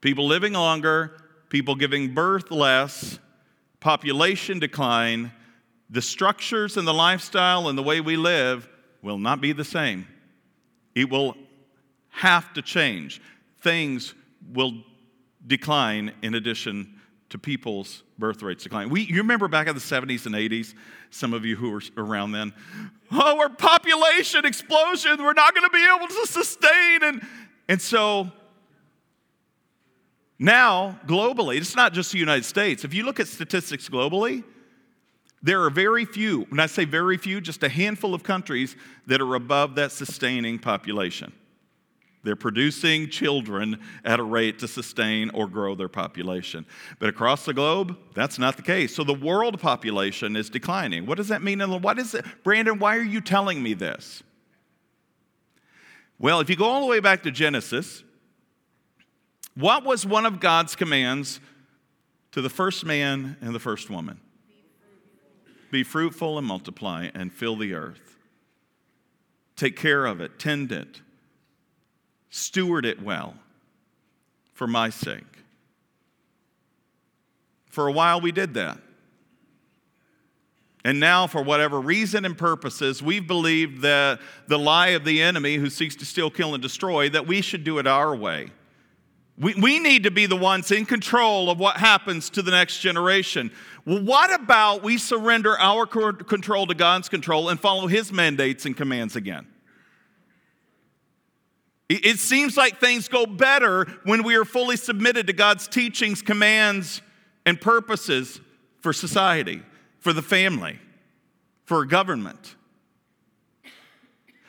People 0.00 0.26
living 0.26 0.52
longer, 0.52 1.16
people 1.48 1.74
giving 1.74 2.14
birth 2.14 2.50
less, 2.50 3.18
population 3.80 4.58
decline, 4.58 5.32
the 5.90 6.02
structures 6.02 6.76
and 6.76 6.86
the 6.86 6.94
lifestyle 6.94 7.68
and 7.68 7.78
the 7.78 7.82
way 7.82 8.00
we 8.00 8.16
live 8.16 8.68
will 9.02 9.18
not 9.18 9.40
be 9.40 9.52
the 9.52 9.64
same. 9.64 10.06
It 10.94 11.08
will 11.08 11.36
have 12.10 12.52
to 12.54 12.62
change. 12.62 13.22
Things 13.60 14.14
will 14.52 14.82
decline 15.46 16.12
in 16.22 16.34
addition 16.34 16.94
to 17.30 17.38
people's 17.38 18.02
birth 18.18 18.42
rates 18.42 18.64
decline. 18.64 18.88
We, 18.88 19.02
you 19.02 19.18
remember 19.18 19.48
back 19.48 19.68
in 19.68 19.74
the 19.74 19.80
70s 19.80 20.26
and 20.26 20.34
80s, 20.34 20.74
some 21.10 21.34
of 21.34 21.44
you 21.44 21.56
who 21.56 21.70
were 21.70 21.82
around 21.96 22.32
then, 22.32 22.52
oh, 23.12 23.38
our 23.38 23.50
population 23.50 24.44
explosion, 24.44 25.22
we're 25.22 25.34
not 25.34 25.54
going 25.54 25.68
to 25.68 25.72
be 25.72 25.86
able 25.94 26.08
to 26.08 26.26
sustain. 26.26 27.02
And, 27.02 27.26
and 27.68 27.80
so 27.80 28.30
now, 30.38 30.98
globally, 31.06 31.56
it's 31.56 31.74
not 31.74 31.92
just 31.92 32.12
the 32.12 32.18
United 32.18 32.44
States. 32.44 32.84
If 32.84 32.94
you 32.94 33.04
look 33.04 33.18
at 33.18 33.26
statistics 33.26 33.88
globally, 33.88 34.44
there 35.42 35.62
are 35.62 35.70
very 35.70 36.04
few, 36.04 36.42
when 36.48 36.60
I 36.60 36.66
say 36.66 36.84
very 36.84 37.16
few, 37.16 37.40
just 37.40 37.62
a 37.62 37.68
handful 37.68 38.14
of 38.14 38.22
countries 38.22 38.76
that 39.06 39.20
are 39.20 39.34
above 39.34 39.74
that 39.76 39.92
sustaining 39.92 40.58
population. 40.58 41.32
They're 42.24 42.36
producing 42.36 43.08
children 43.08 43.80
at 44.04 44.18
a 44.18 44.24
rate 44.24 44.58
to 44.58 44.68
sustain 44.68 45.30
or 45.30 45.46
grow 45.46 45.74
their 45.74 45.88
population. 45.88 46.66
But 46.98 47.08
across 47.08 47.44
the 47.44 47.54
globe, 47.54 47.96
that's 48.14 48.38
not 48.38 48.56
the 48.56 48.62
case. 48.62 48.94
So 48.94 49.04
the 49.04 49.14
world 49.14 49.60
population 49.60 50.36
is 50.36 50.50
declining. 50.50 51.06
What 51.06 51.16
does 51.16 51.28
that 51.28 51.42
mean? 51.42 51.60
And 51.60 51.82
what 51.82 51.98
is 51.98 52.14
it? 52.14 52.24
Brandon, 52.42 52.78
why 52.78 52.96
are 52.96 53.02
you 53.02 53.20
telling 53.20 53.62
me 53.62 53.74
this? 53.74 54.22
Well, 56.18 56.40
if 56.40 56.50
you 56.50 56.56
go 56.56 56.64
all 56.64 56.80
the 56.80 56.86
way 56.86 56.98
back 56.98 57.22
to 57.22 57.30
Genesis, 57.30 58.02
what 59.58 59.84
was 59.84 60.06
one 60.06 60.24
of 60.24 60.38
God's 60.38 60.76
commands 60.76 61.40
to 62.30 62.40
the 62.40 62.48
first 62.48 62.84
man 62.84 63.36
and 63.40 63.52
the 63.54 63.58
first 63.58 63.90
woman? 63.90 64.20
Be 65.72 65.82
fruitful 65.82 66.38
and 66.38 66.46
multiply 66.46 67.10
and 67.12 67.32
fill 67.32 67.56
the 67.56 67.74
earth. 67.74 68.16
Take 69.56 69.76
care 69.76 70.06
of 70.06 70.20
it, 70.20 70.38
tend 70.38 70.70
it, 70.70 71.02
steward 72.30 72.86
it 72.86 73.02
well 73.02 73.34
for 74.54 74.68
my 74.68 74.90
sake. 74.90 75.24
For 77.66 77.88
a 77.88 77.92
while, 77.92 78.20
we 78.20 78.30
did 78.30 78.54
that. 78.54 78.78
And 80.84 81.00
now, 81.00 81.26
for 81.26 81.42
whatever 81.42 81.80
reason 81.80 82.24
and 82.24 82.38
purposes, 82.38 83.02
we've 83.02 83.26
believed 83.26 83.82
that 83.82 84.20
the 84.46 84.58
lie 84.58 84.88
of 84.88 85.04
the 85.04 85.20
enemy 85.20 85.56
who 85.56 85.68
seeks 85.68 85.96
to 85.96 86.06
steal, 86.06 86.30
kill, 86.30 86.54
and 86.54 86.62
destroy, 86.62 87.08
that 87.10 87.26
we 87.26 87.42
should 87.42 87.64
do 87.64 87.78
it 87.78 87.86
our 87.88 88.14
way 88.14 88.52
We, 89.40 89.54
we 89.54 89.78
need 89.78 90.02
to 90.02 90.10
be 90.10 90.26
the 90.26 90.36
ones 90.36 90.70
in 90.70 90.84
control 90.84 91.50
of 91.50 91.58
what 91.60 91.76
happens 91.76 92.28
to 92.30 92.42
the 92.42 92.50
next 92.50 92.80
generation. 92.80 93.52
Well, 93.84 94.02
what 94.02 94.34
about 94.34 94.82
we 94.82 94.98
surrender 94.98 95.58
our 95.58 95.86
control 95.86 96.66
to 96.66 96.74
God's 96.74 97.08
control 97.08 97.48
and 97.48 97.60
follow 97.60 97.86
His 97.86 98.12
mandates 98.12 98.66
and 98.66 98.76
commands 98.76 99.14
again? 99.14 99.46
It 101.88 102.18
seems 102.18 102.56
like 102.56 102.80
things 102.80 103.08
go 103.08 103.24
better 103.24 103.86
when 104.04 104.22
we 104.22 104.36
are 104.36 104.44
fully 104.44 104.76
submitted 104.76 105.26
to 105.28 105.32
God's 105.32 105.66
teachings, 105.66 106.20
commands, 106.20 107.00
and 107.46 107.58
purposes 107.58 108.40
for 108.82 108.92
society, 108.92 109.62
for 109.98 110.12
the 110.12 110.20
family, 110.20 110.78
for 111.64 111.86
government. 111.86 112.56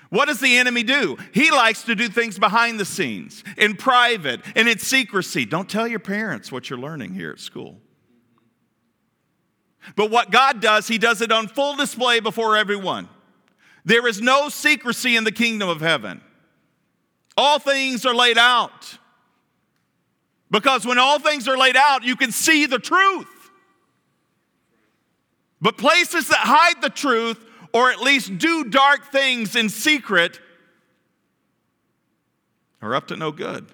What 0.10 0.26
does 0.26 0.39
the 0.39 0.57
enemy 0.57 0.84
do? 0.84 1.18
He 1.34 1.51
likes 1.51 1.84
to 1.84 1.95
do 1.95 2.10
things 2.10 2.39
behind 2.39 2.80
the 2.80 2.86
scenes, 2.86 3.43
in 3.57 3.76
private, 3.76 4.41
and 4.55 4.68
in 4.68 4.80
secrecy. 4.80 5.45
Don't 5.45 5.70
tell 5.70 5.88
your 5.88 5.99
parents 5.99 6.51
what 6.51 6.70
you're 6.70 6.80
learning 6.80 7.14
here 7.14 7.32
at 7.32 7.39
school. 7.39 7.78
But 9.95 10.10
what 10.10 10.32
God 10.32 10.62
does, 10.62 10.88
He 10.88 10.97
does 10.97 11.22
it 11.22 11.32
on 11.32 11.47
full 11.47 11.76
display 11.76 12.20
before 12.20 12.57
everyone. 12.57 13.07
There 13.86 14.07
is 14.07 14.20
no 14.20 14.49
secrecy 14.49 15.16
in 15.16 15.24
the 15.24 15.32
kingdom 15.32 15.70
of 15.70 15.80
heaven. 15.80 16.22
All 17.38 17.60
things 17.60 18.05
are 18.05 18.16
laid 18.16 18.38
out. 18.38 18.97
Because 20.51 20.86
when 20.86 20.97
all 20.97 21.20
things 21.20 21.47
are 21.47 21.57
laid 21.57 21.78
out, 21.78 22.03
you 22.03 22.16
can 22.16 22.32
see 22.32 22.66
the 22.66 22.80
truth. 22.80 23.28
But 25.62 25.78
places 25.78 26.28
that 26.30 26.39
hide 26.39 26.82
the 26.82 26.89
truth, 26.89 27.43
or 27.74 27.91
at 27.91 27.99
least 27.99 28.38
do 28.38 28.65
dark 28.65 29.11
things 29.11 29.55
in 29.55 29.70
secret, 29.70 30.39
are 32.82 32.95
up 32.95 33.07
to 33.07 33.15
no 33.15 33.32
good. 33.32 33.65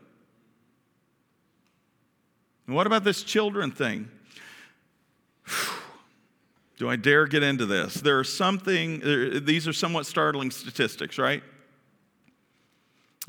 And 2.68 2.76
what 2.76 2.88
about 2.88 3.04
this 3.04 3.24
children 3.24 3.72
thing? 3.72 4.10
Do 6.78 6.90
I 6.90 6.98
dare 6.98 7.26
get 7.26 7.42
into 7.42 7.66
this? 7.66 7.94
There 7.94 8.20
are 8.20 8.24
something, 8.26 9.02
these 9.46 9.68
are 9.68 9.74
somewhat 9.74 10.06
startling 10.06 10.52
statistics, 10.52 11.18
right? 11.18 11.42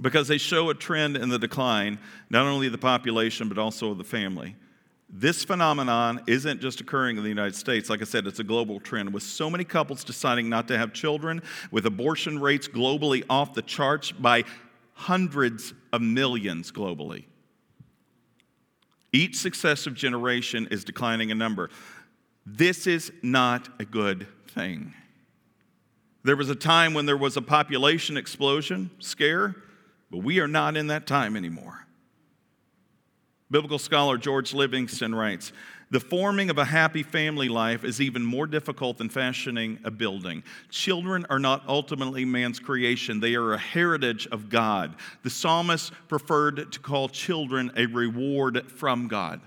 because 0.00 0.28
they 0.28 0.38
show 0.38 0.70
a 0.70 0.74
trend 0.74 1.16
in 1.16 1.28
the 1.28 1.38
decline, 1.38 1.98
not 2.28 2.46
only 2.46 2.66
of 2.66 2.72
the 2.72 2.78
population, 2.78 3.48
but 3.48 3.58
also 3.58 3.90
of 3.90 3.98
the 3.98 4.04
family. 4.04 4.56
This 5.08 5.44
phenomenon 5.44 6.22
isn't 6.26 6.60
just 6.60 6.80
occurring 6.80 7.16
in 7.16 7.22
the 7.22 7.28
United 7.28 7.54
States. 7.54 7.88
Like 7.88 8.02
I 8.02 8.04
said, 8.04 8.26
it's 8.26 8.40
a 8.40 8.44
global 8.44 8.80
trend 8.80 9.12
with 9.12 9.22
so 9.22 9.48
many 9.48 9.64
couples 9.64 10.02
deciding 10.02 10.48
not 10.48 10.66
to 10.68 10.78
have 10.78 10.92
children, 10.92 11.42
with 11.70 11.86
abortion 11.86 12.40
rates 12.40 12.66
globally 12.66 13.24
off 13.30 13.54
the 13.54 13.62
charts 13.62 14.10
by 14.10 14.44
hundreds 14.94 15.74
of 15.92 16.02
millions 16.02 16.72
globally. 16.72 17.24
Each 19.12 19.36
successive 19.36 19.94
generation 19.94 20.68
is 20.70 20.84
declining 20.84 21.30
in 21.30 21.38
number. 21.38 21.70
This 22.44 22.86
is 22.86 23.12
not 23.22 23.68
a 23.78 23.84
good 23.84 24.26
thing. 24.48 24.92
There 26.24 26.36
was 26.36 26.50
a 26.50 26.56
time 26.56 26.92
when 26.92 27.06
there 27.06 27.16
was 27.16 27.36
a 27.36 27.42
population 27.42 28.16
explosion 28.16 28.90
scare 28.98 29.54
but 30.10 30.18
we 30.18 30.40
are 30.40 30.48
not 30.48 30.76
in 30.76 30.88
that 30.88 31.06
time 31.06 31.36
anymore. 31.36 31.85
Biblical 33.50 33.78
scholar 33.78 34.18
George 34.18 34.52
Livingston 34.52 35.14
writes 35.14 35.52
The 35.90 36.00
forming 36.00 36.50
of 36.50 36.58
a 36.58 36.64
happy 36.64 37.04
family 37.04 37.48
life 37.48 37.84
is 37.84 38.00
even 38.00 38.24
more 38.24 38.46
difficult 38.46 38.98
than 38.98 39.08
fashioning 39.08 39.78
a 39.84 39.90
building. 39.90 40.42
Children 40.68 41.26
are 41.30 41.38
not 41.38 41.62
ultimately 41.68 42.24
man's 42.24 42.58
creation, 42.58 43.20
they 43.20 43.34
are 43.36 43.52
a 43.52 43.58
heritage 43.58 44.26
of 44.32 44.48
God. 44.48 44.96
The 45.22 45.30
psalmist 45.30 45.92
preferred 46.08 46.72
to 46.72 46.80
call 46.80 47.08
children 47.08 47.70
a 47.76 47.86
reward 47.86 48.70
from 48.72 49.06
God. 49.06 49.40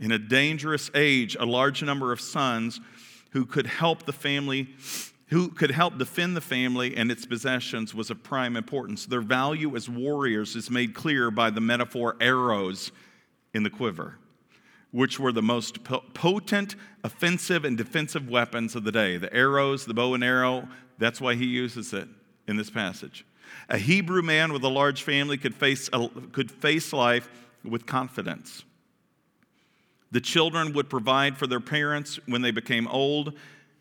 In 0.00 0.12
a 0.12 0.18
dangerous 0.18 0.90
age, 0.94 1.36
a 1.38 1.44
large 1.44 1.82
number 1.82 2.12
of 2.12 2.20
sons 2.20 2.80
who 3.32 3.44
could 3.44 3.66
help 3.66 4.04
the 4.04 4.12
family 4.12 4.68
who 5.28 5.48
could 5.48 5.70
help 5.70 5.98
defend 5.98 6.36
the 6.36 6.40
family 6.40 6.96
and 6.96 7.10
its 7.10 7.26
possessions 7.26 7.94
was 7.94 8.10
of 8.10 8.22
prime 8.22 8.56
importance. 8.56 9.06
Their 9.06 9.20
value 9.20 9.76
as 9.76 9.88
warriors 9.88 10.56
is 10.56 10.70
made 10.70 10.94
clear 10.94 11.30
by 11.30 11.50
the 11.50 11.60
metaphor 11.60 12.16
arrows 12.20 12.92
in 13.52 13.62
the 13.62 13.70
quiver, 13.70 14.16
which 14.90 15.20
were 15.20 15.32
the 15.32 15.42
most 15.42 15.84
potent 15.84 16.76
offensive 17.04 17.64
and 17.64 17.76
defensive 17.76 18.28
weapons 18.28 18.74
of 18.74 18.84
the 18.84 18.92
day. 18.92 19.18
The 19.18 19.32
arrows, 19.34 19.84
the 19.84 19.94
bow 19.94 20.14
and 20.14 20.24
arrow, 20.24 20.66
that's 20.96 21.20
why 21.20 21.34
he 21.34 21.46
uses 21.46 21.92
it 21.92 22.08
in 22.46 22.56
this 22.56 22.70
passage. 22.70 23.26
A 23.68 23.78
Hebrew 23.78 24.22
man 24.22 24.52
with 24.52 24.64
a 24.64 24.68
large 24.68 25.02
family 25.02 25.36
could 25.36 25.54
face, 25.54 25.90
could 26.32 26.50
face 26.50 26.92
life 26.92 27.30
with 27.62 27.84
confidence. 27.84 28.64
The 30.10 30.20
children 30.22 30.72
would 30.72 30.88
provide 30.88 31.36
for 31.36 31.46
their 31.46 31.60
parents 31.60 32.18
when 32.26 32.40
they 32.40 32.50
became 32.50 32.88
old 32.88 33.34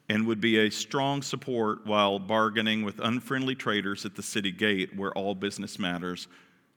and 0.10 0.26
would 0.26 0.40
be 0.40 0.60
a 0.60 0.70
strong 0.70 1.22
support 1.22 1.86
while 1.86 2.18
bargaining 2.18 2.84
with 2.84 3.00
unfriendly 3.00 3.56
traders 3.56 4.06
at 4.06 4.16
the 4.16 4.24
city 4.24 4.52
gate 4.52 4.96
where 4.96 5.12
all 5.14 5.36
business 5.36 5.78
matters 5.78 6.28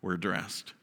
were 0.02 0.14
addressed. 0.14 0.74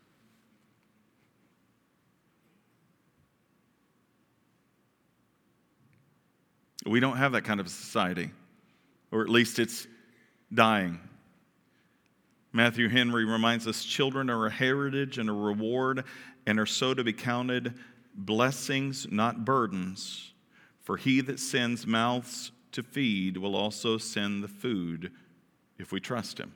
We 6.85 7.01
don't 7.01 7.17
have 7.17 7.33
that 7.33 7.43
kind 7.43 7.59
of 7.59 7.67
society, 7.67 8.31
or 9.11 9.21
at 9.21 9.29
least 9.29 9.59
it's 9.59 9.87
dying. 10.53 11.01
Matthew 12.53 12.87
Henry 12.87 13.25
reminds 13.25 13.67
us 13.67 13.83
children 13.83 14.29
are 14.29 14.45
a 14.45 14.49
heritage 14.49 15.17
and 15.17 15.29
a 15.29 15.33
reward 15.33 16.05
and 16.45 16.59
are 16.59 16.65
so 16.65 16.93
to 16.93 17.03
be 17.03 17.11
counted 17.11 17.73
blessings, 18.15 19.05
not 19.11 19.43
burdens. 19.43 20.33
For 20.87 20.95
he 20.95 21.19
that 21.19 21.41
sends 21.41 21.85
mouths 21.85 22.53
to 22.71 22.81
feed 22.81 23.35
will 23.35 23.57
also 23.57 23.97
send 23.97 24.41
the 24.41 24.47
food 24.47 25.11
if 25.77 25.91
we 25.91 25.99
trust 25.99 26.37
him. 26.37 26.53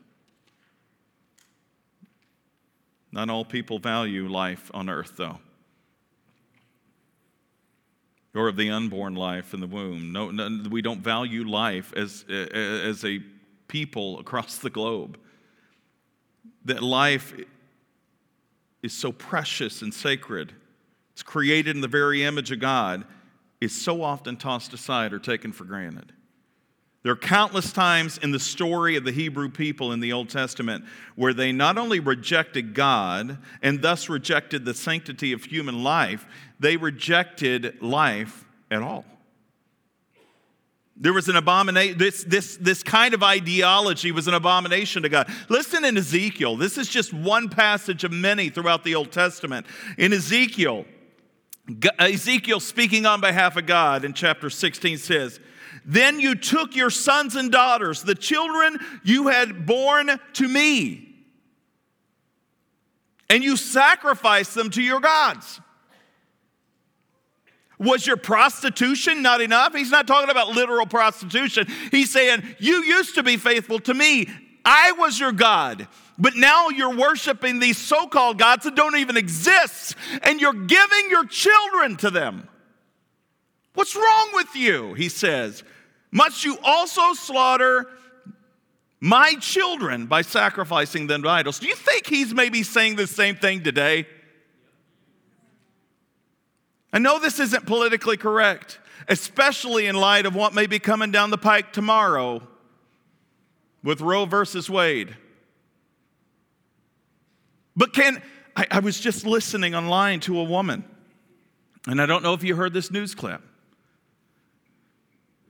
Not 3.12 3.30
all 3.30 3.44
people 3.44 3.78
value 3.78 4.30
life 4.30 4.72
on 4.74 4.88
earth, 4.88 5.16
though, 5.18 5.40
or 8.34 8.48
of 8.48 8.56
the 8.56 8.70
unborn 8.70 9.16
life 9.16 9.54
in 9.54 9.60
the 9.60 9.68
womb. 9.68 10.14
No, 10.14 10.32
no, 10.32 10.70
we 10.70 10.82
don't 10.82 11.02
value 11.02 11.44
life 11.44 11.92
as, 11.98 12.24
as 12.30 13.04
a 13.04 13.20
people 13.68 14.18
across 14.18 14.60
the 14.60 14.70
globe. 14.70 15.20
That 16.64 16.82
life 16.82 17.34
is 18.82 18.94
so 18.94 19.12
precious 19.12 19.82
and 19.82 19.94
sacred, 19.94 20.54
it's 21.12 21.22
created 21.22 21.76
in 21.76 21.82
the 21.82 21.90
very 21.90 22.24
image 22.24 22.52
of 22.52 22.62
God 22.62 23.04
is 23.62 23.80
so 23.80 24.04
often 24.04 24.36
tossed 24.36 24.74
aside 24.74 25.14
or 25.14 25.20
taken 25.20 25.54
for 25.54 25.64
granted. 25.64 26.12
There 27.04 27.12
are 27.12 27.18
countless 27.18 27.72
times 27.72 28.20
in 28.20 28.32
the 28.32 28.40
story 28.40 28.96
of 28.96 29.04
the 29.06 29.12
Hebrew 29.12 29.50
people 29.50 29.92
in 29.92 30.02
the 30.02 30.14
Old 30.14 30.30
Testament 30.30 30.86
where 31.16 31.34
they 31.34 31.52
not 31.52 31.78
only 31.78 32.00
rejected 32.00 32.76
God 32.76 33.40
and 33.64 33.82
thus 33.82 34.08
rejected 34.08 34.66
the 34.66 34.74
sanctity 34.74 35.32
of 35.32 35.44
human 35.44 35.84
life, 35.84 36.28
they 36.60 36.78
rejected 36.78 37.82
life 37.82 38.46
at 38.70 38.84
all. 38.84 39.06
There 40.96 41.14
was 41.14 41.28
an 41.28 41.36
abomination, 41.36 41.98
this, 41.98 42.24
this, 42.24 42.58
this 42.58 42.84
kind 42.84 43.16
of 43.16 43.24
ideology 43.24 44.12
was 44.12 44.28
an 44.28 44.36
abomination 44.36 45.02
to 45.02 45.10
God. 45.10 45.28
Listen 45.50 45.84
in 45.84 45.98
Ezekiel. 45.98 46.56
This 46.58 46.78
is 46.78 46.88
just 46.88 47.12
one 47.12 47.50
passage 47.50 48.04
of 48.04 48.12
many 48.12 48.50
throughout 48.50 48.84
the 48.84 48.94
Old 48.94 49.12
Testament. 49.12 49.66
In 49.98 50.14
Ezekiel, 50.14 50.86
Ezekiel, 52.00 52.60
speaking 52.60 53.06
on 53.06 53.22
behalf 53.22 53.56
of 53.56 53.66
God 53.66 54.04
in 54.04 54.14
chapter 54.14 54.50
16, 54.50 54.98
says, 54.98 55.40
Then 55.86 56.20
you 56.20 56.36
took 56.36 56.76
your 56.76 56.90
sons 56.90 57.36
and 57.36 57.52
daughters, 57.52 58.02
the 58.04 58.16
children 58.16 58.80
you 59.04 59.28
had 59.28 59.66
born 59.66 60.20
to 60.34 60.48
me, 60.48 61.16
and 63.30 63.44
you 63.44 63.56
sacrificed 63.56 64.56
them 64.56 64.70
to 64.72 64.82
your 64.82 65.00
gods. 65.00 65.62
Was 67.80 68.06
your 68.06 68.18
prostitution 68.18 69.24
not 69.24 69.42
enough? 69.42 69.74
He's 69.74 69.90
not 69.90 70.06
talking 70.06 70.30
about 70.30 70.50
literal 70.50 70.86
prostitution. 70.86 71.66
He's 71.90 72.12
saying, 72.12 72.44
You 72.60 72.84
used 72.84 73.16
to 73.16 73.24
be 73.24 73.38
faithful 73.38 73.80
to 73.80 73.94
me. 73.94 74.28
I 74.64 74.92
was 74.92 75.20
your 75.20 75.32
God. 75.32 75.88
But 76.18 76.36
now 76.36 76.70
you're 76.70 76.96
worshiping 76.96 77.60
these 77.60 77.78
so 77.78 78.08
called 78.08 78.38
gods 78.38 78.66
that 78.66 78.76
don't 78.76 78.98
even 78.98 79.18
exist, 79.18 79.96
and 80.24 80.40
you're 80.40 80.54
giving 80.54 81.10
your 81.10 81.26
children 81.26 81.96
to 81.98 82.12
them. 82.12 82.48
What's 83.74 83.96
wrong 83.96 84.30
with 84.34 84.56
you? 84.56 84.94
He 84.94 85.10
says. 85.10 85.64
Must 86.12 86.44
you 86.44 86.58
also 86.64 87.14
slaughter 87.14 87.88
my 89.00 89.34
children 89.36 90.06
by 90.06 90.22
sacrificing 90.22 91.08
them 91.08 91.24
to 91.24 91.30
idols? 91.30 91.58
Do 91.58 91.68
you 91.68 91.76
think 91.76 92.06
he's 92.06 92.34
maybe 92.34 92.64
saying 92.64 92.98
the 92.98 93.08
same 93.08 93.36
thing 93.36 93.64
today? 93.64 94.08
I 96.94 97.00
know 97.00 97.18
this 97.18 97.40
isn't 97.40 97.66
politically 97.66 98.18
correct, 98.18 98.80
especially 99.08 99.88
in 99.88 99.96
light 99.96 100.26
of 100.26 100.36
what 100.36 100.54
may 100.54 100.68
be 100.68 100.78
coming 100.78 101.12
down 101.12 101.30
the 101.30 101.38
pike 101.38 101.72
tomorrow 101.72 102.46
with 103.82 104.02
Roe 104.02 104.26
versus 104.26 104.70
Wade. 104.70 105.16
But 107.76 107.94
can, 107.94 108.22
I, 108.56 108.68
I 108.72 108.80
was 108.80 109.00
just 109.00 109.26
listening 109.26 109.76
online 109.76 110.20
to 110.22 110.40
a 110.40 110.44
woman, 110.44 110.84
and 111.88 112.02
I 112.02 112.06
don't 112.06 112.24
know 112.24 112.34
if 112.34 112.44
you 112.44 112.56
heard 112.56 112.74
this 112.74 112.92
news 112.92 113.16
clip, 113.16 113.42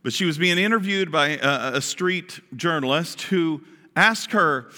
but 0.04 0.14
she 0.14 0.26
was 0.26 0.38
being 0.38 0.58
interviewed 0.58 1.12
by 1.12 1.38
a, 1.42 1.76
a 1.76 1.82
street 1.82 2.40
journalist 2.56 3.24
who 3.24 3.62
asked 3.96 4.32
her, 4.32 4.70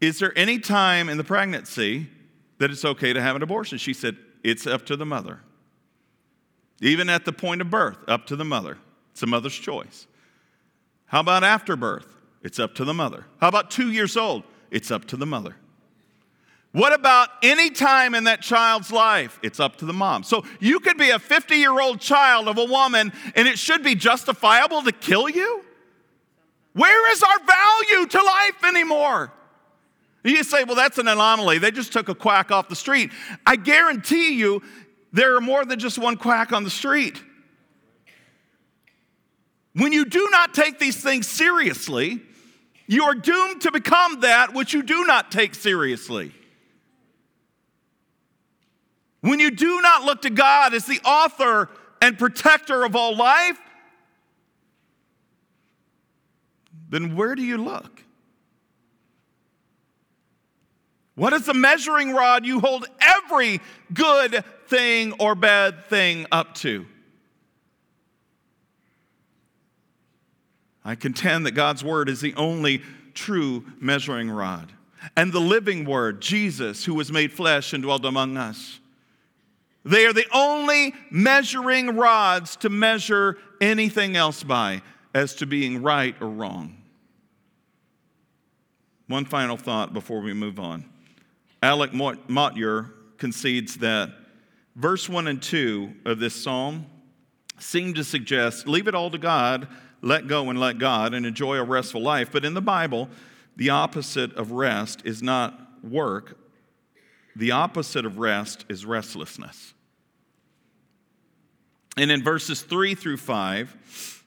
Is 0.00 0.18
there 0.18 0.36
any 0.36 0.58
time 0.58 1.08
in 1.08 1.18
the 1.18 1.24
pregnancy 1.24 2.08
that 2.58 2.70
it's 2.70 2.84
okay 2.84 3.12
to 3.12 3.20
have 3.20 3.36
an 3.36 3.42
abortion? 3.42 3.78
She 3.78 3.92
said, 3.92 4.16
It's 4.42 4.66
up 4.66 4.86
to 4.86 4.96
the 4.96 5.06
mother. 5.06 5.40
Even 6.80 7.08
at 7.10 7.24
the 7.24 7.32
point 7.32 7.60
of 7.60 7.70
birth, 7.70 7.98
up 8.06 8.26
to 8.26 8.36
the 8.36 8.44
mother. 8.44 8.78
It's 9.10 9.20
the 9.20 9.26
mother's 9.26 9.56
choice. 9.56 10.06
How 11.06 11.20
about 11.20 11.42
after 11.42 11.74
birth? 11.74 12.06
It's 12.42 12.58
up 12.58 12.74
to 12.76 12.84
the 12.84 12.94
mother. 12.94 13.24
How 13.40 13.48
about 13.48 13.70
two 13.70 13.90
years 13.90 14.16
old? 14.16 14.44
It's 14.70 14.90
up 14.90 15.06
to 15.06 15.16
the 15.16 15.26
mother. 15.26 15.56
What 16.72 16.92
about 16.92 17.30
any 17.42 17.70
time 17.70 18.14
in 18.14 18.24
that 18.24 18.42
child's 18.42 18.92
life? 18.92 19.38
It's 19.42 19.58
up 19.58 19.76
to 19.76 19.86
the 19.86 19.92
mom. 19.92 20.22
So 20.22 20.44
you 20.60 20.80
could 20.80 20.98
be 20.98 21.10
a 21.10 21.18
50 21.18 21.56
year 21.56 21.80
old 21.80 22.00
child 22.00 22.46
of 22.46 22.58
a 22.58 22.64
woman 22.64 23.12
and 23.34 23.48
it 23.48 23.58
should 23.58 23.82
be 23.82 23.94
justifiable 23.94 24.82
to 24.82 24.92
kill 24.92 25.28
you? 25.28 25.64
Where 26.74 27.12
is 27.12 27.22
our 27.22 27.38
value 27.44 28.06
to 28.06 28.22
life 28.22 28.64
anymore? 28.64 29.32
You 30.24 30.44
say, 30.44 30.64
well, 30.64 30.76
that's 30.76 30.98
an 30.98 31.08
anomaly. 31.08 31.58
They 31.58 31.70
just 31.70 31.92
took 31.92 32.08
a 32.08 32.14
quack 32.14 32.50
off 32.50 32.68
the 32.68 32.76
street. 32.76 33.10
I 33.46 33.56
guarantee 33.56 34.34
you, 34.34 34.62
there 35.12 35.36
are 35.36 35.40
more 35.40 35.64
than 35.64 35.78
just 35.78 35.98
one 35.98 36.16
quack 36.16 36.52
on 36.52 36.64
the 36.64 36.70
street. 36.70 37.22
When 39.72 39.92
you 39.92 40.04
do 40.04 40.28
not 40.30 40.54
take 40.54 40.78
these 40.78 41.02
things 41.02 41.26
seriously, 41.26 42.20
you 42.86 43.04
are 43.04 43.14
doomed 43.14 43.62
to 43.62 43.72
become 43.72 44.20
that 44.20 44.54
which 44.54 44.74
you 44.74 44.82
do 44.82 45.04
not 45.04 45.30
take 45.30 45.54
seriously. 45.54 46.32
When 49.20 49.40
you 49.40 49.50
do 49.50 49.80
not 49.80 50.04
look 50.04 50.22
to 50.22 50.30
God 50.30 50.74
as 50.74 50.86
the 50.86 51.00
author 51.04 51.68
and 52.00 52.18
protector 52.18 52.84
of 52.84 52.94
all 52.94 53.16
life, 53.16 53.58
then 56.88 57.16
where 57.16 57.34
do 57.34 57.42
you 57.42 57.58
look? 57.58 58.02
What 61.14 61.32
is 61.32 61.46
the 61.46 61.54
measuring 61.54 62.12
rod 62.12 62.46
you 62.46 62.60
hold 62.60 62.86
every 63.00 63.60
good 63.92 64.44
thing 64.68 65.14
or 65.18 65.34
bad 65.34 65.86
thing 65.86 66.26
up 66.30 66.54
to? 66.56 66.86
I 70.84 70.94
contend 70.94 71.44
that 71.44 71.52
God's 71.52 71.82
word 71.82 72.08
is 72.08 72.20
the 72.20 72.34
only 72.34 72.82
true 73.14 73.64
measuring 73.80 74.30
rod. 74.30 74.72
And 75.16 75.32
the 75.32 75.40
living 75.40 75.84
word, 75.84 76.22
Jesus, 76.22 76.84
who 76.84 76.94
was 76.94 77.10
made 77.10 77.32
flesh 77.32 77.72
and 77.72 77.82
dwelt 77.82 78.04
among 78.04 78.36
us. 78.36 78.78
They 79.88 80.04
are 80.04 80.12
the 80.12 80.26
only 80.34 80.94
measuring 81.10 81.96
rods 81.96 82.56
to 82.56 82.68
measure 82.68 83.38
anything 83.58 84.16
else 84.16 84.42
by 84.42 84.82
as 85.14 85.34
to 85.36 85.46
being 85.46 85.82
right 85.82 86.14
or 86.20 86.28
wrong. 86.28 86.76
One 89.06 89.24
final 89.24 89.56
thought 89.56 89.94
before 89.94 90.20
we 90.20 90.34
move 90.34 90.60
on. 90.60 90.84
Alec 91.62 91.92
Motyer 91.94 92.92
concedes 93.16 93.76
that 93.78 94.10
verse 94.76 95.08
1 95.08 95.26
and 95.26 95.42
2 95.42 95.94
of 96.04 96.18
this 96.18 96.34
psalm 96.34 96.84
seem 97.58 97.94
to 97.94 98.04
suggest 98.04 98.68
leave 98.68 98.88
it 98.88 98.94
all 98.94 99.10
to 99.10 99.16
God, 99.16 99.68
let 100.02 100.26
go 100.26 100.50
and 100.50 100.60
let 100.60 100.76
God, 100.76 101.14
and 101.14 101.24
enjoy 101.24 101.56
a 101.56 101.64
restful 101.64 102.02
life. 102.02 102.30
But 102.30 102.44
in 102.44 102.52
the 102.52 102.60
Bible, 102.60 103.08
the 103.56 103.70
opposite 103.70 104.34
of 104.34 104.52
rest 104.52 105.00
is 105.06 105.22
not 105.22 105.58
work, 105.82 106.36
the 107.34 107.52
opposite 107.52 108.04
of 108.04 108.18
rest 108.18 108.66
is 108.68 108.84
restlessness. 108.84 109.72
And 111.98 112.12
in 112.12 112.22
verses 112.22 112.62
3 112.62 112.94
through 112.94 113.16
5, 113.16 114.24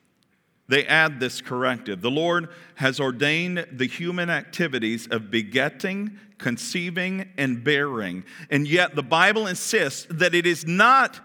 they 0.67 0.86
add 0.86 1.19
this 1.19 1.41
corrective. 1.41 2.01
The 2.01 2.11
Lord 2.11 2.49
has 2.76 2.99
ordained 2.99 3.65
the 3.72 3.88
human 3.88 4.30
activities 4.30 5.07
of 5.07 5.32
begetting, 5.32 6.17
conceiving, 6.38 7.30
and 7.38 7.63
bearing. 7.63 8.26
And 8.49 8.67
yet 8.67 8.95
the 8.95 9.03
Bible 9.03 9.47
insists 9.47 10.05
that 10.09 10.36
it 10.36 10.45
is 10.45 10.65
not 10.65 11.19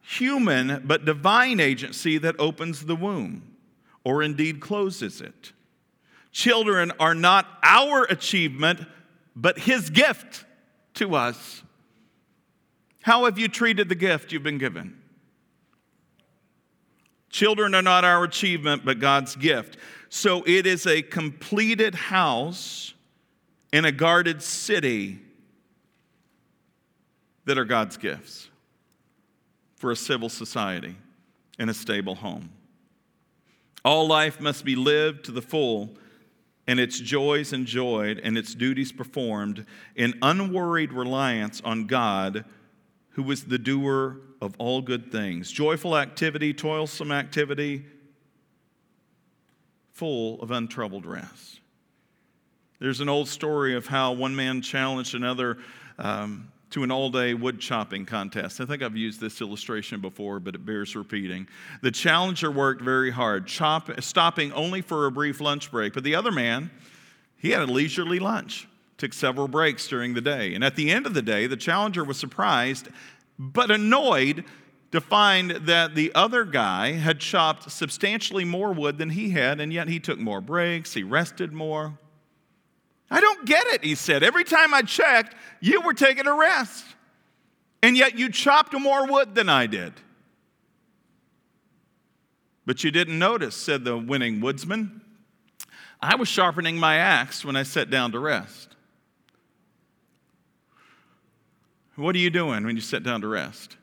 human 0.00 0.82
but 0.86 1.04
divine 1.04 1.60
agency 1.60 2.16
that 2.18 2.36
opens 2.38 2.86
the 2.86 2.96
womb 2.96 3.56
or 4.04 4.22
indeed 4.22 4.60
closes 4.60 5.20
it. 5.20 5.52
Children 6.32 6.92
are 6.98 7.14
not 7.14 7.46
our 7.62 8.04
achievement 8.04 8.80
but 9.36 9.60
His 9.60 9.90
gift 9.90 10.44
to 10.94 11.14
us. 11.14 11.62
How 13.02 13.26
have 13.26 13.38
you 13.38 13.48
treated 13.48 13.88
the 13.88 13.94
gift 13.94 14.32
you've 14.32 14.42
been 14.42 14.58
given? 14.58 14.97
Children 17.30 17.74
are 17.74 17.82
not 17.82 18.04
our 18.04 18.24
achievement, 18.24 18.84
but 18.84 18.98
God's 18.98 19.36
gift. 19.36 19.76
So 20.08 20.42
it 20.46 20.66
is 20.66 20.86
a 20.86 21.02
completed 21.02 21.94
house 21.94 22.94
and 23.72 23.84
a 23.84 23.92
guarded 23.92 24.42
city 24.42 25.18
that 27.44 27.58
are 27.58 27.64
God's 27.64 27.96
gifts 27.96 28.48
for 29.76 29.90
a 29.90 29.96
civil 29.96 30.28
society 30.28 30.96
and 31.58 31.70
a 31.70 31.74
stable 31.74 32.14
home. 32.14 32.50
All 33.84 34.06
life 34.06 34.40
must 34.40 34.64
be 34.64 34.76
lived 34.76 35.24
to 35.26 35.32
the 35.32 35.42
full, 35.42 35.96
and 36.66 36.80
its 36.80 36.98
joys 36.98 37.52
enjoyed 37.52 38.18
and 38.18 38.36
its 38.36 38.54
duties 38.54 38.92
performed 38.92 39.64
in 39.96 40.18
unworried 40.20 40.92
reliance 40.92 41.62
on 41.64 41.86
God 41.86 42.44
who 43.10 43.30
is 43.30 43.44
the 43.44 43.58
doer 43.58 44.20
of 44.40 44.54
all 44.58 44.80
good 44.80 45.10
things. 45.10 45.50
Joyful 45.50 45.96
activity, 45.96 46.54
toilsome 46.54 47.12
activity, 47.12 47.84
full 49.92 50.40
of 50.40 50.50
untroubled 50.50 51.06
rest. 51.06 51.60
There's 52.78 53.00
an 53.00 53.08
old 53.08 53.28
story 53.28 53.74
of 53.74 53.86
how 53.86 54.12
one 54.12 54.36
man 54.36 54.62
challenged 54.62 55.14
another 55.14 55.58
um, 55.98 56.52
to 56.70 56.84
an 56.84 56.92
all 56.92 57.10
day 57.10 57.34
wood 57.34 57.58
chopping 57.58 58.06
contest. 58.06 58.60
I 58.60 58.66
think 58.66 58.82
I've 58.82 58.96
used 58.96 59.20
this 59.20 59.40
illustration 59.40 60.00
before, 60.00 60.38
but 60.38 60.54
it 60.54 60.64
bears 60.64 60.94
repeating. 60.94 61.48
The 61.82 61.90
challenger 61.90 62.50
worked 62.50 62.82
very 62.82 63.10
hard, 63.10 63.46
chop, 63.48 63.90
stopping 64.00 64.52
only 64.52 64.82
for 64.82 65.06
a 65.06 65.10
brief 65.10 65.40
lunch 65.40 65.70
break, 65.72 65.94
but 65.94 66.04
the 66.04 66.14
other 66.14 66.30
man, 66.30 66.70
he 67.36 67.50
had 67.50 67.62
a 67.62 67.66
leisurely 67.66 68.20
lunch 68.20 68.68
took 68.98 69.12
several 69.12 69.48
breaks 69.48 69.88
during 69.88 70.14
the 70.14 70.20
day. 70.20 70.54
And 70.54 70.62
at 70.62 70.74
the 70.74 70.90
end 70.90 71.06
of 71.06 71.14
the 71.14 71.22
day, 71.22 71.46
the 71.46 71.56
challenger 71.56 72.04
was 72.04 72.18
surprised 72.18 72.88
but 73.38 73.70
annoyed 73.70 74.44
to 74.90 75.00
find 75.00 75.50
that 75.50 75.94
the 75.94 76.12
other 76.14 76.44
guy 76.44 76.92
had 76.92 77.20
chopped 77.20 77.70
substantially 77.70 78.44
more 78.44 78.72
wood 78.72 78.98
than 78.98 79.10
he 79.10 79.30
had, 79.30 79.60
and 79.60 79.72
yet 79.72 79.88
he 79.88 80.00
took 80.00 80.18
more 80.18 80.40
breaks, 80.40 80.94
he 80.94 81.02
rested 81.02 81.52
more. 81.52 81.98
I 83.10 83.20
don't 83.20 83.46
get 83.46 83.66
it, 83.68 83.84
he 83.84 83.94
said. 83.94 84.22
Every 84.22 84.44
time 84.44 84.74
I 84.74 84.82
checked, 84.82 85.34
you 85.60 85.80
were 85.82 85.94
taking 85.94 86.26
a 86.26 86.34
rest, 86.34 86.84
and 87.82 87.96
yet 87.96 88.18
you 88.18 88.30
chopped 88.30 88.72
more 88.78 89.06
wood 89.06 89.34
than 89.34 89.48
I 89.48 89.66
did. 89.66 89.92
But 92.66 92.84
you 92.84 92.90
didn't 92.90 93.18
notice, 93.18 93.56
said 93.56 93.84
the 93.84 93.96
winning 93.96 94.40
woodsman. 94.40 95.00
I 96.00 96.16
was 96.16 96.28
sharpening 96.28 96.76
my 96.76 96.96
axe 96.96 97.44
when 97.44 97.56
I 97.56 97.62
sat 97.62 97.90
down 97.90 98.12
to 98.12 98.18
rest. 98.18 98.67
What 101.98 102.14
are 102.14 102.18
you 102.18 102.30
doing 102.30 102.64
when 102.64 102.76
you 102.76 102.80
sit 102.80 103.02
down 103.02 103.22
to 103.22 103.26
rest? 103.26 103.76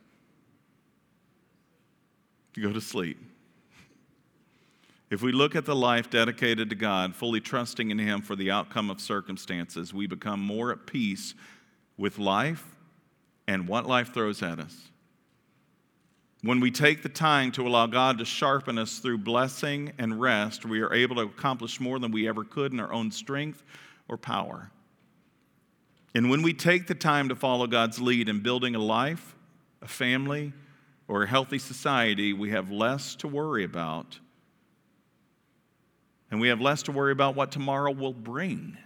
You 2.56 2.64
go 2.64 2.72
to 2.72 2.80
sleep. 2.80 3.18
If 5.10 5.22
we 5.22 5.34
look 5.34 5.54
at 5.54 5.66
the 5.66 5.76
life 5.76 6.10
dedicated 6.10 6.70
to 6.70 6.78
God, 6.78 7.14
fully 7.14 7.42
trusting 7.42 7.92
in 7.92 8.00
Him 8.00 8.22
for 8.22 8.38
the 8.38 8.52
outcome 8.52 8.90
of 8.90 9.02
circumstances, 9.02 9.94
we 9.94 10.08
become 10.08 10.40
more 10.40 10.72
at 10.72 10.86
peace 10.86 11.34
with 11.98 12.18
life 12.18 12.64
and 13.50 13.68
what 13.68 13.86
life 13.86 14.14
throws 14.14 14.42
at 14.42 14.60
us. 14.60 14.88
When 16.42 16.62
we 16.62 16.72
take 16.72 17.04
the 17.04 17.10
time 17.10 17.52
to 17.52 17.68
allow 17.68 17.86
God 17.86 18.20
to 18.20 18.26
sharpen 18.26 18.78
us 18.78 19.00
through 19.00 19.18
blessing 19.18 19.92
and 19.98 20.22
rest, 20.22 20.64
we 20.64 20.80
are 20.80 20.94
able 20.94 21.18
to 21.18 21.24
accomplish 21.24 21.82
more 21.82 22.00
than 22.00 22.14
we 22.14 22.30
ever 22.30 22.46
could 22.46 22.72
in 22.72 22.80
our 22.80 22.94
own 22.94 23.12
strength 23.12 23.62
or 24.08 24.16
power. 24.16 24.72
And 26.16 26.30
when 26.30 26.42
we 26.42 26.54
take 26.54 26.88
the 26.88 26.96
time 26.96 27.28
to 27.28 27.36
follow 27.36 27.68
God's 27.68 28.00
lead 28.00 28.30
in 28.30 28.40
building 28.40 28.74
a 28.74 28.80
life, 28.80 29.36
a 29.82 29.88
family, 29.88 30.54
or 31.10 31.24
a 31.24 31.28
healthy 31.28 31.60
society, 31.60 32.32
we 32.32 32.52
have 32.52 32.72
less 32.72 33.16
to 33.18 33.28
worry 33.28 33.66
about. 33.66 34.18
And 36.32 36.40
we 36.40 36.48
have 36.48 36.62
less 36.62 36.84
to 36.84 36.94
worry 36.94 37.12
about 37.12 37.36
what 37.36 37.52
tomorrow 37.52 37.92
will 37.92 38.14
bring 38.14 38.78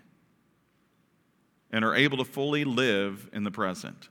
and 1.71 1.85
are 1.85 1.95
able 1.95 2.17
to 2.17 2.25
fully 2.25 2.63
live 2.63 3.29
in 3.31 3.43
the 3.43 3.51
present. 3.51 4.09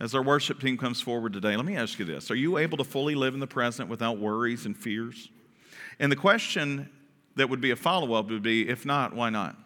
As 0.00 0.14
our 0.14 0.22
worship 0.22 0.60
team 0.60 0.78
comes 0.78 1.02
forward 1.02 1.34
today, 1.34 1.56
let 1.56 1.66
me 1.66 1.76
ask 1.76 1.98
you 1.98 2.06
this 2.06 2.30
Are 2.30 2.34
you 2.34 2.56
able 2.56 2.78
to 2.78 2.84
fully 2.84 3.14
live 3.14 3.34
in 3.34 3.40
the 3.40 3.46
present 3.46 3.90
without 3.90 4.18
worries 4.18 4.64
and 4.64 4.74
fears? 4.74 5.28
And 5.98 6.10
the 6.10 6.16
question 6.16 6.88
that 7.36 7.50
would 7.50 7.60
be 7.60 7.70
a 7.70 7.76
follow 7.76 8.14
up 8.14 8.30
would 8.30 8.42
be 8.42 8.66
if 8.66 8.86
not, 8.86 9.14
why 9.14 9.28
not? 9.28 9.56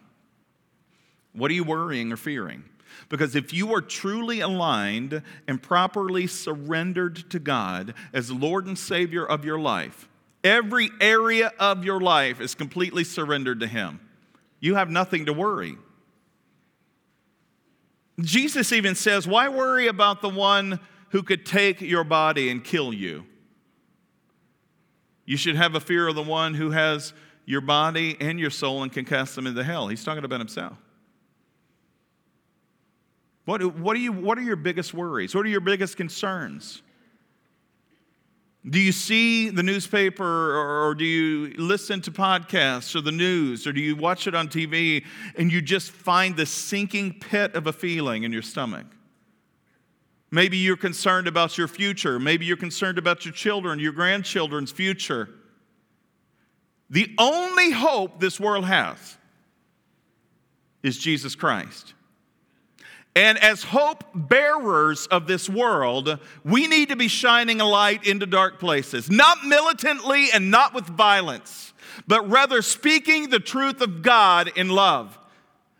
What 1.37 1.51
are 1.51 1.53
you 1.53 1.63
worrying 1.63 2.11
or 2.11 2.17
fearing? 2.17 2.63
Because 3.09 3.35
if 3.35 3.53
you 3.53 3.73
are 3.73 3.81
truly 3.81 4.39
aligned 4.39 5.21
and 5.47 5.61
properly 5.61 6.25
surrendered 6.25 7.29
to 7.29 7.39
God 7.39 7.93
as 8.11 8.31
Lord 8.31 8.65
and 8.65 8.77
Savior 8.77 9.25
of 9.25 9.45
your 9.45 9.59
life, 9.59 10.09
every 10.43 10.89
area 10.99 11.53
of 11.59 11.85
your 11.85 12.01
life 12.01 12.41
is 12.41 12.55
completely 12.55 13.03
surrendered 13.03 13.59
to 13.59 13.67
Him. 13.67 13.99
You 14.59 14.75
have 14.75 14.89
nothing 14.89 15.27
to 15.27 15.33
worry. 15.33 15.77
Jesus 18.19 18.71
even 18.73 18.95
says, 18.95 19.27
Why 19.27 19.47
worry 19.47 19.87
about 19.87 20.21
the 20.21 20.29
one 20.29 20.79
who 21.09 21.21
could 21.21 21.45
take 21.45 21.81
your 21.81 22.03
body 22.03 22.49
and 22.49 22.63
kill 22.63 22.91
you? 22.91 23.25
You 25.25 25.37
should 25.37 25.55
have 25.55 25.75
a 25.75 25.79
fear 25.79 26.07
of 26.07 26.15
the 26.15 26.23
one 26.23 26.55
who 26.55 26.71
has 26.71 27.13
your 27.45 27.61
body 27.61 28.17
and 28.19 28.39
your 28.39 28.49
soul 28.49 28.81
and 28.81 28.91
can 28.91 29.05
cast 29.05 29.35
them 29.35 29.45
into 29.45 29.63
hell. 29.63 29.87
He's 29.87 30.03
talking 30.03 30.23
about 30.23 30.39
himself. 30.39 30.77
What, 33.47 33.77
what, 33.77 33.95
are 33.95 33.99
you, 33.99 34.11
what 34.11 34.37
are 34.37 34.41
your 34.41 34.57
biggest 34.57 34.93
worries? 34.93 35.33
What 35.33 35.45
are 35.45 35.49
your 35.49 35.61
biggest 35.61 35.95
concerns? 35.95 36.81
Do 38.69 38.77
you 38.77 38.91
see 38.91 39.49
the 39.49 39.63
newspaper 39.63 40.85
or, 40.85 40.93
do 40.93 41.05
you 41.05 41.53
listen 41.55 42.01
to 42.01 42.11
podcasts 42.11 42.93
or 42.93 42.99
the 42.99 43.13
news 43.13 43.65
or 43.65 43.71
do 43.71 43.79
you 43.79 43.95
watch 43.95 44.27
it 44.27 44.35
on 44.35 44.49
TV 44.49 45.05
and 45.37 45.49
you 45.49 45.61
just 45.61 45.91
find 45.91 46.35
this 46.35 46.49
sinking 46.49 47.21
pit 47.21 47.55
of 47.55 47.67
a 47.67 47.71
feeling 47.71 48.23
in 48.23 48.33
your 48.33 48.41
stomach? 48.41 48.85
Maybe 50.29 50.57
you're 50.57 50.75
concerned 50.75 51.29
about 51.29 51.57
your 51.57 51.69
future. 51.69 52.19
Maybe 52.19 52.45
you're 52.45 52.57
concerned 52.57 52.97
about 52.97 53.23
your 53.23 53.33
children, 53.33 53.79
your 53.79 53.93
grandchildren's 53.93 54.73
future. 54.73 55.29
The 56.89 57.15
only 57.17 57.71
hope 57.71 58.19
this 58.19 58.41
world 58.41 58.65
has 58.65 59.17
is 60.83 60.97
Jesus 60.97 61.33
Christ. 61.33 61.93
And 63.17 63.39
as 63.39 63.63
hope 63.63 64.03
bearers 64.13 65.07
of 65.07 65.25
this 65.25 65.49
world, 65.49 66.19
we 66.43 66.67
need 66.67 66.89
to 66.89 66.95
be 66.95 67.07
shining 67.07 67.59
a 67.59 67.65
light 67.65 68.05
into 68.05 68.27
dark 68.27 68.59
places, 68.59 69.09
not 69.09 69.43
militantly 69.43 70.27
and 70.31 70.51
not 70.51 70.75
with 70.75 70.85
violence, 70.85 71.73
but 72.05 72.29
rather 72.29 72.61
speaking 72.61 73.31
the 73.31 73.39
truth 73.39 73.81
of 73.81 74.03
God 74.03 74.51
in 74.55 74.69
love, 74.69 75.17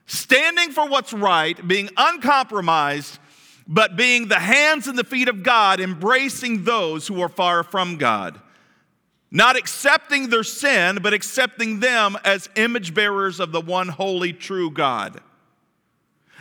standing 0.08 0.72
for 0.72 0.90
what's 0.90 1.14
right, 1.14 1.68
being 1.68 1.92
uncompromised, 1.96 3.20
but 3.68 3.96
being 3.96 4.30
the 4.30 4.40
hands 4.40 4.88
and 4.88 4.98
the 4.98 5.04
feet 5.04 5.30
of 5.30 5.44
God, 5.44 5.80
embracing 5.80 6.64
those 6.64 7.06
who 7.06 7.22
are 7.22 7.30
far 7.30 7.62
from 7.62 7.98
God. 7.98 8.42
Not 9.30 9.58
accepting 9.58 10.32
their 10.32 10.44
sin, 10.44 11.02
but 11.04 11.14
accepting 11.14 11.82
them 11.82 12.18
as 12.26 12.50
image 12.56 12.96
bearers 12.96 13.40
of 13.40 13.52
the 13.52 13.62
one 13.62 13.90
holy, 13.90 14.34
true 14.34 14.72
God 14.72 15.22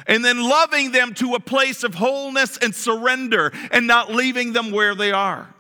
and 0.06 0.24
then 0.24 0.42
loving 0.42 0.92
them 0.92 1.14
to 1.14 1.34
a 1.34 1.40
place 1.40 1.84
of 1.84 1.94
wholeness 1.94 2.58
and 2.58 2.74
surrender 2.74 3.52
and 3.70 3.86
not 3.86 4.12
leaving 4.12 4.52
them 4.52 4.70
where 4.70 4.94
they 4.94 5.12
are. 5.12 5.54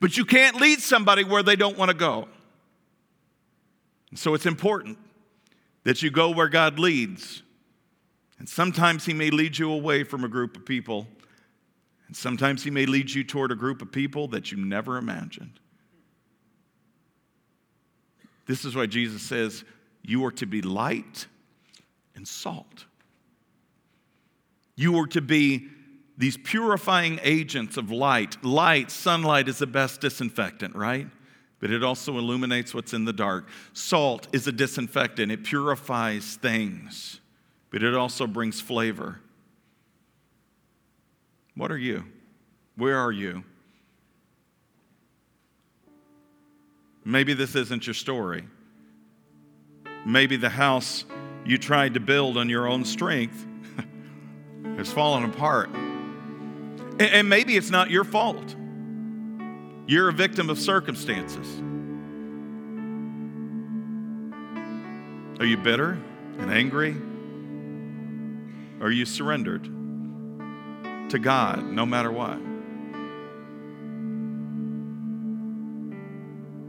But 0.00 0.16
you 0.16 0.24
can't 0.24 0.60
lead 0.60 0.80
somebody 0.80 1.24
where 1.24 1.42
they 1.42 1.56
don't 1.56 1.76
want 1.76 1.90
to 1.90 1.96
go. 1.96 2.28
So 4.14 4.34
it's 4.34 4.46
important 4.46 4.98
that 5.84 6.02
you 6.02 6.10
go 6.10 6.30
where 6.30 6.48
God 6.48 6.78
leads. 6.78 7.42
And 8.38 8.48
sometimes 8.48 9.04
He 9.04 9.14
may 9.14 9.30
lead 9.30 9.58
you 9.58 9.70
away 9.70 10.04
from 10.04 10.24
a 10.24 10.28
group 10.28 10.56
of 10.56 10.64
people, 10.64 11.06
and 12.06 12.16
sometimes 12.16 12.64
He 12.64 12.70
may 12.70 12.86
lead 12.86 13.10
you 13.10 13.22
toward 13.22 13.52
a 13.52 13.56
group 13.56 13.82
of 13.82 13.92
people 13.92 14.28
that 14.28 14.50
you 14.50 14.58
never 14.58 14.96
imagined. 14.96 15.60
This 18.46 18.64
is 18.64 18.74
why 18.74 18.86
Jesus 18.86 19.22
says, 19.22 19.64
You 20.02 20.24
are 20.24 20.32
to 20.32 20.46
be 20.46 20.62
light 20.62 21.26
and 22.16 22.26
salt. 22.26 22.86
You 24.80 24.98
are 24.98 25.06
to 25.08 25.20
be 25.20 25.68
these 26.16 26.38
purifying 26.38 27.20
agents 27.22 27.76
of 27.76 27.90
light. 27.90 28.42
Light, 28.42 28.90
sunlight 28.90 29.46
is 29.46 29.58
the 29.58 29.66
best 29.66 30.00
disinfectant, 30.00 30.74
right? 30.74 31.06
But 31.58 31.70
it 31.70 31.84
also 31.84 32.16
illuminates 32.16 32.72
what's 32.72 32.94
in 32.94 33.04
the 33.04 33.12
dark. 33.12 33.46
Salt 33.74 34.26
is 34.32 34.46
a 34.46 34.52
disinfectant, 34.52 35.30
it 35.30 35.44
purifies 35.44 36.36
things, 36.36 37.20
but 37.68 37.82
it 37.82 37.94
also 37.94 38.26
brings 38.26 38.58
flavor. 38.62 39.20
What 41.54 41.70
are 41.70 41.76
you? 41.76 42.06
Where 42.76 42.96
are 42.96 43.12
you? 43.12 43.44
Maybe 47.04 47.34
this 47.34 47.54
isn't 47.54 47.86
your 47.86 47.92
story. 47.92 48.44
Maybe 50.06 50.38
the 50.38 50.48
house 50.48 51.04
you 51.44 51.58
tried 51.58 51.92
to 51.92 52.00
build 52.00 52.38
on 52.38 52.48
your 52.48 52.66
own 52.66 52.86
strength 52.86 53.46
has 54.76 54.92
fallen 54.92 55.24
apart. 55.24 55.70
And 56.98 57.28
maybe 57.28 57.56
it's 57.56 57.70
not 57.70 57.90
your 57.90 58.04
fault. 58.04 58.54
You're 59.86 60.08
a 60.08 60.12
victim 60.12 60.50
of 60.50 60.58
circumstances. 60.58 61.46
Are 65.40 65.46
you 65.46 65.56
bitter 65.56 65.98
and 66.38 66.50
angry? 66.50 66.94
Are 68.82 68.90
you 68.90 69.04
surrendered 69.06 69.64
to 69.64 71.18
God 71.18 71.64
no 71.64 71.86
matter 71.86 72.12
what? 72.12 72.38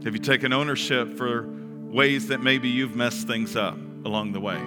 Have 0.04 0.14
you 0.14 0.20
taken 0.20 0.52
ownership 0.52 1.16
for 1.16 1.46
ways 1.46 2.28
that 2.28 2.42
maybe 2.42 2.68
you've 2.68 2.96
messed 2.96 3.26
things 3.26 3.54
up 3.54 3.76
along 4.04 4.32
the 4.32 4.40
way? 4.40 4.60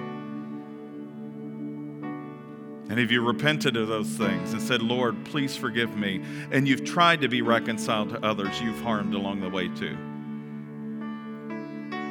And 2.88 3.00
if 3.00 3.10
you 3.12 3.22
repented 3.22 3.76
of 3.78 3.88
those 3.88 4.10
things 4.10 4.54
and 4.54 4.62
said, 4.62 4.82
Lord, 4.82 5.26
please 5.26 5.58
forgive 5.58 5.98
me, 5.98 6.22
and 6.52 6.68
you've 6.68 6.86
tried 6.86 7.22
to 7.22 7.28
be 7.28 7.42
reconciled 7.42 8.10
to 8.10 8.24
others 8.24 8.62
you've 8.62 8.82
harmed 8.82 9.16
along 9.16 9.42
the 9.42 9.50
way 9.50 9.68
too. 9.70 9.98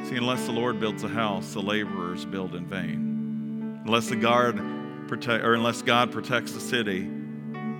See, 0.09 0.17
unless 0.17 0.45
the 0.45 0.51
Lord 0.51 0.79
builds 0.79 1.03
a 1.03 1.07
house, 1.07 1.53
the 1.53 1.61
laborers 1.61 2.25
build 2.25 2.55
in 2.55 2.65
vain. 2.65 3.81
Unless 3.85 4.09
the 4.09 4.17
guard 4.17 4.59
protect, 5.07 5.45
or 5.45 5.53
unless 5.53 5.81
God 5.81 6.11
protects 6.11 6.51
the 6.51 6.59
city, 6.59 7.09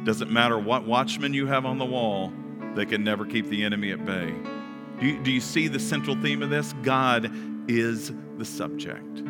doesn't 0.06 0.32
matter 0.32 0.58
what 0.58 0.86
watchmen 0.86 1.34
you 1.34 1.48
have 1.48 1.66
on 1.66 1.78
the 1.78 1.86
wall, 1.86 2.32
they 2.76 2.86
can 2.86 3.04
never 3.04 3.26
keep 3.26 3.48
the 3.50 3.64
enemy 3.64 3.92
at 3.92 4.06
bay. 4.06 4.34
Do 5.00 5.06
you, 5.06 5.22
do 5.22 5.32
you 5.32 5.42
see 5.42 5.68
the 5.68 5.80
central 5.80 6.16
theme 6.16 6.42
of 6.42 6.50
this? 6.50 6.74
God 6.82 7.30
is 7.70 8.12
the 8.38 8.46
subject. 8.46 9.24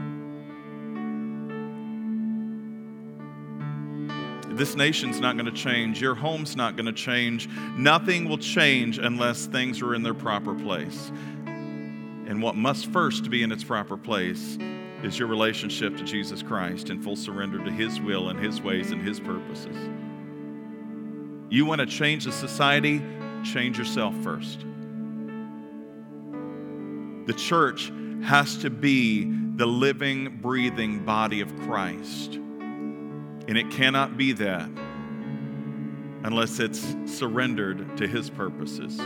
This 4.56 4.76
nation's 4.76 5.20
not 5.20 5.36
going 5.36 5.48
to 5.48 5.52
change. 5.52 6.02
Your 6.02 6.16
home's 6.16 6.56
not 6.56 6.78
going 6.78 6.86
to 6.86 6.94
change. 6.94 7.50
Nothing 7.76 8.30
will 8.30 8.38
change 8.38 8.98
unless 8.98 9.48
things 9.48 9.82
are 9.82 9.94
in 9.94 10.02
their 10.02 10.14
proper 10.14 10.56
place. 10.56 11.12
And 11.46 12.42
what 12.42 12.56
must 12.56 12.88
first 12.88 13.30
be 13.30 13.44
in 13.44 13.52
its 13.52 13.66
proper 13.66 13.98
place 13.98 14.58
is 15.04 15.20
your 15.20 15.28
relationship 15.28 15.98
to 15.98 16.04
Jesus 16.04 16.42
Christ 16.42 16.90
in 16.90 17.02
full 17.02 17.18
surrender 17.18 17.64
to 17.66 17.70
His 17.70 18.00
will 18.00 18.30
and 18.30 18.40
His 18.40 18.62
ways 18.62 18.92
and 18.92 19.02
His 19.02 19.20
purposes. 19.20 19.76
You 21.50 21.66
want 21.66 21.82
to 21.82 21.86
change 21.86 22.24
the 22.24 22.32
society? 22.32 23.02
Change 23.44 23.78
yourself 23.78 24.16
first. 24.24 24.66
The 27.26 27.34
church 27.34 27.92
has 28.24 28.58
to 28.60 28.70
be 28.70 29.26
the 29.56 29.66
living, 29.66 30.40
breathing 30.42 31.04
body 31.04 31.42
of 31.42 31.54
Christ. 31.62 32.40
And 33.48 33.58
it 33.58 33.70
cannot 33.72 34.18
be 34.18 34.32
that 34.34 34.70
unless 36.24 36.60
it's 36.60 36.96
surrendered 37.06 37.98
to 37.98 38.08
His 38.08 38.30
purposes. 38.30 39.00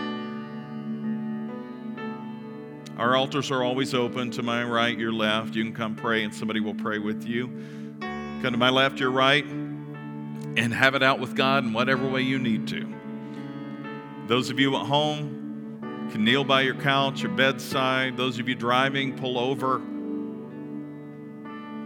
Our 2.98 3.16
altars 3.16 3.52
are 3.52 3.64
always 3.64 3.94
open 3.94 4.32
to 4.32 4.44
my 4.44 4.64
right, 4.64 4.98
your 4.98 5.12
left. 5.12 5.56
You 5.56 5.64
can 5.64 5.74
come 5.74 5.96
pray, 5.96 6.24
and 6.24 6.34
somebody 6.34 6.60
will 6.60 6.76
pray 6.76 6.98
with 6.98 7.26
you. 7.26 7.48
Come 8.00 8.52
to 8.52 8.58
my 8.58 8.70
left, 8.70 9.00
your 9.00 9.12
right, 9.12 9.46
and 9.46 10.74
have 10.74 10.96
it 10.96 11.04
out 11.04 11.20
with 11.20 11.36
God 11.36 11.66
in 11.66 11.74
whatever 11.74 12.08
way 12.08 12.22
you 12.22 12.40
need 12.40 12.68
to. 12.70 12.94
Those 14.28 14.50
of 14.50 14.60
you 14.60 14.76
at 14.78 14.86
home 14.86 16.10
can 16.12 16.24
kneel 16.24 16.44
by 16.44 16.62
your 16.62 16.76
couch, 16.76 17.22
your 17.22 17.32
bedside. 17.32 18.16
Those 18.16 18.40
of 18.40 18.48
you 18.48 18.56
driving, 18.56 19.18
pull 19.18 19.38
over. 19.38 19.82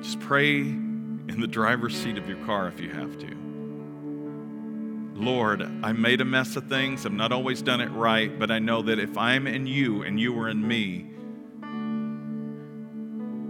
Just 0.01 0.19
pray 0.19 0.63
in 1.29 1.39
the 1.39 1.47
driver's 1.47 1.95
seat 1.95 2.17
of 2.17 2.27
your 2.27 2.43
car 2.45 2.67
if 2.67 2.79
you 2.79 2.89
have 2.89 3.17
to. 3.19 3.43
Lord, 5.15 5.61
I 5.83 5.93
made 5.93 6.21
a 6.21 6.25
mess 6.25 6.55
of 6.55 6.67
things. 6.67 7.05
I've 7.05 7.13
not 7.13 7.31
always 7.31 7.61
done 7.61 7.81
it 7.81 7.89
right, 7.89 8.37
but 8.37 8.51
I 8.51 8.59
know 8.59 8.81
that 8.81 8.99
if 8.99 9.17
I'm 9.17 9.47
in 9.47 9.67
you 9.67 10.01
and 10.01 10.19
you 10.19 10.37
are 10.39 10.49
in 10.49 10.67
me, 10.67 11.11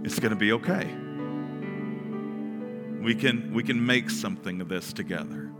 it's 0.04 0.18
going 0.18 0.30
to 0.30 0.36
be 0.36 0.52
okay. 0.52 0.84
We 3.02 3.14
can, 3.14 3.52
we 3.52 3.62
can 3.62 3.84
make 3.84 4.10
something 4.10 4.60
of 4.60 4.68
this 4.68 4.92
together. 4.92 5.50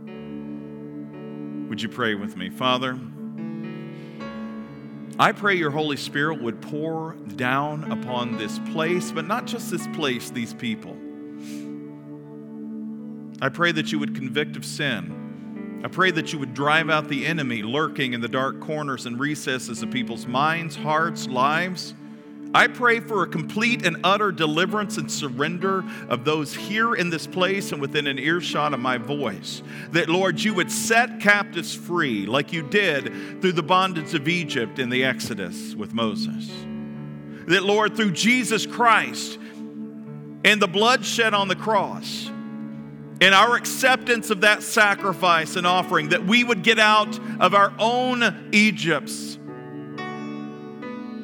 Would 1.69 1.81
you 1.81 1.89
pray 1.89 2.13
with 2.15 2.37
me? 2.37 2.49
Father, 2.49 2.99
I 5.17 5.31
pray 5.31 5.55
your 5.55 5.71
Holy 5.71 5.97
Spirit 5.97 6.41
would 6.41 6.61
pour 6.61 7.13
down 7.35 7.91
upon 7.91 8.37
this 8.37 8.59
place, 8.71 9.11
but 9.11 9.25
not 9.25 9.45
just 9.45 9.71
this 9.71 9.87
place, 9.87 10.29
these 10.29 10.53
people. 10.53 10.95
I 13.45 13.49
pray 13.49 13.71
that 13.73 13.91
you 13.91 13.99
would 13.99 14.15
convict 14.15 14.55
of 14.55 14.65
sin. 14.65 15.81
I 15.85 15.87
pray 15.87 16.09
that 16.09 16.33
you 16.33 16.39
would 16.39 16.55
drive 16.55 16.89
out 16.89 17.09
the 17.09 17.27
enemy 17.27 17.61
lurking 17.61 18.13
in 18.13 18.21
the 18.21 18.27
dark 18.27 18.59
corners 18.59 19.05
and 19.05 19.19
recesses 19.19 19.83
of 19.83 19.91
people's 19.91 20.25
minds, 20.25 20.75
hearts, 20.75 21.27
lives. 21.27 21.93
I 22.55 22.65
pray 22.65 23.01
for 23.01 23.21
a 23.21 23.27
complete 23.27 23.85
and 23.85 23.97
utter 24.03 24.31
deliverance 24.31 24.97
and 24.97 25.11
surrender 25.11 25.85
of 26.09 26.25
those 26.25 26.55
here 26.55 26.95
in 26.95 27.11
this 27.11 27.27
place 27.27 27.71
and 27.71 27.79
within 27.79 28.07
an 28.07 28.17
earshot 28.17 28.73
of 28.73 28.79
my 28.79 28.97
voice. 28.97 29.61
That, 29.91 30.09
Lord, 30.09 30.41
you 30.41 30.55
would 30.55 30.71
set 30.71 31.19
captives 31.19 31.75
free 31.75 32.25
like 32.25 32.51
you 32.51 32.63
did 32.63 33.41
through 33.41 33.51
the 33.51 33.61
bondage 33.61 34.15
of 34.15 34.27
Egypt 34.27 34.79
in 34.79 34.89
the 34.89 35.03
Exodus 35.03 35.75
with 35.75 35.93
Moses. 35.93 36.49
That, 37.45 37.61
Lord, 37.61 37.95
through 37.95 38.13
Jesus 38.13 38.65
Christ 38.65 39.37
and 40.43 40.59
the 40.59 40.67
blood 40.67 41.05
shed 41.05 41.35
on 41.35 41.47
the 41.47 41.55
cross, 41.55 42.31
and 43.21 43.33
our 43.33 43.55
acceptance 43.55 44.29
of 44.29 44.41
that 44.41 44.61
sacrifice 44.61 45.55
and 45.55 45.65
offering, 45.65 46.09
that 46.09 46.25
we 46.25 46.43
would 46.43 46.63
get 46.63 46.79
out 46.79 47.17
of 47.39 47.53
our 47.53 47.73
own 47.79 48.49
Egypts 48.51 49.37